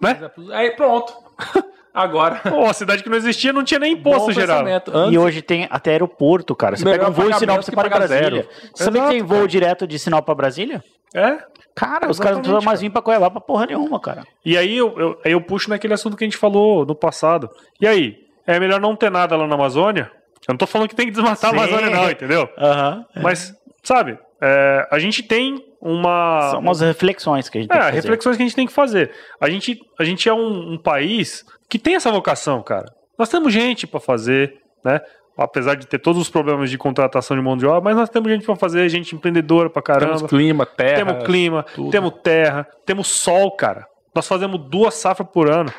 [0.01, 0.29] Né?
[0.53, 1.13] Aí pronto.
[1.95, 2.36] Agora.
[2.36, 4.61] Pô, a cidade que não existia não tinha nem imposto bom gerava.
[4.64, 4.90] pensamento.
[4.90, 6.76] E Antes, hoje tem até aeroporto, cara.
[6.76, 8.49] Você Melhor pega um voo Sinop, menos você para Brasília.
[8.74, 9.49] Você Exato, tem voo cara.
[9.49, 10.82] direto de Sinop pra Brasília?
[11.14, 11.38] É.
[11.74, 14.24] Cara, os caras não precisam mais vir pra Coelá pra porra nenhuma, cara.
[14.45, 17.49] E aí eu, eu, eu puxo naquele assunto que a gente falou no passado.
[17.80, 18.16] E aí,
[18.47, 20.11] é melhor não ter nada lá na Amazônia?
[20.49, 21.57] Eu não tô falando que tem que desmatar Sim.
[21.57, 22.49] a Amazônia, não, entendeu?
[22.59, 23.05] Aham.
[23.22, 26.51] Mas, sabe, é, a gente tem uma.
[26.53, 27.97] São umas reflexões que a gente É, tem que fazer.
[28.01, 29.11] reflexões que a gente tem que fazer.
[29.40, 32.86] A gente, a gente é um, um país que tem essa vocação, cara.
[33.19, 34.55] Nós temos gente pra fazer,
[34.85, 35.01] né?
[35.36, 38.31] Apesar de ter todos os problemas de contratação de mão de obra, mas nós temos
[38.31, 40.15] gente pra fazer, gente empreendedora pra caramba.
[40.16, 40.97] temos clima, terra.
[41.07, 41.90] Temos clima, tudo.
[41.90, 43.86] temos terra, temos sol, cara.
[44.15, 45.73] Nós fazemos duas safras por ano.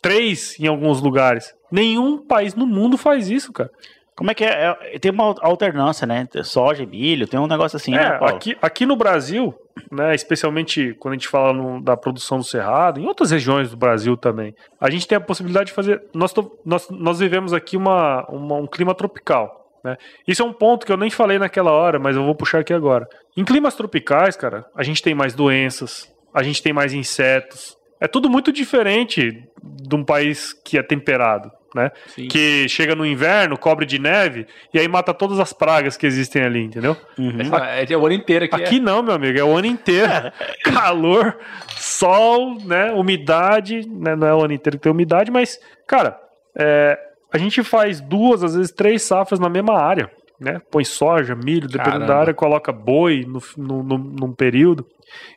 [0.00, 1.52] Três em alguns lugares.
[1.72, 3.70] Nenhum país no mundo faz isso, cara.
[4.16, 4.76] Como é que é?
[4.80, 6.26] É, Tem uma alternância, né?
[6.44, 8.36] Soja e milho, tem um negócio assim, né, é, Paulo?
[8.36, 9.52] aqui, aqui no Brasil,
[9.90, 13.76] né, especialmente quando a gente fala no, da produção do cerrado, em outras regiões do
[13.76, 16.02] Brasil também, a gente tem a possibilidade de fazer.
[16.14, 16.32] Nós,
[16.64, 19.64] nós, nós vivemos aqui uma, uma, um clima tropical.
[19.82, 19.96] Né?
[20.26, 22.72] Isso é um ponto que eu nem falei naquela hora, mas eu vou puxar aqui
[22.72, 23.06] agora.
[23.36, 27.76] Em climas tropicais, cara, a gente tem mais doenças, a gente tem mais insetos.
[28.00, 31.90] É tudo muito diferente de um país que é temperado né?
[32.06, 32.28] Sim.
[32.28, 36.42] Que chega no inverno, cobre de neve e aí mata todas as pragas que existem
[36.42, 36.96] ali, entendeu?
[37.18, 37.38] Uhum.
[37.62, 38.54] É, é, o ano inteiro aqui.
[38.54, 38.80] Aqui é.
[38.80, 40.12] não, meu amigo, é o ano inteiro.
[40.64, 41.36] Calor,
[41.76, 42.92] sol, né?
[42.92, 44.14] Umidade, né?
[44.14, 46.18] Não é o ano inteiro que tem umidade, mas, cara,
[46.56, 46.98] é,
[47.32, 50.10] a gente faz duas, às vezes três safras na mesma área.
[50.44, 50.60] Né?
[50.70, 52.06] Põe soja, milho, dependendo Caramba.
[52.06, 54.86] da área, coloca boi no, no, no, num período.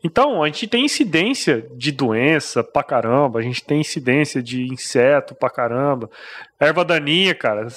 [0.03, 5.35] Então, a gente tem incidência de doença pra caramba, a gente tem incidência de inseto
[5.35, 6.09] pra caramba.
[6.59, 7.67] Erva daninha, cara,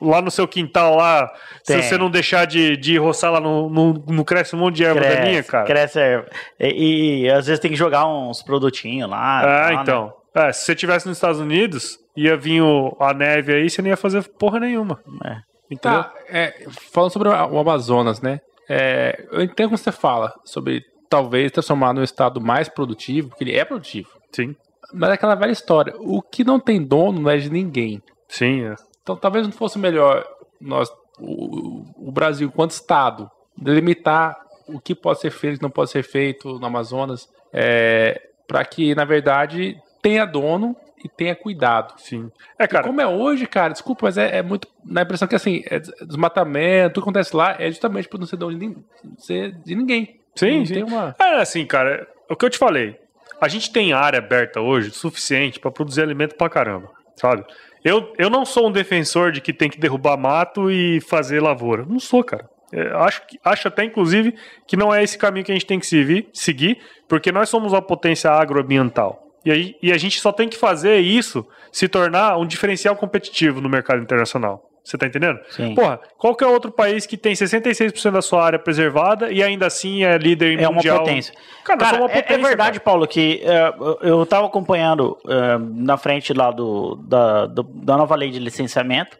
[0.00, 1.30] lá no seu quintal lá,
[1.66, 1.82] tem.
[1.82, 5.16] se você não deixar de, de roçar lá, não, cresce um monte de erva cresce,
[5.16, 5.66] daninha, cara?
[5.66, 6.26] Cresce erva.
[6.60, 9.42] E, e, às vezes tem que jogar uns produtinhos lá.
[9.42, 9.82] É, lá, né?
[9.82, 10.12] então.
[10.34, 10.48] Né?
[10.48, 13.88] É, se você tivesse nos Estados Unidos, ia vir o, a neve aí, você não
[13.88, 15.00] ia fazer porra nenhuma.
[15.24, 15.53] É.
[15.70, 16.04] Entendeu?
[16.04, 18.40] Tá, é, falando sobre o Amazonas, né?
[18.68, 23.56] É, eu entendo como você fala sobre talvez transformar no estado mais produtivo, porque ele
[23.56, 24.08] é produtivo.
[24.32, 24.56] Sim.
[24.92, 25.94] Mas é aquela velha história.
[25.98, 28.02] O que não tem dono não é de ninguém.
[28.28, 28.74] Sim, é.
[29.02, 30.26] Então talvez não fosse melhor
[30.60, 34.36] nós, o, o Brasil, enquanto Estado, delimitar
[34.66, 38.94] o que pode ser feito e não pode ser feito no Amazonas, é, para que,
[38.94, 40.74] na verdade, tenha dono
[41.04, 41.94] e tenha cuidado.
[41.98, 42.30] Sim.
[42.58, 42.86] É, cara.
[42.86, 44.66] E como é hoje, cara, desculpa, mas é, é muito.
[44.82, 48.38] Na impressão que assim, é desmatamento, tudo que acontece lá é justamente por não ser
[48.38, 48.76] de,
[49.18, 50.18] ser de ninguém.
[50.34, 50.82] Sim, sim.
[50.82, 51.14] Uma...
[51.20, 52.98] É assim, cara, o que eu te falei.
[53.40, 57.44] A gente tem área aberta hoje suficiente para produzir alimento pra caramba, sabe?
[57.84, 61.84] Eu, eu não sou um defensor de que tem que derrubar mato e fazer lavoura.
[61.84, 62.48] Não sou, cara.
[62.72, 64.34] É, acho, acho até, inclusive,
[64.66, 65.86] que não é esse caminho que a gente tem que
[66.32, 69.23] seguir porque nós somos uma potência agroambiental.
[69.44, 73.60] E, aí, e a gente só tem que fazer isso se tornar um diferencial competitivo
[73.60, 74.70] no mercado internacional.
[74.84, 75.40] Você tá entendendo?
[75.48, 75.74] Sim.
[75.74, 79.66] Porra, qual que é outro país que tem 66% da sua área preservada e ainda
[79.66, 80.96] assim é líder é mundial?
[80.96, 81.34] É uma potência.
[81.64, 82.84] Cara, cara uma potência, é, é, verdade, cara.
[82.84, 88.14] Paulo, que uh, eu tava acompanhando uh, na frente lá do, da, do, da nova
[88.14, 89.18] lei de licenciamento,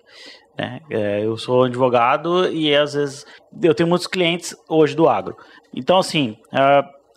[0.56, 0.82] né?
[0.90, 3.26] Uh, eu sou advogado e às vezes
[3.62, 5.34] eu tenho muitos clientes hoje do agro.
[5.74, 6.36] Então, assim,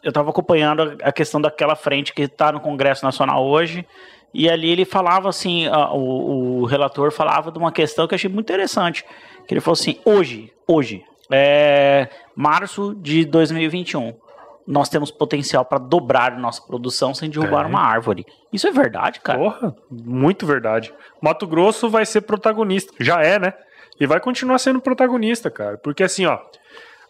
[0.08, 3.86] eu estava acompanhando a questão daquela frente que está no Congresso Nacional hoje,
[4.34, 8.30] e ali ele falava assim, o, o, relator falava de uma questão que eu achei
[8.30, 9.04] muito interessante,
[9.46, 14.14] que ele falou assim, hoje, hoje, é março de 2021,
[14.66, 17.68] nós temos potencial para dobrar nossa produção sem derrubar é.
[17.68, 18.26] uma árvore.
[18.52, 19.38] Isso é verdade, cara?
[19.38, 20.94] Porra, muito verdade.
[21.22, 23.54] Mato Grosso vai ser protagonista, já é, né?
[24.00, 26.40] E vai continuar sendo protagonista, cara, porque assim, ó,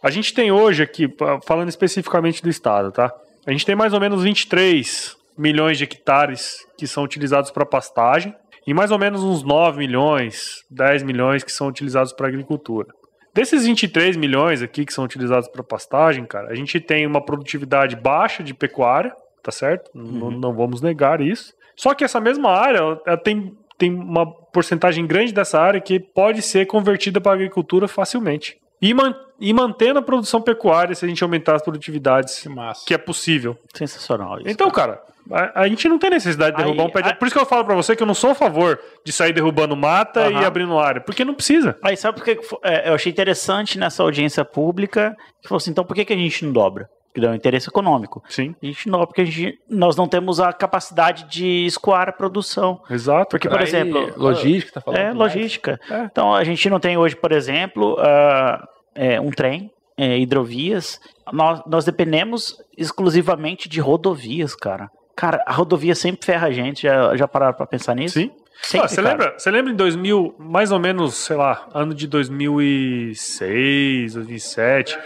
[0.02, 1.12] a gente tem hoje aqui,
[1.44, 3.12] falando especificamente do estado, tá?
[3.46, 8.34] A gente tem mais ou menos 23 milhões de hectares que são utilizados para pastagem
[8.66, 12.88] e mais ou menos uns 9 milhões, 10 milhões que são utilizados para agricultura.
[13.32, 17.96] Desses 23 milhões aqui que são utilizados para pastagem, cara, a gente tem uma produtividade
[17.96, 19.90] baixa de pecuária, tá certo?
[19.94, 20.30] Uhum.
[20.32, 21.54] Não, vamos negar isso.
[21.76, 26.42] Só que essa mesma área ela tem, tem uma porcentagem grande dessa área que pode
[26.42, 28.58] ser convertida para agricultura facilmente.
[28.80, 32.48] E, man, e mantendo a produção pecuária se a gente aumentar as produtividades, que,
[32.86, 33.56] que é possível.
[33.74, 34.48] Sensacional isso.
[34.48, 37.14] Então, cara, a, a, gente não tem necessidade de derrubar aí, um pé de...
[37.14, 39.32] Por isso que eu falo para você que eu não sou a favor de sair
[39.32, 41.76] derrubando mata e abrindo área, porque não precisa.
[41.82, 45.84] Aí sabe por que é, eu achei interessante nessa audiência pública, que falou assim, então
[45.84, 46.88] por que, que a gente não dobra?
[47.18, 48.22] Que dá um interesse econômico.
[48.28, 48.54] Sim.
[48.62, 52.80] A gente não, porque a gente, nós não temos a capacidade de escoar a produção.
[52.88, 53.30] Exato.
[53.30, 54.12] Porque, por exemplo.
[54.16, 55.00] Logística, tá falando?
[55.00, 55.80] É, logística.
[55.90, 56.04] É.
[56.04, 58.64] Então, a gente não tem hoje, por exemplo, uh,
[58.94, 61.00] é, um trem, é, hidrovias.
[61.32, 64.88] Nós, nós dependemos exclusivamente de rodovias, cara.
[65.16, 66.82] Cara, a rodovia sempre ferra a gente.
[66.82, 68.20] Já, já pararam pra pensar nisso?
[68.20, 68.30] Sim.
[68.62, 74.14] Sempre, você, lembra, você lembra em 2000, mais ou menos, sei lá, ano de 2006,
[74.14, 74.98] 2007,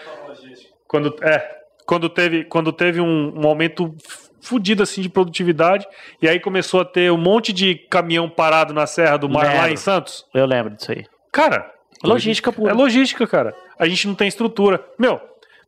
[0.88, 1.61] quando, é,
[1.92, 3.94] quando teve, quando teve um, um aumento
[4.40, 5.86] fudido assim de produtividade
[6.22, 9.58] e aí começou a ter um monte de caminhão parado na Serra do Mar lembro.
[9.58, 10.24] lá em Santos.
[10.32, 11.04] Eu lembro disso aí.
[11.30, 11.70] Cara,
[12.02, 12.70] logística pura.
[12.70, 13.54] É logística, cara.
[13.78, 14.82] A gente não tem estrutura.
[14.98, 15.20] Meu,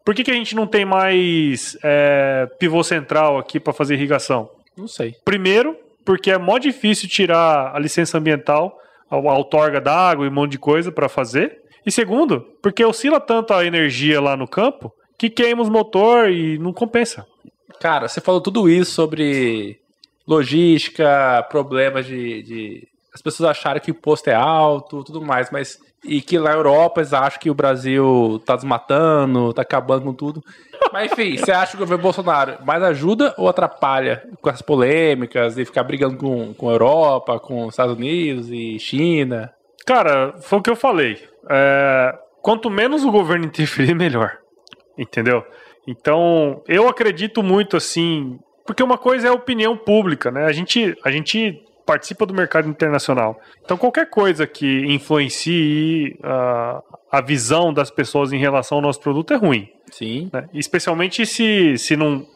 [0.02, 4.48] por que, que a gente não tem mais é, pivô central aqui para fazer irrigação?
[4.74, 5.16] Não sei.
[5.26, 5.76] Primeiro,
[6.06, 8.78] porque é mó difícil tirar a licença ambiental,
[9.10, 11.60] a, a outorga d'água e um monte de coisa para fazer.
[11.84, 16.58] E segundo, porque oscila tanto a energia lá no campo que queima os motor e
[16.58, 17.26] não compensa.
[17.80, 19.78] Cara, você falou tudo isso sobre
[20.26, 25.78] logística, problemas de, de as pessoas acharam que o imposto é alto, tudo mais, mas
[26.04, 30.12] e que lá na Europa eles acham que o Brasil tá desmatando, tá acabando com
[30.12, 30.42] tudo.
[30.92, 35.56] Mas enfim, você acha que o governo Bolsonaro mais ajuda ou atrapalha com essas polêmicas
[35.56, 39.52] e ficar brigando com, com a Europa, com os Estados Unidos e China?
[39.86, 41.18] Cara, foi o que eu falei.
[41.48, 44.38] É, quanto menos o governo interferir, melhor.
[44.96, 45.44] Entendeu?
[45.86, 48.38] Então, eu acredito muito assim.
[48.66, 50.46] Porque uma coisa é a opinião pública, né?
[50.46, 53.38] A gente, a gente participa do mercado internacional.
[53.62, 59.34] Então, qualquer coisa que influencie uh, a visão das pessoas em relação ao nosso produto
[59.34, 59.68] é ruim.
[59.90, 60.30] Sim.
[60.32, 60.48] Né?
[60.54, 62.26] Especialmente se, se não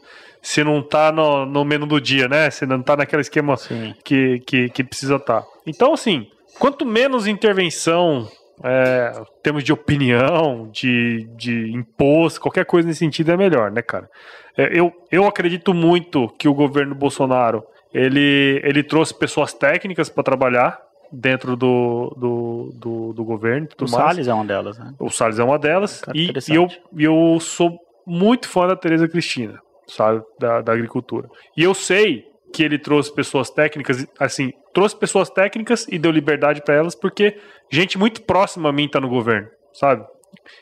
[0.41, 2.51] se não tá no, no menu do dia, né?
[2.51, 3.57] Se não tá naquele esquema
[4.05, 5.43] que, que, que precisa estar.
[5.43, 5.49] Tá.
[5.67, 6.29] Então, assim,
[6.59, 8.29] quanto menos intervenção,
[8.65, 9.13] é,
[9.43, 14.09] termos de opinião, de, de imposto, qualquer coisa nesse sentido é melhor, né, cara?
[14.57, 20.23] É, eu, eu acredito muito que o governo Bolsonaro ele, ele trouxe pessoas técnicas para
[20.23, 20.81] trabalhar
[21.11, 23.69] dentro do, do, do, do governo.
[23.81, 24.95] o Salles é uma delas, né?
[24.99, 26.03] O Salles é uma delas.
[26.15, 30.23] E, e, eu, eu sou muito fã da Tereza Cristina, sabe?
[30.39, 31.29] Da, da agricultura.
[31.57, 36.63] E eu sei que ele trouxe pessoas técnicas, assim, trouxe pessoas técnicas e deu liberdade
[36.63, 37.39] para elas, porque
[37.71, 40.05] gente muito próxima a mim tá no governo, sabe?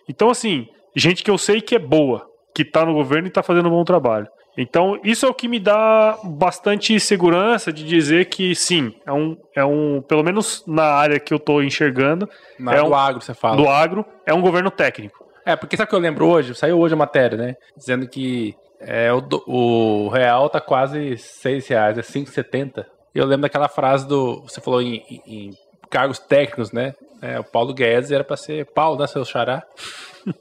[0.08, 3.42] Então, assim, gente que eu sei que é boa, que tá no governo e tá
[3.42, 4.28] fazendo um bom trabalho.
[4.58, 9.36] Então, isso é o que me dá bastante segurança de dizer que sim, é um,
[9.54, 12.26] é um pelo menos na área que eu estou enxergando.
[12.58, 13.56] Na é do um, agro, você fala.
[13.56, 15.26] Do agro, é um governo técnico.
[15.44, 16.54] É, porque sabe o que eu lembro hoje?
[16.54, 17.56] Saiu hoje a matéria, né?
[17.76, 22.84] Dizendo que é, o, o real tá quase 6 reais, é 5,70.
[23.14, 24.42] Eu lembro daquela frase do.
[24.42, 25.50] Você falou em, em, em
[25.90, 26.94] cargos técnicos, né?
[27.22, 29.62] É, o Paulo Guedes era para ser Paulo, né, seu xará?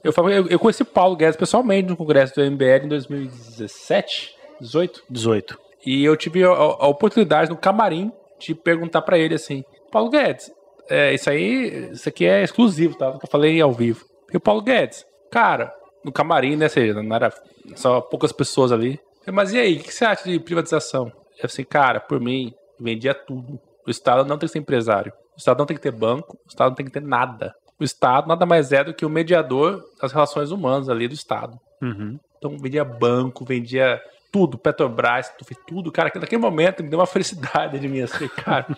[0.02, 5.04] Eu, eu, eu conheci Paulo Guedes pessoalmente no congresso do MBL em 2017, 18?
[5.08, 5.58] 18.
[5.84, 10.50] E eu tive a, a oportunidade no camarim de perguntar para ele assim: Paulo Guedes,
[10.88, 13.12] é, isso aí, isso aqui é exclusivo, tá?
[13.12, 14.04] Que eu falei ao vivo.
[14.32, 15.72] E o Paulo Guedes, cara,
[16.04, 16.68] no camarim, né?
[16.68, 17.32] Seja, não era
[17.74, 19.00] só poucas pessoas ali.
[19.32, 21.12] Mas e aí, o que você acha de privatização?
[21.38, 23.60] Eu assim, cara, por mim, vendia tudo.
[23.86, 25.12] O Estado não tem que ser empresário.
[25.36, 26.36] O Estado não tem que ter banco.
[26.44, 29.10] O Estado não tem que ter nada o Estado nada mais é do que o
[29.10, 31.58] mediador das relações humanas ali do Estado.
[31.80, 32.18] Uhum.
[32.38, 34.00] Então vendia banco, vendia
[34.32, 35.30] tudo, Petrobras,
[35.66, 38.66] tudo, cara, que naquele momento me deu uma felicidade de mim, assim, cara.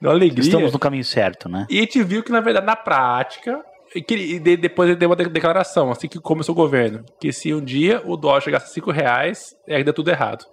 [0.00, 0.42] Deu uma alegria.
[0.42, 1.66] Estamos no caminho certo, né?
[1.70, 5.90] E a gente viu que, na verdade, na prática, e depois ele deu uma declaração,
[5.90, 9.56] assim que começou o governo, que se um dia o dólar chegasse a 5 reais,
[9.66, 10.44] ia dar tudo errado.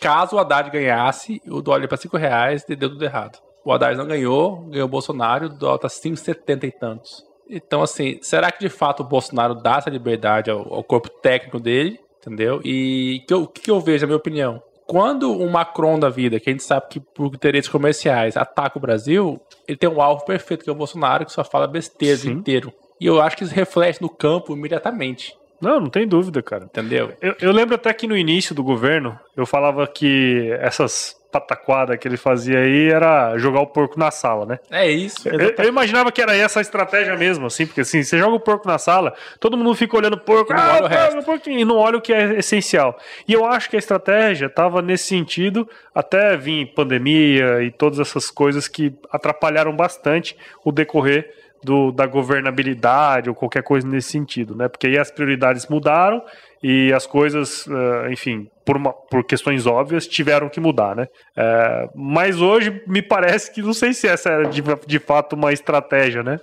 [0.00, 3.40] Caso o Haddad ganhasse, o dólar ia para 5 reais, deu tudo errado.
[3.64, 7.24] O Haddad não ganhou, ganhou o Bolsonaro, dólar tá 5,70 e tantos.
[7.48, 11.58] Então, assim, será que de fato o Bolsonaro dá essa liberdade ao, ao corpo técnico
[11.58, 11.98] dele?
[12.20, 12.60] Entendeu?
[12.64, 14.62] E o que, que eu vejo, na minha opinião?
[14.86, 18.80] Quando o Macron da vida, que a gente sabe que por interesses comerciais ataca o
[18.80, 22.30] Brasil, ele tem um alvo perfeito, que é o Bolsonaro, que só fala besteira o
[22.30, 22.72] inteiro.
[23.00, 25.36] E eu acho que isso reflete no campo imediatamente.
[25.60, 26.64] Não, não tem dúvida, cara.
[26.64, 27.12] Entendeu?
[27.20, 32.06] Eu, eu lembro até que no início do governo, eu falava que essas pataquada que
[32.06, 34.58] ele fazia aí era jogar o porco na sala, né?
[34.70, 35.28] É isso.
[35.28, 38.40] Eu, eu, imaginava que era essa a estratégia mesmo, assim, porque assim, você joga o
[38.40, 41.22] porco na sala, todo mundo fica olhando o porco, não, ah, olha o resto.
[41.24, 42.98] Porco, e não olha o que é essencial.
[43.26, 48.30] E eu acho que a estratégia estava nesse sentido, até vir pandemia e todas essas
[48.30, 54.68] coisas que atrapalharam bastante o decorrer do, da governabilidade ou qualquer coisa nesse sentido, né?
[54.68, 56.22] Porque aí as prioridades mudaram
[56.62, 61.08] e as coisas, uh, enfim, por, uma, por questões óbvias, tiveram que mudar, né?
[61.36, 65.52] Uh, mas hoje me parece que não sei se essa era de, de fato uma
[65.52, 66.38] estratégia, né?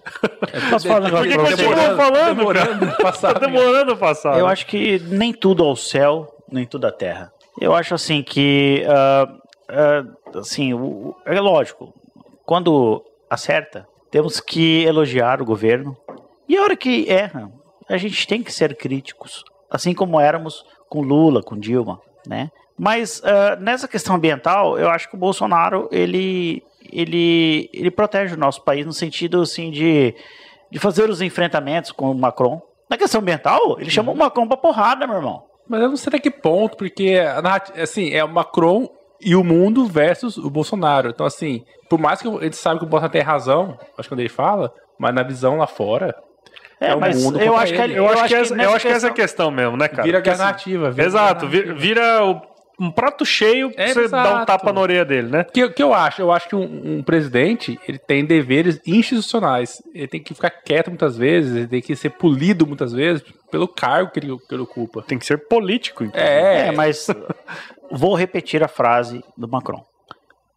[0.51, 2.97] É, Posso falar um negócio Porque continua falando, demorando cara.
[2.97, 4.39] Passar, tá demorando a passar.
[4.39, 4.51] Eu né?
[4.51, 7.31] acho que nem tudo ao céu, nem tudo à terra.
[7.61, 10.71] Eu acho assim que, uh, assim,
[11.27, 11.93] é lógico,
[12.43, 15.95] quando acerta, temos que elogiar o governo.
[16.49, 17.51] E a hora que erra,
[17.87, 22.49] a gente tem que ser críticos assim como éramos com Lula, com Dilma, né?
[22.77, 28.39] Mas uh, nessa questão ambiental, eu acho que o Bolsonaro ele, ele, ele protege o
[28.39, 30.13] nosso país no sentido assim de,
[30.69, 32.61] de fazer os enfrentamentos com o Macron.
[32.89, 35.43] Na questão ambiental, ele chamou o Macron pra porrada, meu irmão.
[35.67, 37.19] Mas eu não sei até que ponto, porque
[37.75, 38.87] assim, é o Macron
[39.19, 41.09] e o mundo versus o Bolsonaro.
[41.09, 44.09] Então, assim, por mais que a gente sabe que o Bolsonaro tem razão, acho que
[44.09, 46.15] quando ele fala, mas na visão lá fora,
[46.79, 49.09] é, é mas eu acho, que, eu, acho que, essa, eu acho que essa é
[49.09, 50.03] a questão mesmo, né, cara?
[50.03, 50.91] Vira alternativa.
[50.91, 52.41] Vira exato, vira, vira o,
[52.79, 54.29] um prato cheio pra é, você exato.
[54.29, 55.41] dar um tapa na orelha dele, né?
[55.41, 56.21] O que, que eu acho?
[56.21, 59.81] Eu acho que um, um, presidente, ele tem deveres institucionais.
[59.93, 63.67] Ele tem que ficar quieto muitas vezes, ele tem que ser polido muitas vezes pelo
[63.67, 65.01] cargo que ele, que ele ocupa.
[65.01, 66.21] Tem que ser político, então.
[66.21, 67.07] É, é mas
[67.89, 69.83] vou repetir a frase do Macron.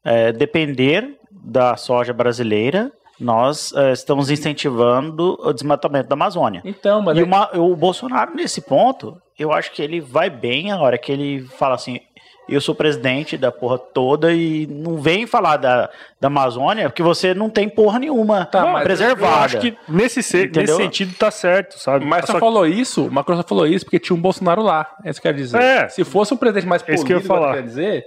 [0.05, 6.63] É, depender da soja brasileira, nós uh, estamos incentivando o desmatamento da Amazônia.
[6.65, 10.79] Então, mas e uma, o Bolsonaro, nesse ponto, eu acho que ele vai bem a
[10.79, 12.01] hora que ele fala assim:
[12.49, 15.89] eu sou presidente da porra toda e não vem falar da,
[16.21, 19.35] da Amazônia, porque você não tem porra nenhuma Tá, preservada.
[19.37, 22.05] Eu acho que nesse, se- nesse sentido tá certo, sabe?
[22.05, 24.91] Mas só falou isso, o Macron só falou isso porque tinha um Bolsonaro lá.
[25.05, 25.61] É isso que eu quero dizer.
[25.61, 25.89] É.
[25.89, 27.55] Se fosse um presidente mais É isso que eu ia falar.
[27.55, 28.05] quer dizer, é é,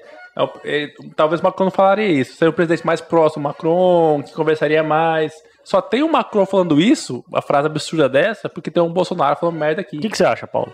[1.15, 2.35] talvez o Macron não falaria isso.
[2.35, 5.34] Seria um presidente mais próximo, o Macron, que conversaria mais.
[5.64, 9.57] Só tem o Macron falando isso, uma frase absurda dessa, porque tem um Bolsonaro falando
[9.57, 9.97] merda aqui.
[9.97, 10.73] O que, que você acha, Paulo?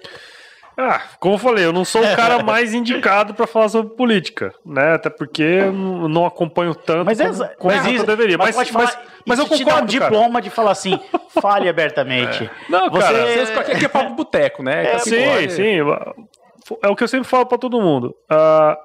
[0.81, 4.53] Ah, como eu falei, eu não sou o cara mais indicado pra falar sobre política,
[4.65, 4.93] né?
[4.93, 8.37] Até porque eu não acompanho tanto Mas, como, essa, como mas eu isso, deveria.
[8.37, 10.09] Mas, pode mas, falar, mas eu isso te dá um concordo, cara.
[10.11, 10.97] diploma de falar assim,
[11.41, 12.49] fale abertamente.
[12.69, 14.83] Não, Você- cara, Vocês aqui aqui é papo boteco, né?
[14.83, 16.77] Então, assim, Sim, pode- sim.
[16.81, 18.15] É o que eu sempre falo pra todo mundo.
[18.29, 18.77] Ah,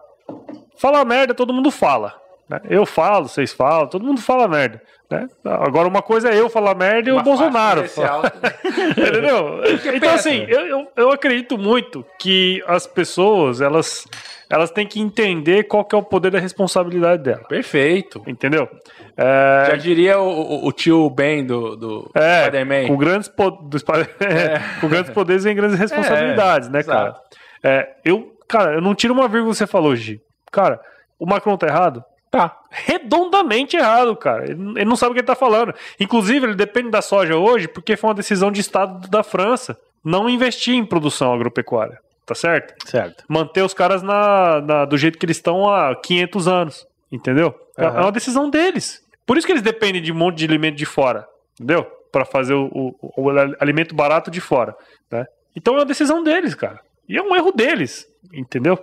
[0.77, 2.15] falar merda, todo mundo fala.
[2.49, 2.61] né?
[2.69, 4.81] Eu falo, vocês falam, todo mundo fala merda.
[5.11, 5.27] né?
[5.45, 7.87] Agora, uma coisa é eu falar merda e o Bolsonaro.
[7.89, 8.23] faixa comercial.
[8.91, 9.61] Entendeu?
[9.95, 14.05] Então, assim, eu, eu, eu acredito muito que as pessoas, elas,
[14.51, 17.45] elas têm que entender qual que é o poder da responsabilidade dela.
[17.49, 18.23] Perfeito.
[18.27, 18.69] Entendeu?
[19.17, 22.89] É, Já diria o, o- o tio Ben do, do é, Spider-Man.
[22.89, 24.09] com grandes, po- do Sp-
[24.81, 27.15] com grandes poderes vem grandes responsabilidades, né, cara?
[27.63, 30.21] É, eu, cara, eu não tiro uma vírgula que você falou, Gi.
[30.55, 30.81] Cara,
[31.19, 32.05] o Macron tá errado?
[32.31, 32.57] Tá.
[32.71, 34.45] Redondamente errado, cara.
[34.51, 35.75] Ele, não sabe o que ele tá falando.
[35.99, 40.29] Inclusive, ele depende da soja hoje porque foi uma decisão de Estado da França não
[40.29, 41.99] investir em produção agropecuária.
[42.27, 42.75] Tá certo?
[42.89, 43.25] Certo.
[43.29, 46.87] Manter os caras na, na- do jeito que eles estão há 500 anos.
[47.13, 47.55] Entendeu?
[47.77, 47.99] É- Aham.
[47.99, 49.03] É uma decisão deles.
[49.27, 51.27] Por isso que eles dependem de um monte de alimento de fora.
[51.55, 51.85] Entendeu?
[52.13, 54.75] Pra fazer o, o- o alimento barato de fora.
[55.11, 55.27] Né?
[55.57, 56.81] Então é uma decisão deles, cara.
[57.09, 58.07] E é um erro deles.
[58.33, 58.79] Entendeu?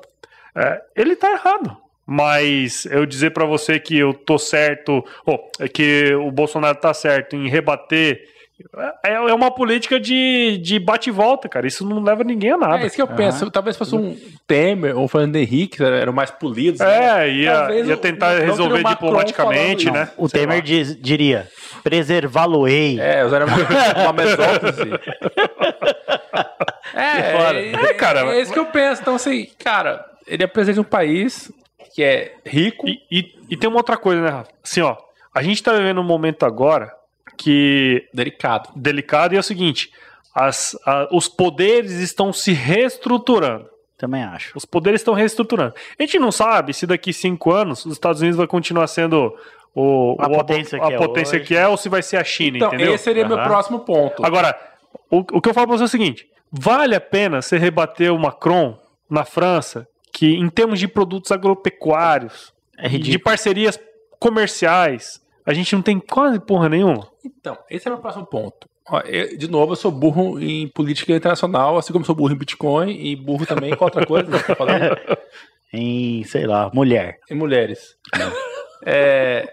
[0.55, 1.75] É, ele tá errado.
[2.05, 6.93] Mas eu dizer pra você que eu tô certo, ou é que o Bolsonaro tá
[6.93, 8.21] certo em rebater,
[9.05, 11.65] é, é uma política de, de bate e volta, cara.
[11.65, 12.83] Isso não leva ninguém a nada.
[12.83, 13.49] É isso que eu penso.
[13.49, 14.15] Talvez fosse um
[14.45, 16.79] Temer ou um Fernando Henrique, que eram mais polidos.
[16.79, 17.23] né?
[17.27, 20.11] É, ia, Talvez ia o- tentar resolver o Macron diplomaticamente, falando né?
[20.17, 21.47] O Sei Temer diz- diria,
[21.83, 22.99] preservá-lo-ei.
[22.99, 24.91] É, usaram uma mesóclise.
[26.93, 29.01] É, é, É, cara, é isso que eu penso.
[29.01, 31.51] Então, assim, cara, ele é presidente de um país
[31.93, 32.87] que é rico.
[32.87, 34.51] E, e, e tem uma outra coisa, né, Rafa?
[34.63, 34.95] Assim, ó,
[35.33, 36.91] a gente tá vivendo um momento agora
[37.37, 38.69] que Delicado.
[38.75, 39.91] delicado e é o seguinte:
[40.33, 43.69] as, a- os poderes estão se reestruturando.
[43.97, 44.57] Também acho.
[44.57, 45.75] Os poderes estão reestruturando.
[45.99, 49.35] A gente não sabe se daqui cinco anos os Estados Unidos vai continuar sendo
[49.75, 51.47] o, A o- potência a que é potência hoje.
[51.47, 52.95] que é ou se vai ser a China, Então, entendeu?
[52.95, 53.47] esse seria meu Aham.
[53.47, 54.25] próximo ponto.
[54.25, 54.57] Agora,
[55.09, 58.11] o, o que eu falo pra você é o seguinte: vale a pena você rebater
[58.11, 58.75] o Macron
[59.09, 59.87] na França,
[60.21, 63.79] que em termos de produtos agropecuários, É de parcerias
[64.19, 67.07] comerciais, a gente não tem quase porra nenhuma.
[67.25, 68.69] Então, esse é o meu próximo ponto.
[69.35, 73.15] De novo, eu sou burro em política internacional, assim como sou burro em Bitcoin e
[73.15, 74.75] burro também com outra coisa que eu falei,
[75.73, 77.17] Em, sei lá, mulher.
[77.27, 77.95] em mulheres.
[78.85, 79.51] É,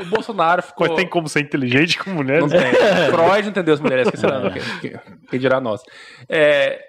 [0.00, 0.86] o Bolsonaro ficou.
[0.86, 2.42] Mas tem como ser inteligente com mulheres?
[2.42, 2.72] Não tem.
[3.12, 4.40] Freud entendeu as mulheres, que será?
[4.50, 5.00] Quem, quem-
[5.30, 5.82] quem dirá nós?
[6.30, 6.80] É,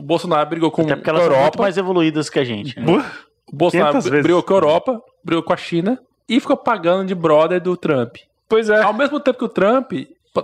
[0.00, 1.62] o- o Bolsonaro brigou com a elas são muito Europa.
[1.62, 2.78] mais evoluídas que a gente.
[2.78, 3.04] né?
[3.52, 4.22] O Bolsonaro 500 vezes.
[4.22, 5.98] brigou com a Europa, brigou com a China
[6.28, 8.16] e ficou pagando de brother do Trump.
[8.48, 8.80] Pois é.
[8.82, 9.92] Ao mesmo tempo que o Trump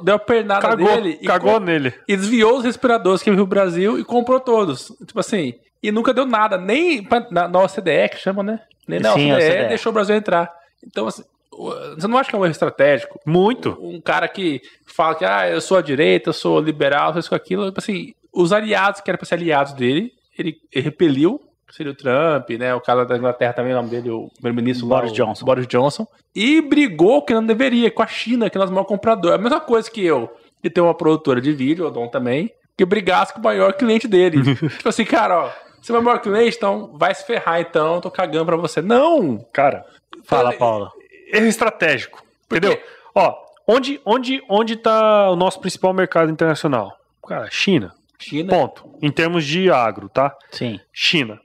[0.03, 1.95] deu a pernada Cagou, dele e cagou com- nele.
[2.09, 4.93] e desviou os respiradores que veio pro Brasil e comprou todos.
[5.07, 8.61] Tipo assim, e nunca deu nada, nem pra- na, na OCDE, que chama, né?
[8.89, 9.69] Nem na Sim, OCDE, OCDE.
[9.69, 10.53] deixou o Brasil entrar.
[10.85, 11.23] Então, assim,
[11.53, 13.21] o- você não acha que é um erro estratégico?
[13.25, 13.77] Muito.
[13.81, 17.35] Um cara que fala que, ah, eu sou a direita, eu sou liberal, eu sou
[17.37, 21.41] aquilo, tipo assim, os aliados que eram pra ser aliados dele, ele, ele repeliu,
[21.71, 22.75] seria o Trump, né?
[22.75, 25.45] O cara da Inglaterra também, o nome dele, o primeiro-ministro lá, Boris o Johnson.
[25.45, 26.07] Boris Johnson.
[26.35, 29.33] E brigou que não deveria, com a China, que é o nosso maior comprador.
[29.33, 30.31] A mesma coisa que eu,
[30.63, 34.07] que tenho uma produtora de vídeo, o Dom também, que brigasse com o maior cliente
[34.07, 34.43] dele.
[34.55, 35.51] tipo assim, cara, ó,
[35.81, 38.83] você é o maior cliente, então vai se ferrar, então, tô cagando pra você.
[38.83, 39.39] Não!
[39.53, 39.85] Cara,
[40.25, 40.91] Fala, Paulo.
[41.33, 42.23] erro estratégico.
[42.49, 42.67] Por quê?
[42.67, 42.83] Entendeu?
[43.15, 43.35] Ó,
[43.67, 46.93] onde, onde, onde tá o nosso principal mercado internacional?
[47.27, 47.93] Cara, China.
[48.19, 48.51] China.
[48.51, 48.95] Ponto.
[49.03, 50.35] Em termos de agro, tá?
[50.51, 50.81] Sim.
[50.93, 51.41] China.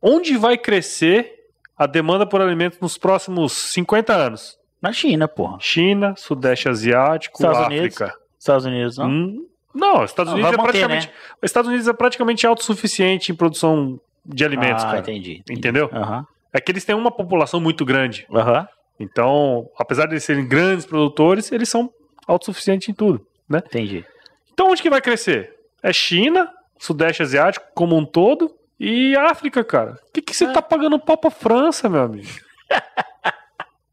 [0.00, 1.34] Onde vai crescer
[1.76, 4.58] a demanda por alimentos nos próximos 50 anos?
[4.80, 5.58] Na China, porra.
[5.60, 8.18] China, Sudeste Asiático, Estados Unidos, África.
[8.38, 9.08] Estados Unidos, não?
[9.08, 11.10] Hum, não, Estados Não, Unidos é manter, praticamente.
[11.42, 14.98] Estados Unidos é praticamente autossuficiente em produção de alimentos, ah, cara.
[15.00, 15.38] entendi.
[15.38, 15.58] entendi.
[15.58, 15.90] Entendeu?
[15.92, 16.26] Aham.
[16.52, 18.26] É que eles têm uma população muito grande.
[18.32, 18.66] Aham.
[18.98, 21.92] Então, apesar de eles serem grandes produtores, eles são
[22.26, 23.62] autossuficientes em tudo, né?
[23.64, 24.04] Entendi.
[24.52, 25.54] Então, onde que vai crescer?
[25.82, 29.98] É China, Sudeste Asiático como um todo e África, cara.
[30.08, 30.52] O que, que você É.
[30.52, 32.28] tá pagando pau pra França, meu amigo?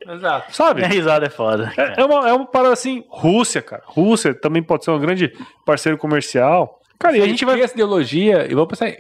[0.08, 0.56] Exato.
[0.56, 0.82] Sabe?
[0.82, 1.74] Minha risada é foda.
[1.78, 3.82] É, é uma, é uma parada assim, Rússia, cara.
[3.86, 5.34] Rússia também pode ser um grande
[5.66, 6.80] parceiro comercial.
[7.00, 7.60] Cara, e a gente vai.
[7.60, 8.90] essa ideologia e vamos pensar.
[8.90, 8.98] em-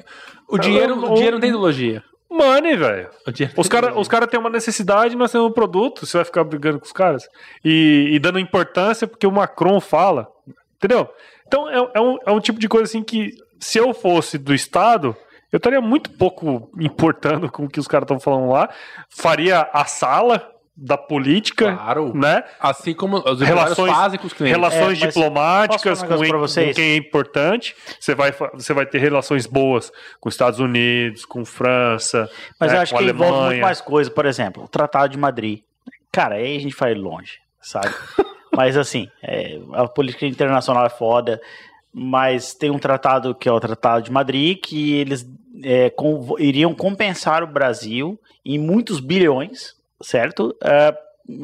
[0.49, 2.03] O dinheiro, o o- dinheiro não tem ideologia.
[2.29, 3.09] Money, velho.
[3.27, 6.05] O dinheiro Os tem caras os cara têm uma necessidade, nós temos um produto.
[6.07, 7.27] Você vai ficar brigando com os caras
[7.63, 10.27] e, e dando importância porque o Macron fala.
[10.77, 11.07] Entendeu?
[11.47, 14.53] Então é, é um, é um tipo de coisa assim que, se eu fosse do
[14.53, 15.15] Estado,
[15.51, 18.69] eu estaria muito pouco importando com o que os caras estão falando lá.
[19.09, 22.13] Faria a sala da política, Claro.
[22.13, 22.43] né?
[22.59, 24.57] Assim como os Relações- fazem com os clientes.
[24.57, 26.67] Relações É, diplomáticas um com, em- vocês?
[26.69, 27.73] com quem é importante.
[27.97, 29.89] Você vai, você vai ter relações boas
[30.19, 33.41] com os Estados Unidos, com França, Mas né, eu acho com que a envolve muito
[33.43, 33.61] Alemanha.
[33.61, 34.11] mais coisa.
[34.11, 35.61] Por exemplo, o Tratado de Madrid.
[36.11, 37.87] Cara, aí a gente vai longe, sabe?
[38.55, 41.41] mas assim, é, a política internacional é foda.
[41.97, 45.25] Mas tem um tratado que é o Tratado de Madrid, que eles
[45.63, 50.53] é, com- iriam compensar o Brasil em muitos bilhões, certo?
[50.61, 50.93] É,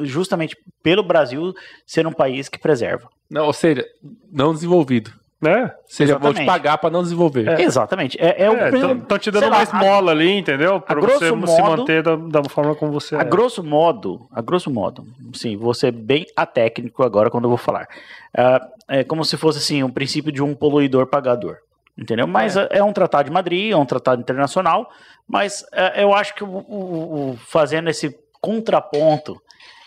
[0.02, 1.54] justamente pelo Brasil
[1.86, 3.08] ser um país que preserva.
[3.30, 3.82] Não, ou seja,
[4.30, 5.10] não desenvolvido.
[5.42, 5.74] Né?
[5.88, 7.58] Seja, vou te pagar para não desenvolver.
[7.60, 8.16] Exatamente.
[8.20, 10.80] É, é o Estão te dando mais a- mola ali, entendeu?
[10.80, 13.24] Pra você grosso se modo- manter da, da forma como você A é.
[13.24, 15.04] grosso modo, a grosso modo,
[15.34, 17.88] sim, vou ser bem atécnico agora quando eu vou falar.
[18.32, 21.56] Ah, é como se fosse assim, um princípio de um poluidor pagador.
[21.98, 22.28] Entendeu?
[22.28, 24.88] Mas é, é um tratado de Madrid, é um tratado internacional,
[25.28, 29.41] mas é, eu acho que o, o- o- fazendo esse contraponto,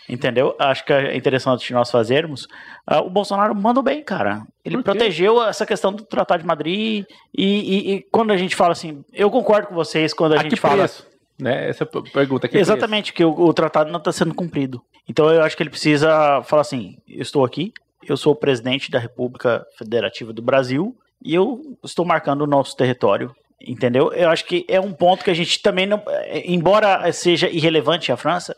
[0.08, 0.54] entendeu?
[0.58, 2.46] Acho que é interessante nós fazermos.
[2.86, 4.42] Ah, o Bolsonaro mandou bem, cara.
[4.64, 7.04] Ele protegeu essa questão do tratado de Madrid
[7.36, 10.42] e, e- e quando a gente fala assim, eu concordo com vocês quando a, A
[10.42, 11.06] gente que fala preço?
[11.38, 11.68] Né?
[11.68, 12.56] Essa pergunta aqui.
[12.56, 14.80] Exatamente, que o, o tratado não está sendo cumprido.
[15.08, 17.72] Então eu acho que ele precisa falar assim: eu estou aqui,
[18.08, 22.74] eu sou o presidente da República Federativa do Brasil e eu estou marcando o nosso
[22.76, 23.34] território.
[23.66, 24.12] Entendeu?
[24.12, 26.02] Eu acho que é um ponto que a gente também não.
[26.06, 28.54] eh, Embora seja irrelevante a França,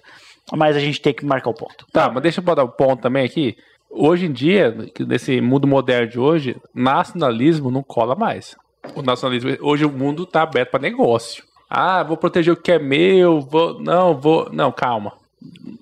[0.57, 1.87] mas a gente tem que marcar o ponto.
[1.93, 3.57] Tá, mas deixa eu botar um ponto também aqui.
[3.91, 4.77] Hoje em dia,
[5.07, 8.55] nesse mundo moderno de hoje, nacionalismo não cola mais.
[8.95, 11.45] O nacionalismo, hoje o mundo tá aberto para negócio.
[11.69, 15.13] Ah, vou proteger o que é meu, vou, não, vou, não, calma.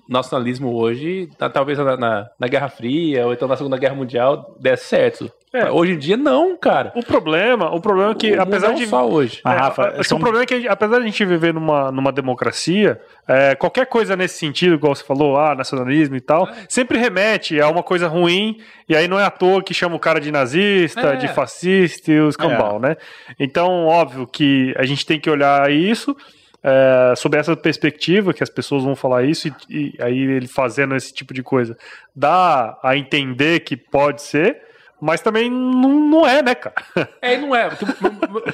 [0.07, 4.55] Nacionalismo hoje, tá, talvez na, na, na Guerra Fria ou então na Segunda Guerra Mundial,
[4.59, 5.31] desse certo.
[5.53, 5.71] É.
[5.71, 6.91] Hoje em dia não, cara.
[6.95, 8.85] O problema, o problema é que, O apesar não de.
[8.85, 9.41] só hoje.
[9.45, 11.91] É, Rafa, acho que são- o problema é que, apesar de a gente viver numa,
[11.91, 16.97] numa democracia, é, qualquer coisa nesse sentido, igual você falou, ah, nacionalismo e tal, sempre
[16.97, 18.57] remete a uma coisa ruim,
[18.87, 21.15] e aí não é à toa que chama o cara de nazista, É.
[21.15, 22.95] de fascista e os cambal, né?
[23.39, 26.15] Então, óbvio que a gente tem que olhar isso.
[26.63, 30.95] É, sob essa perspectiva que as pessoas vão falar isso e, e aí ele fazendo
[30.95, 31.77] esse tipo de coisa
[32.15, 34.61] dá a entender que pode ser
[34.99, 36.75] mas também não, não é né cara
[37.21, 37.69] É, não é.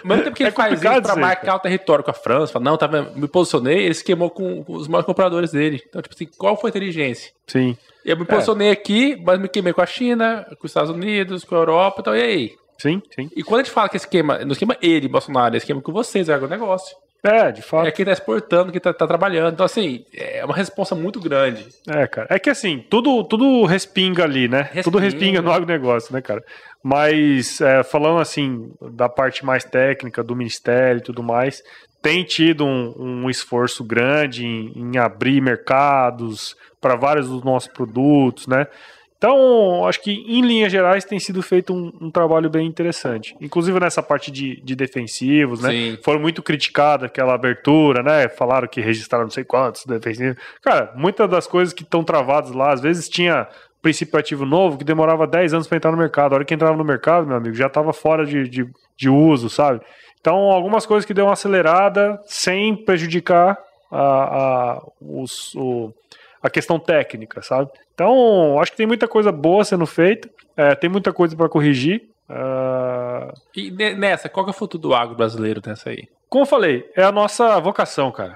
[0.03, 2.65] Mesmo tempo que ele É faz isso pra marcar o território com a França, fala,
[2.65, 5.81] não, tá vendo, me posicionei, ele se queimou com, com os maiores compradores dele.
[5.87, 7.31] Então, tipo assim, qual foi a inteligência?
[7.47, 11.45] sim Eu me posicionei aqui, mas me queimei com a China, com os Estados Unidos,
[11.45, 12.55] com a Europa, então e aí?
[12.77, 15.63] sim sim E quando a gente fala que esse esquema, não esquema ele, Bolsonaro, esse
[15.63, 16.97] esquema com vocês, é agronegócio.
[17.23, 19.53] É de fato É quem tá exportando, quem tá, tá trabalhando.
[19.53, 21.65] Então, assim, é uma responsa muito grande.
[21.87, 22.27] É, cara.
[22.29, 24.63] É que assim, tudo, tudo respinga ali, né?
[24.83, 25.01] Tudo Respinga.
[25.01, 26.43] respinga no agronegócio, né, cara?
[26.83, 31.63] Mas é, falando assim, da parte mais técnica do ministério e tudo mais,
[32.01, 38.45] tem tido um, um esforço grande em, em abrir mercados para vários dos nossos produtos,
[38.45, 38.67] né?
[39.23, 43.33] Então, acho que em linhas gerais tem sido feito um, um trabalho bem interessante.
[43.39, 45.69] Inclusive nessa parte de, de defensivos, né?
[45.69, 45.97] Sim.
[46.03, 48.27] Foram muito criticadas aquela abertura, né?
[48.27, 50.35] Falaram que registraram não sei quantos defensivos.
[50.61, 53.47] Cara, muitas das coisas que estão travadas lá, às vezes tinha
[53.81, 56.33] princípio ativo novo que demorava 10 anos para entrar no mercado.
[56.33, 59.49] A hora que entrava no mercado, meu amigo, já estava fora de, de, de uso,
[59.49, 59.79] sabe?
[60.19, 63.57] Então, algumas coisas que deu uma acelerada sem prejudicar
[63.89, 65.93] a, a, os, o,
[66.43, 67.71] a questão técnica, sabe?
[67.93, 72.01] Então, acho que tem muita coisa boa sendo feita, é, tem muita coisa para corrigir.
[72.29, 76.07] ah, E ne- nessa, qual que é o futuro do agro brasileiro nessa aí?
[76.29, 78.35] como eu falei, é a nossa vocação, cara.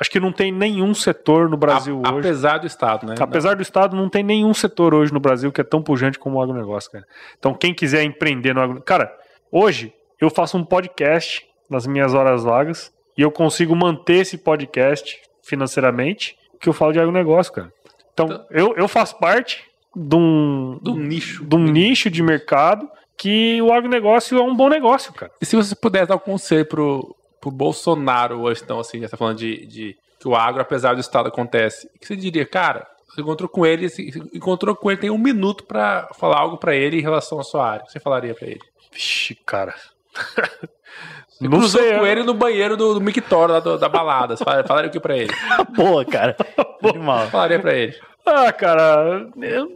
[0.00, 2.18] Acho que não tem nenhum setor no Brasil A- hoje.
[2.28, 3.14] Apesar do Estado, né?
[3.20, 6.38] Apesar do Estado, não tem nenhum setor hoje no Brasil que é tão pujante como
[6.38, 7.04] o agronegócio, cara.
[7.38, 8.84] Então, quem quiser empreender no agronegócio.
[8.86, 9.16] Cara,
[9.52, 15.16] hoje eu faço um podcast nas minhas horas vagas e eu consigo manter esse podcast
[15.44, 17.72] financeiramente que eu falo de agronegócio, cara.
[18.14, 19.64] Então, eu, eu faço parte
[19.94, 21.44] de um, Do nicho.
[21.44, 25.32] de um nicho de mercado que o agronegócio é um bom negócio, cara.
[25.40, 29.16] E se você pudesse dar um conselho pro, pro Bolsonaro hoje, então, assim, já tá
[29.16, 32.86] falando de, de que o agro, apesar do Estado, acontece, o que você diria, cara?
[33.08, 36.74] Você encontrou com ele, você encontrou com ele, tem um minuto pra falar algo pra
[36.74, 37.82] ele em relação à sua área.
[37.82, 38.60] O que você falaria pra ele?
[38.92, 39.74] Vixe, cara.
[41.48, 44.36] Não cruzou sei, com ele no banheiro do, do Mictório, lá do, da balada.
[44.36, 45.32] Falaram o que pra ele?
[45.74, 46.36] Boa, cara.
[46.80, 47.26] Boa.
[47.26, 47.94] Falaria pra ele.
[48.24, 49.68] Ah, cara, eu,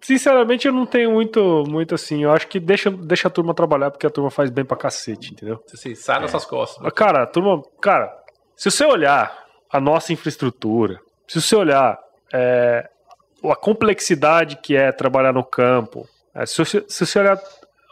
[0.00, 2.22] sinceramente eu não tenho muito, muito assim.
[2.22, 5.32] Eu acho que deixa, deixa a turma trabalhar porque a turma faz bem pra cacete,
[5.32, 5.62] entendeu?
[5.72, 6.20] Assim, sai é.
[6.20, 6.82] nessas costas.
[6.82, 6.90] Né?
[6.90, 8.14] Cara, a turma, cara,
[8.56, 11.98] se você olhar a nossa infraestrutura, se você olhar
[12.32, 12.88] é,
[13.42, 17.40] a complexidade que é trabalhar no campo, é, se, você, se você olhar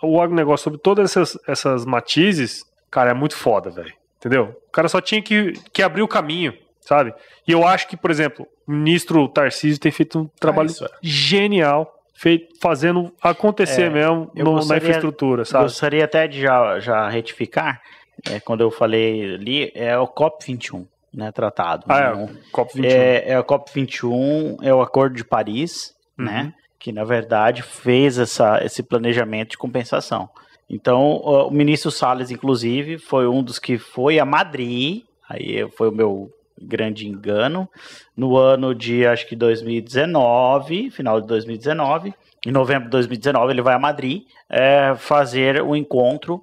[0.02, 3.92] o agronegócio sobre todas essas, essas matizes, cara, é muito foda, velho.
[4.18, 4.54] Entendeu?
[4.68, 7.12] O cara só tinha que, que abrir o caminho, sabe?
[7.46, 11.92] E eu acho que, por exemplo, o ministro Tarcísio tem feito um trabalho é genial,
[12.14, 15.64] feito, fazendo acontecer é, mesmo no, gostaria, na infraestrutura, sabe?
[15.64, 17.82] Gostaria até de já, já retificar,
[18.30, 21.84] é, quando eu falei ali, é o COP21 né, tratado.
[21.88, 22.24] Ah, né?
[22.24, 22.84] é, COP21.
[22.84, 26.26] É, é o COP21, é o Acordo de Paris, uhum.
[26.26, 30.30] né, que na verdade fez essa, esse planejamento de compensação.
[30.72, 35.92] Então, o ministro Salles, inclusive, foi um dos que foi a Madrid, aí foi o
[35.92, 37.68] meu grande engano,
[38.16, 42.14] no ano de, acho que 2019, final de 2019,
[42.46, 46.42] em novembro de 2019 ele vai a Madrid é, fazer o um encontro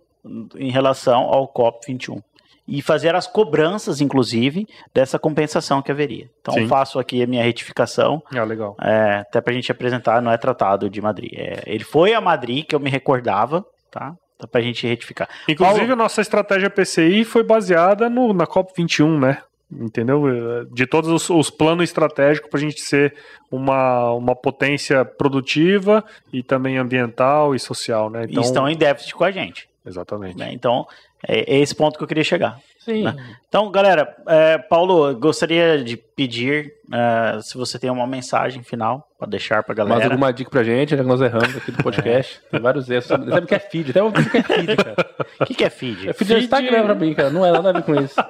[0.56, 2.22] em relação ao COP21
[2.68, 6.30] e fazer as cobranças, inclusive, dessa compensação que haveria.
[6.40, 6.68] Então, Sim.
[6.68, 8.22] faço aqui a minha retificação.
[8.32, 8.78] Ah, legal.
[8.80, 11.34] É, até para a gente apresentar, não é tratado de Madrid.
[11.34, 14.14] É, ele foi a Madrid, que eu me recordava, tá?
[14.40, 15.28] Dá pra gente retificar.
[15.48, 15.94] Inclusive, Paulo...
[15.94, 19.42] a nossa estratégia PCI foi baseada no, na COP21, né?
[19.72, 20.24] Entendeu?
[20.72, 23.14] De todos os, os planos estratégicos para a gente ser
[23.52, 26.04] uma, uma potência produtiva
[26.34, 28.26] e também ambiental e social, né?
[28.28, 28.42] Então...
[28.42, 29.70] E estão em déficit com a gente.
[29.86, 30.38] Exatamente.
[30.38, 30.52] Né?
[30.54, 30.88] Então,
[31.28, 32.60] é, é esse ponto que eu queria chegar.
[32.80, 33.04] Sim.
[33.04, 33.16] Né?
[33.48, 39.28] Então, galera, é, Paulo, gostaria de pedir é, se você tem uma mensagem final para
[39.28, 39.96] deixar para galera.
[39.96, 42.42] Mais alguma dica pra gente, né, que nós erramos aqui do podcast.
[42.50, 43.06] Tem vários erros.
[43.06, 43.92] Sabe, sabe o que é feed?
[43.92, 44.96] Até o que é feed, cara.
[45.42, 46.10] O que, que é feed?
[46.10, 47.30] É feed, feed do Instagram pra mim, cara.
[47.30, 48.16] Não é nada a ver com isso.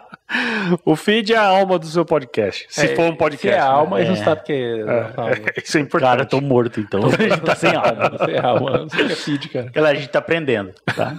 [0.85, 2.67] O feed é a alma do seu podcast.
[2.69, 3.47] Se é, for um podcast.
[3.47, 4.03] Se é a alma, né?
[4.03, 4.23] a gente é.
[4.23, 5.55] sabe que é.
[5.57, 5.63] é.
[5.63, 6.09] Isso é importante.
[6.09, 7.01] Cara, eu tô morto, então.
[7.03, 8.17] a gente tá sem alma.
[8.23, 8.77] sem alma.
[8.77, 9.71] Não sei o que é feed, cara.
[9.73, 11.17] Galera, a gente tá aprendendo, tá?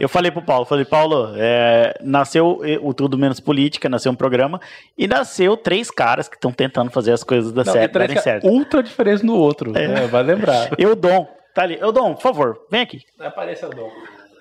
[0.00, 4.60] Eu falei pro Paulo, falei, Paulo, é, nasceu o Tudo Menos Política, nasceu um programa,
[4.96, 8.46] e nasceu três caras que estão tentando fazer as coisas Não, certo, darem certo.
[8.46, 9.88] Ultra diferença no outro, é.
[9.88, 10.06] Né?
[10.06, 10.70] vai lembrar.
[10.78, 11.78] Eu Dom, tá ali.
[11.80, 13.02] Eu Dom, por favor, vem aqui.
[13.20, 13.90] Apareça o Dom.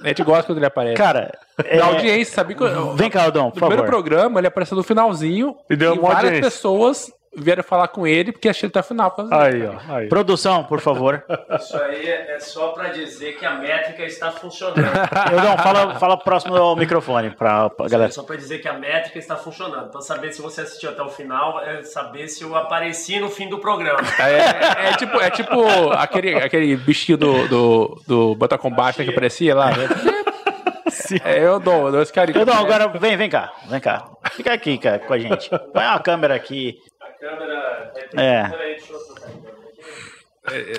[0.01, 0.95] A gente gosta quando ele aparece.
[0.95, 1.79] Cara, é...
[1.79, 2.63] audiência, sabia que.
[2.95, 6.23] Vem cá, Aldão, por no primeiro programa, ele apareceu no finalzinho e, deu e várias
[6.23, 6.43] audiência.
[6.43, 9.15] pessoas vieram falar com ele porque achei até o final.
[9.31, 10.07] Aí, ó, aí.
[10.07, 11.23] Produção, por favor.
[11.59, 14.77] Isso aí é, é só para dizer que a métrica está funcionando.
[15.31, 18.09] Eu não, fala, fala próximo ao microfone para a galera.
[18.09, 19.89] É só para dizer que a métrica está funcionando.
[19.91, 23.47] Para saber se você assistiu até o final, é saber se eu apareci no fim
[23.47, 23.99] do programa.
[24.19, 29.09] É, é, é tipo, é tipo aquele, aquele bichinho do, do, do Bota Combate que
[29.09, 29.71] aparecia lá.
[31.23, 32.39] É, eu dou, eu dou esse carinho.
[32.39, 34.09] Eu dou, agora vem, vem cá, vem cá.
[34.31, 35.49] Fica aqui, cara, com a gente.
[35.49, 36.77] Põe uma câmera aqui
[37.19, 37.93] câmera.
[38.15, 38.43] É.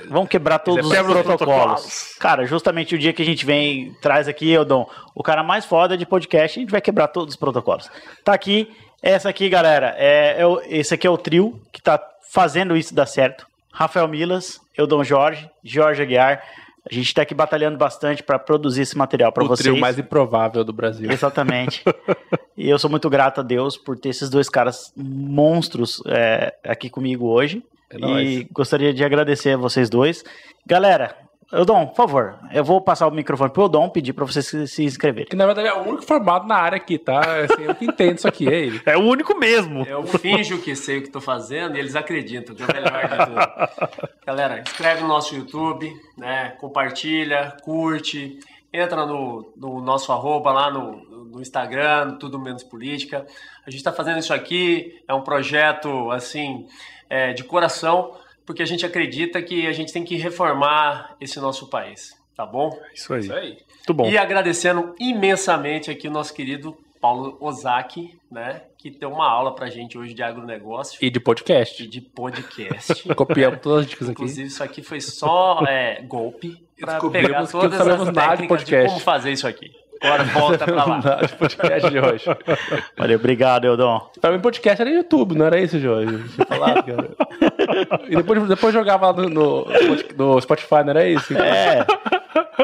[0.08, 1.24] Vamos quebrar todos os protocolos.
[1.26, 2.16] protocolos.
[2.18, 5.96] Cara, justamente o dia que a gente vem, traz aqui, Eudon, o cara mais foda
[5.96, 7.90] de podcast, a gente vai quebrar todos os protocolos.
[8.24, 12.76] Tá aqui, essa aqui, galera, é, é esse aqui é o trio que tá fazendo
[12.76, 13.46] isso dar certo.
[13.70, 16.42] Rafael Milas, Eudon Jorge, Jorge Aguiar.
[16.90, 19.60] A gente está aqui batalhando bastante para produzir esse material para vocês.
[19.66, 21.10] O trio mais improvável do Brasil.
[21.10, 21.84] Exatamente.
[22.56, 26.88] e eu sou muito grato a Deus por ter esses dois caras monstros é, aqui
[26.88, 27.62] comigo hoje.
[27.90, 28.46] É e nóis.
[28.50, 30.24] gostaria de agradecer a vocês dois.
[30.66, 31.14] Galera,
[31.50, 34.84] Eudon, por favor, eu vou passar o microfone pro Eudon pedir para vocês se, se
[34.84, 35.30] inscreverem.
[35.30, 37.20] Que na verdade é o único formado na área aqui, tá?
[37.20, 38.82] Assim, eu que entendo isso aqui, é ele.
[38.84, 39.82] É o único mesmo.
[39.84, 43.08] Eu finjo que sei o que tô fazendo e eles acreditam, que é o melhor
[43.08, 44.08] de tudo.
[44.26, 46.50] Galera, inscreve no nosso YouTube, né?
[46.60, 48.38] Compartilha, curte,
[48.70, 53.26] entra no, no nosso arroba lá no, no Instagram, Tudo Menos Política.
[53.66, 56.66] A gente está fazendo isso aqui, é um projeto, assim,
[57.08, 58.12] é, de coração
[58.48, 62.70] porque a gente acredita que a gente tem que reformar esse nosso país, tá bom?
[62.94, 63.20] Isso aí.
[63.20, 63.58] Isso aí.
[63.76, 64.08] Muito bom.
[64.08, 68.62] E agradecendo imensamente aqui o nosso querido Paulo Ozaki, né?
[68.78, 70.98] Que deu uma aula pra gente hoje de agronegócio.
[71.02, 71.84] E de podcast.
[71.84, 73.06] E de podcast.
[73.14, 74.22] Copiamos todas as dicas aqui.
[74.22, 78.98] Inclusive, isso aqui foi só é, golpe para pegar todas as técnicas de, de como
[78.98, 79.70] fazer isso aqui.
[80.00, 80.98] Agora volta pra lá.
[81.20, 82.24] de podcast de hoje.
[82.96, 84.10] Valeu, obrigado, Eudon.
[84.18, 86.16] Pra mim, podcast era YouTube, não era isso, Jorge?
[86.46, 87.10] Falado, cara.
[88.08, 89.66] E depois, depois jogava lá no, no,
[90.16, 91.36] no Spotify, não era isso?
[91.36, 91.84] É.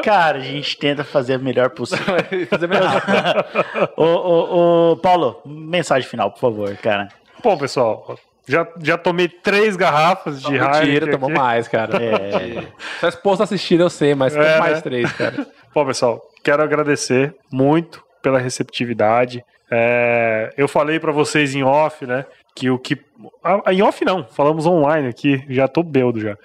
[0.03, 2.15] Cara, a gente tenta fazer o melhor possível.
[2.49, 3.01] fazer melhor.
[3.97, 7.09] ô, ô, ô, Paulo, mensagem final, por favor, cara.
[7.43, 8.17] Bom, pessoal,
[8.47, 10.81] já, já tomei três garrafas de Heineken.
[10.81, 11.97] Mentira, tomou mais, cara.
[12.03, 12.63] É.
[12.99, 15.47] Se a esposa assistir, eu sei, mas é, mais três, cara.
[15.73, 19.43] Bom, pessoal, quero agradecer muito pela receptividade.
[19.69, 22.25] É, eu falei para vocês em off, né?
[22.55, 22.97] Que o que.
[23.43, 26.37] Ah, em off não, falamos online aqui, já tô beldo já.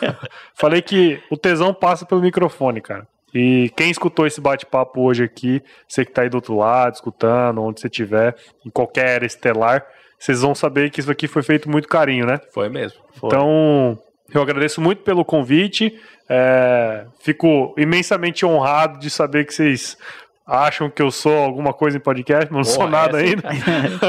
[0.54, 3.06] falei que o tesão passa pelo microfone, cara.
[3.34, 7.62] E quem escutou esse bate-papo hoje aqui, você que tá aí do outro lado, escutando,
[7.62, 8.34] onde você estiver,
[8.64, 9.86] em qualquer era estelar,
[10.18, 12.40] vocês vão saber que isso aqui foi feito muito carinho, né?
[12.52, 12.98] Foi mesmo.
[13.12, 13.28] Foi.
[13.28, 13.98] Então,
[14.34, 15.98] eu agradeço muito pelo convite.
[16.28, 19.96] É, fico imensamente honrado de saber que vocês
[20.48, 23.42] acham que eu sou alguma coisa em podcast, mas não sou nada ainda.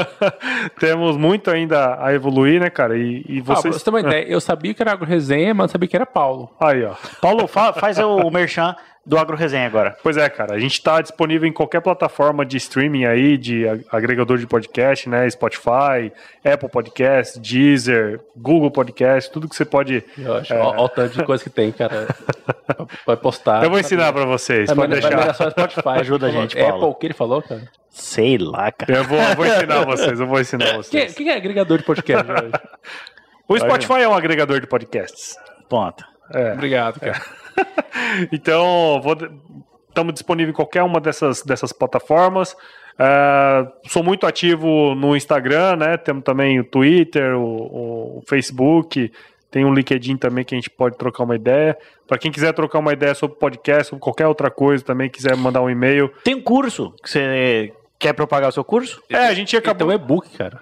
[0.80, 2.96] Temos muito ainda a evoluir, né, cara?
[2.96, 3.76] E, e vocês.
[3.76, 5.96] Ah, você tem uma ideia, eu sabia que era Agro Resenha, mas não sabia que
[5.96, 6.50] era Paulo.
[6.58, 6.94] Aí, ó.
[7.20, 9.96] Paulo, fa faz o merchan do Agro Resenha agora.
[10.02, 10.54] Pois é, cara.
[10.54, 15.28] A gente está disponível em qualquer plataforma de streaming aí, de agregador de podcast, né?
[15.30, 16.12] Spotify,
[16.44, 20.04] Apple Podcast, Deezer, Google Podcast, tudo que você pode.
[20.18, 20.58] Eu acho, é...
[20.58, 22.08] Olha o tanto de coisa que tem, cara.
[23.06, 23.64] Vai postar.
[23.64, 24.68] Eu vou ensinar para vocês.
[24.68, 25.34] Vai, pode deixar.
[25.34, 25.88] Só Spotify.
[26.00, 26.74] Ajuda a gente, Paulo.
[26.74, 27.62] Apple, o que ele falou, cara?
[27.88, 28.98] Sei lá, cara.
[28.98, 31.12] Eu vou, eu vou ensinar vocês, eu vou ensinar vocês.
[31.12, 32.24] O que, que, é agregador de podcast
[33.48, 35.36] O Spotify é um agregador de podcasts.
[35.68, 36.04] Ponto.
[36.32, 36.52] É.
[36.52, 37.20] Obrigado, cara.
[38.32, 39.00] então,
[39.88, 42.56] estamos disponíveis em qualquer uma dessas, dessas plataformas.
[43.00, 45.96] Uh, sou muito ativo no Instagram, né?
[45.96, 49.10] Temos também o Twitter, o, o Facebook,
[49.50, 51.76] tem um LinkedIn também que a gente pode trocar uma ideia.
[52.06, 55.62] Para quem quiser trocar uma ideia sobre podcast, sobre qualquer outra coisa também, quiser mandar
[55.62, 56.12] um e-mail.
[56.22, 59.02] Tem um curso que você Quer propagar o seu curso?
[59.10, 59.86] É, a gente acabou.
[59.86, 60.58] Tem um e-book, cara.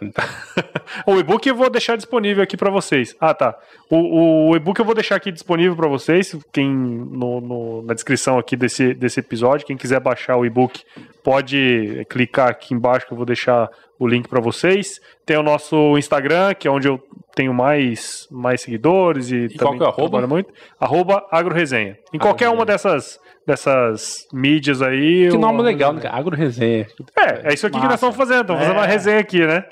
[1.07, 3.15] o e-book eu vou deixar disponível aqui para vocês.
[3.21, 3.57] Ah, tá.
[3.89, 6.37] O, o e-book eu vou deixar aqui disponível para vocês.
[6.53, 10.83] Quem no, no, na descrição aqui desse, desse episódio, quem quiser baixar o e-book,
[11.29, 13.69] pode clicar aqui embaixo que eu vou deixar
[13.99, 14.99] o link para vocês.
[15.27, 16.99] Tem o nosso Instagram, que é onde eu
[17.35, 20.27] tenho mais, mais seguidores e, e também qual que é arroba?
[20.27, 20.51] muito.
[20.81, 21.99] Arroba AgroResenha.
[22.15, 25.29] Em qualquer uma dessas dessas mídias aí.
[25.31, 26.01] Que nome legal, né?
[26.07, 26.87] Agro Resenha.
[27.15, 27.87] É, é isso aqui Massa.
[27.87, 28.41] que nós estamos fazendo.
[28.41, 28.65] Estamos é.
[28.65, 29.65] fazendo uma resenha aqui, né?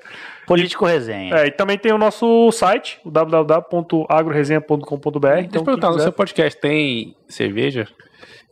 [0.47, 1.37] Político Resenha.
[1.37, 4.79] É, e também tem o nosso site, www.agroresenha.com.br.
[4.79, 7.89] Então, Deixa eu perguntar, no seu podcast tem cerveja?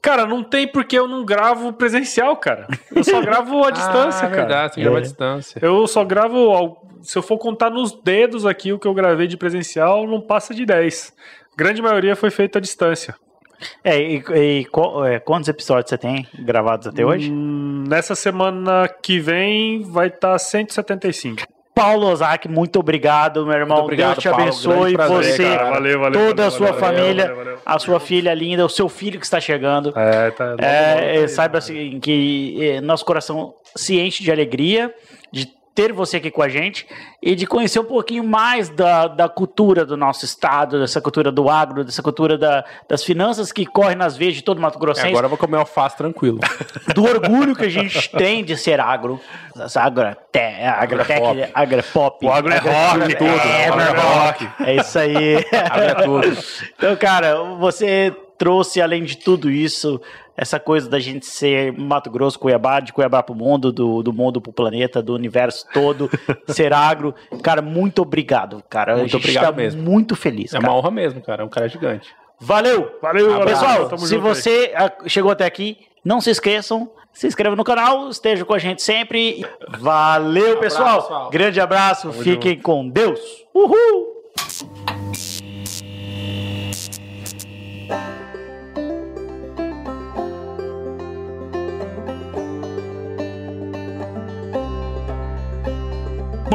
[0.05, 2.67] Cara, não tem porque eu não gravo presencial, cara.
[2.95, 4.43] Eu só gravo à distância, ah, é cara.
[4.43, 5.59] verdade, você grava à distância.
[5.63, 9.39] Eu só gravo, se eu for contar nos dedos aqui o que eu gravei de
[9.39, 11.15] presencial, não passa de 10.
[11.51, 13.15] A grande maioria foi feita à distância.
[13.83, 14.67] É, e, e,
[15.07, 17.33] é, quantos episódios você tem gravados até hoje?
[17.33, 21.54] Hum, nessa semana que vem vai estar tá 175.
[21.75, 23.79] Paulo Ozaki, muito obrigado, meu irmão.
[23.79, 24.97] Obrigado, Deus te abençoe.
[24.97, 28.89] Paulo, você, valeu, valeu, toda valeu, a sua família, a sua filha linda, o seu
[28.89, 29.93] filho que está chegando.
[29.97, 30.55] É, tá.
[30.59, 34.95] É, saiba assim, que é, nosso coração se enche de alegria
[35.33, 36.87] de ter você aqui com a gente
[37.21, 41.51] e de conhecer um pouquinho mais da, da cultura do nosso estado, dessa cultura do
[41.51, 45.09] agro, dessa cultura da, das finanças que correm nas veias de todo Mato Grossense.
[45.09, 46.39] É, agora eu vou comer alface tranquilo.
[46.95, 49.21] Do orgulho que a gente tem de ser agro.
[49.77, 52.27] Agro, te, agrotec, agropop.
[52.27, 53.31] O agro é rock, tudo.
[53.31, 54.49] É, agro é rock.
[54.61, 55.37] É isso aí.
[55.71, 56.39] agro é tudo.
[56.77, 60.01] Então, cara, você trouxe, além de tudo isso,
[60.37, 64.13] essa coisa da gente ser Mato Grosso, Cuiabá, de Cuiabá para o mundo, do, do
[64.13, 66.11] mundo para o planeta, do universo todo,
[66.49, 67.15] ser agro.
[67.43, 68.97] Cara, muito obrigado, cara.
[68.97, 69.83] Muito obrigado tá mesmo.
[69.83, 70.53] muito feliz.
[70.53, 70.71] É cara.
[70.71, 71.43] uma honra mesmo, cara.
[71.43, 72.15] É um cara gigante.
[72.41, 72.99] Valeu!
[73.01, 75.09] Valeu, ah, Pessoal, se você aí.
[75.09, 79.47] chegou até aqui, não se esqueçam, se inscreva no canal, esteja com a gente sempre.
[79.79, 81.03] Valeu, pessoal.
[81.03, 81.31] pessoal.
[81.31, 82.63] Grande abraço, Tamo fiquem junto.
[82.63, 83.21] com Deus.
[83.55, 84.15] Uhul!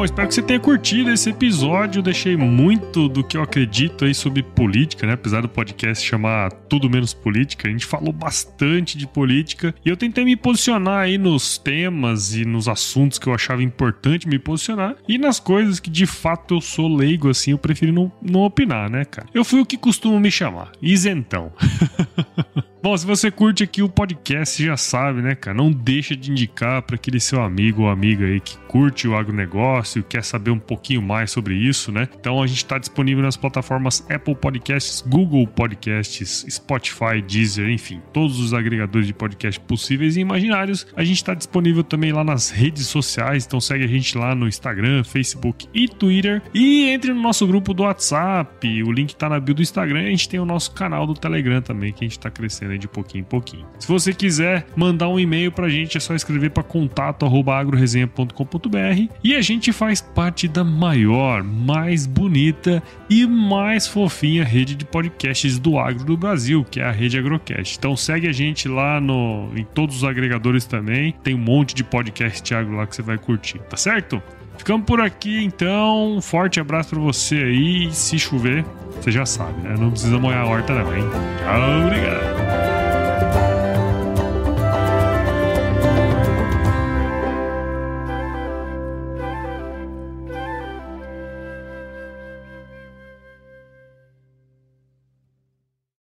[0.00, 1.98] Bom, espero que você tenha curtido esse episódio.
[1.98, 5.12] Eu deixei muito do que eu acredito aí sobre política, né?
[5.12, 9.98] Apesar do podcast chamar Tudo Menos Política, a gente falou bastante de política e eu
[9.98, 14.96] tentei me posicionar aí nos temas e nos assuntos que eu achava importante me posicionar
[15.06, 18.88] e nas coisas que de fato eu sou leigo, assim, eu prefiro não, não opinar,
[18.88, 19.28] né, cara?
[19.34, 21.52] Eu fui o que costumam me chamar, isentão.
[22.82, 25.54] Bom, se você curte aqui o podcast, já sabe, né, cara?
[25.54, 30.02] Não deixa de indicar para aquele seu amigo ou amiga aí que curte o agronegócio,
[30.02, 32.08] quer saber um pouquinho mais sobre isso, né?
[32.18, 38.40] Então a gente está disponível nas plataformas Apple Podcasts, Google Podcasts, Spotify, Deezer, enfim, todos
[38.40, 40.86] os agregadores de podcast possíveis e imaginários.
[40.96, 44.48] A gente está disponível também lá nas redes sociais, então segue a gente lá no
[44.48, 46.40] Instagram, Facebook e Twitter.
[46.54, 50.00] E entre no nosso grupo do WhatsApp, o link está na bio do Instagram.
[50.00, 52.78] A gente tem o nosso canal do Telegram também, que a gente está crescendo crescendo
[52.78, 53.66] de pouquinho em pouquinho.
[53.78, 59.40] Se você quiser mandar um e-mail pra gente, é só escrever para contato@agroresenha.com.br e a
[59.40, 66.04] gente faz parte da maior, mais bonita e mais fofinha rede de podcasts do agro
[66.04, 67.78] do Brasil, que é a Rede Agrocast.
[67.78, 71.14] Então segue a gente lá no em todos os agregadores também.
[71.22, 74.22] Tem um monte de podcast agro lá que você vai curtir, tá certo?
[74.60, 76.16] Ficamos por aqui então.
[76.16, 77.90] Um forte abraço para você aí.
[77.94, 78.62] Se chover,
[79.00, 79.74] você já sabe, né?
[79.78, 81.04] Não precisa molhar a horta, hein?
[81.38, 82.79] Tchau, obrigado.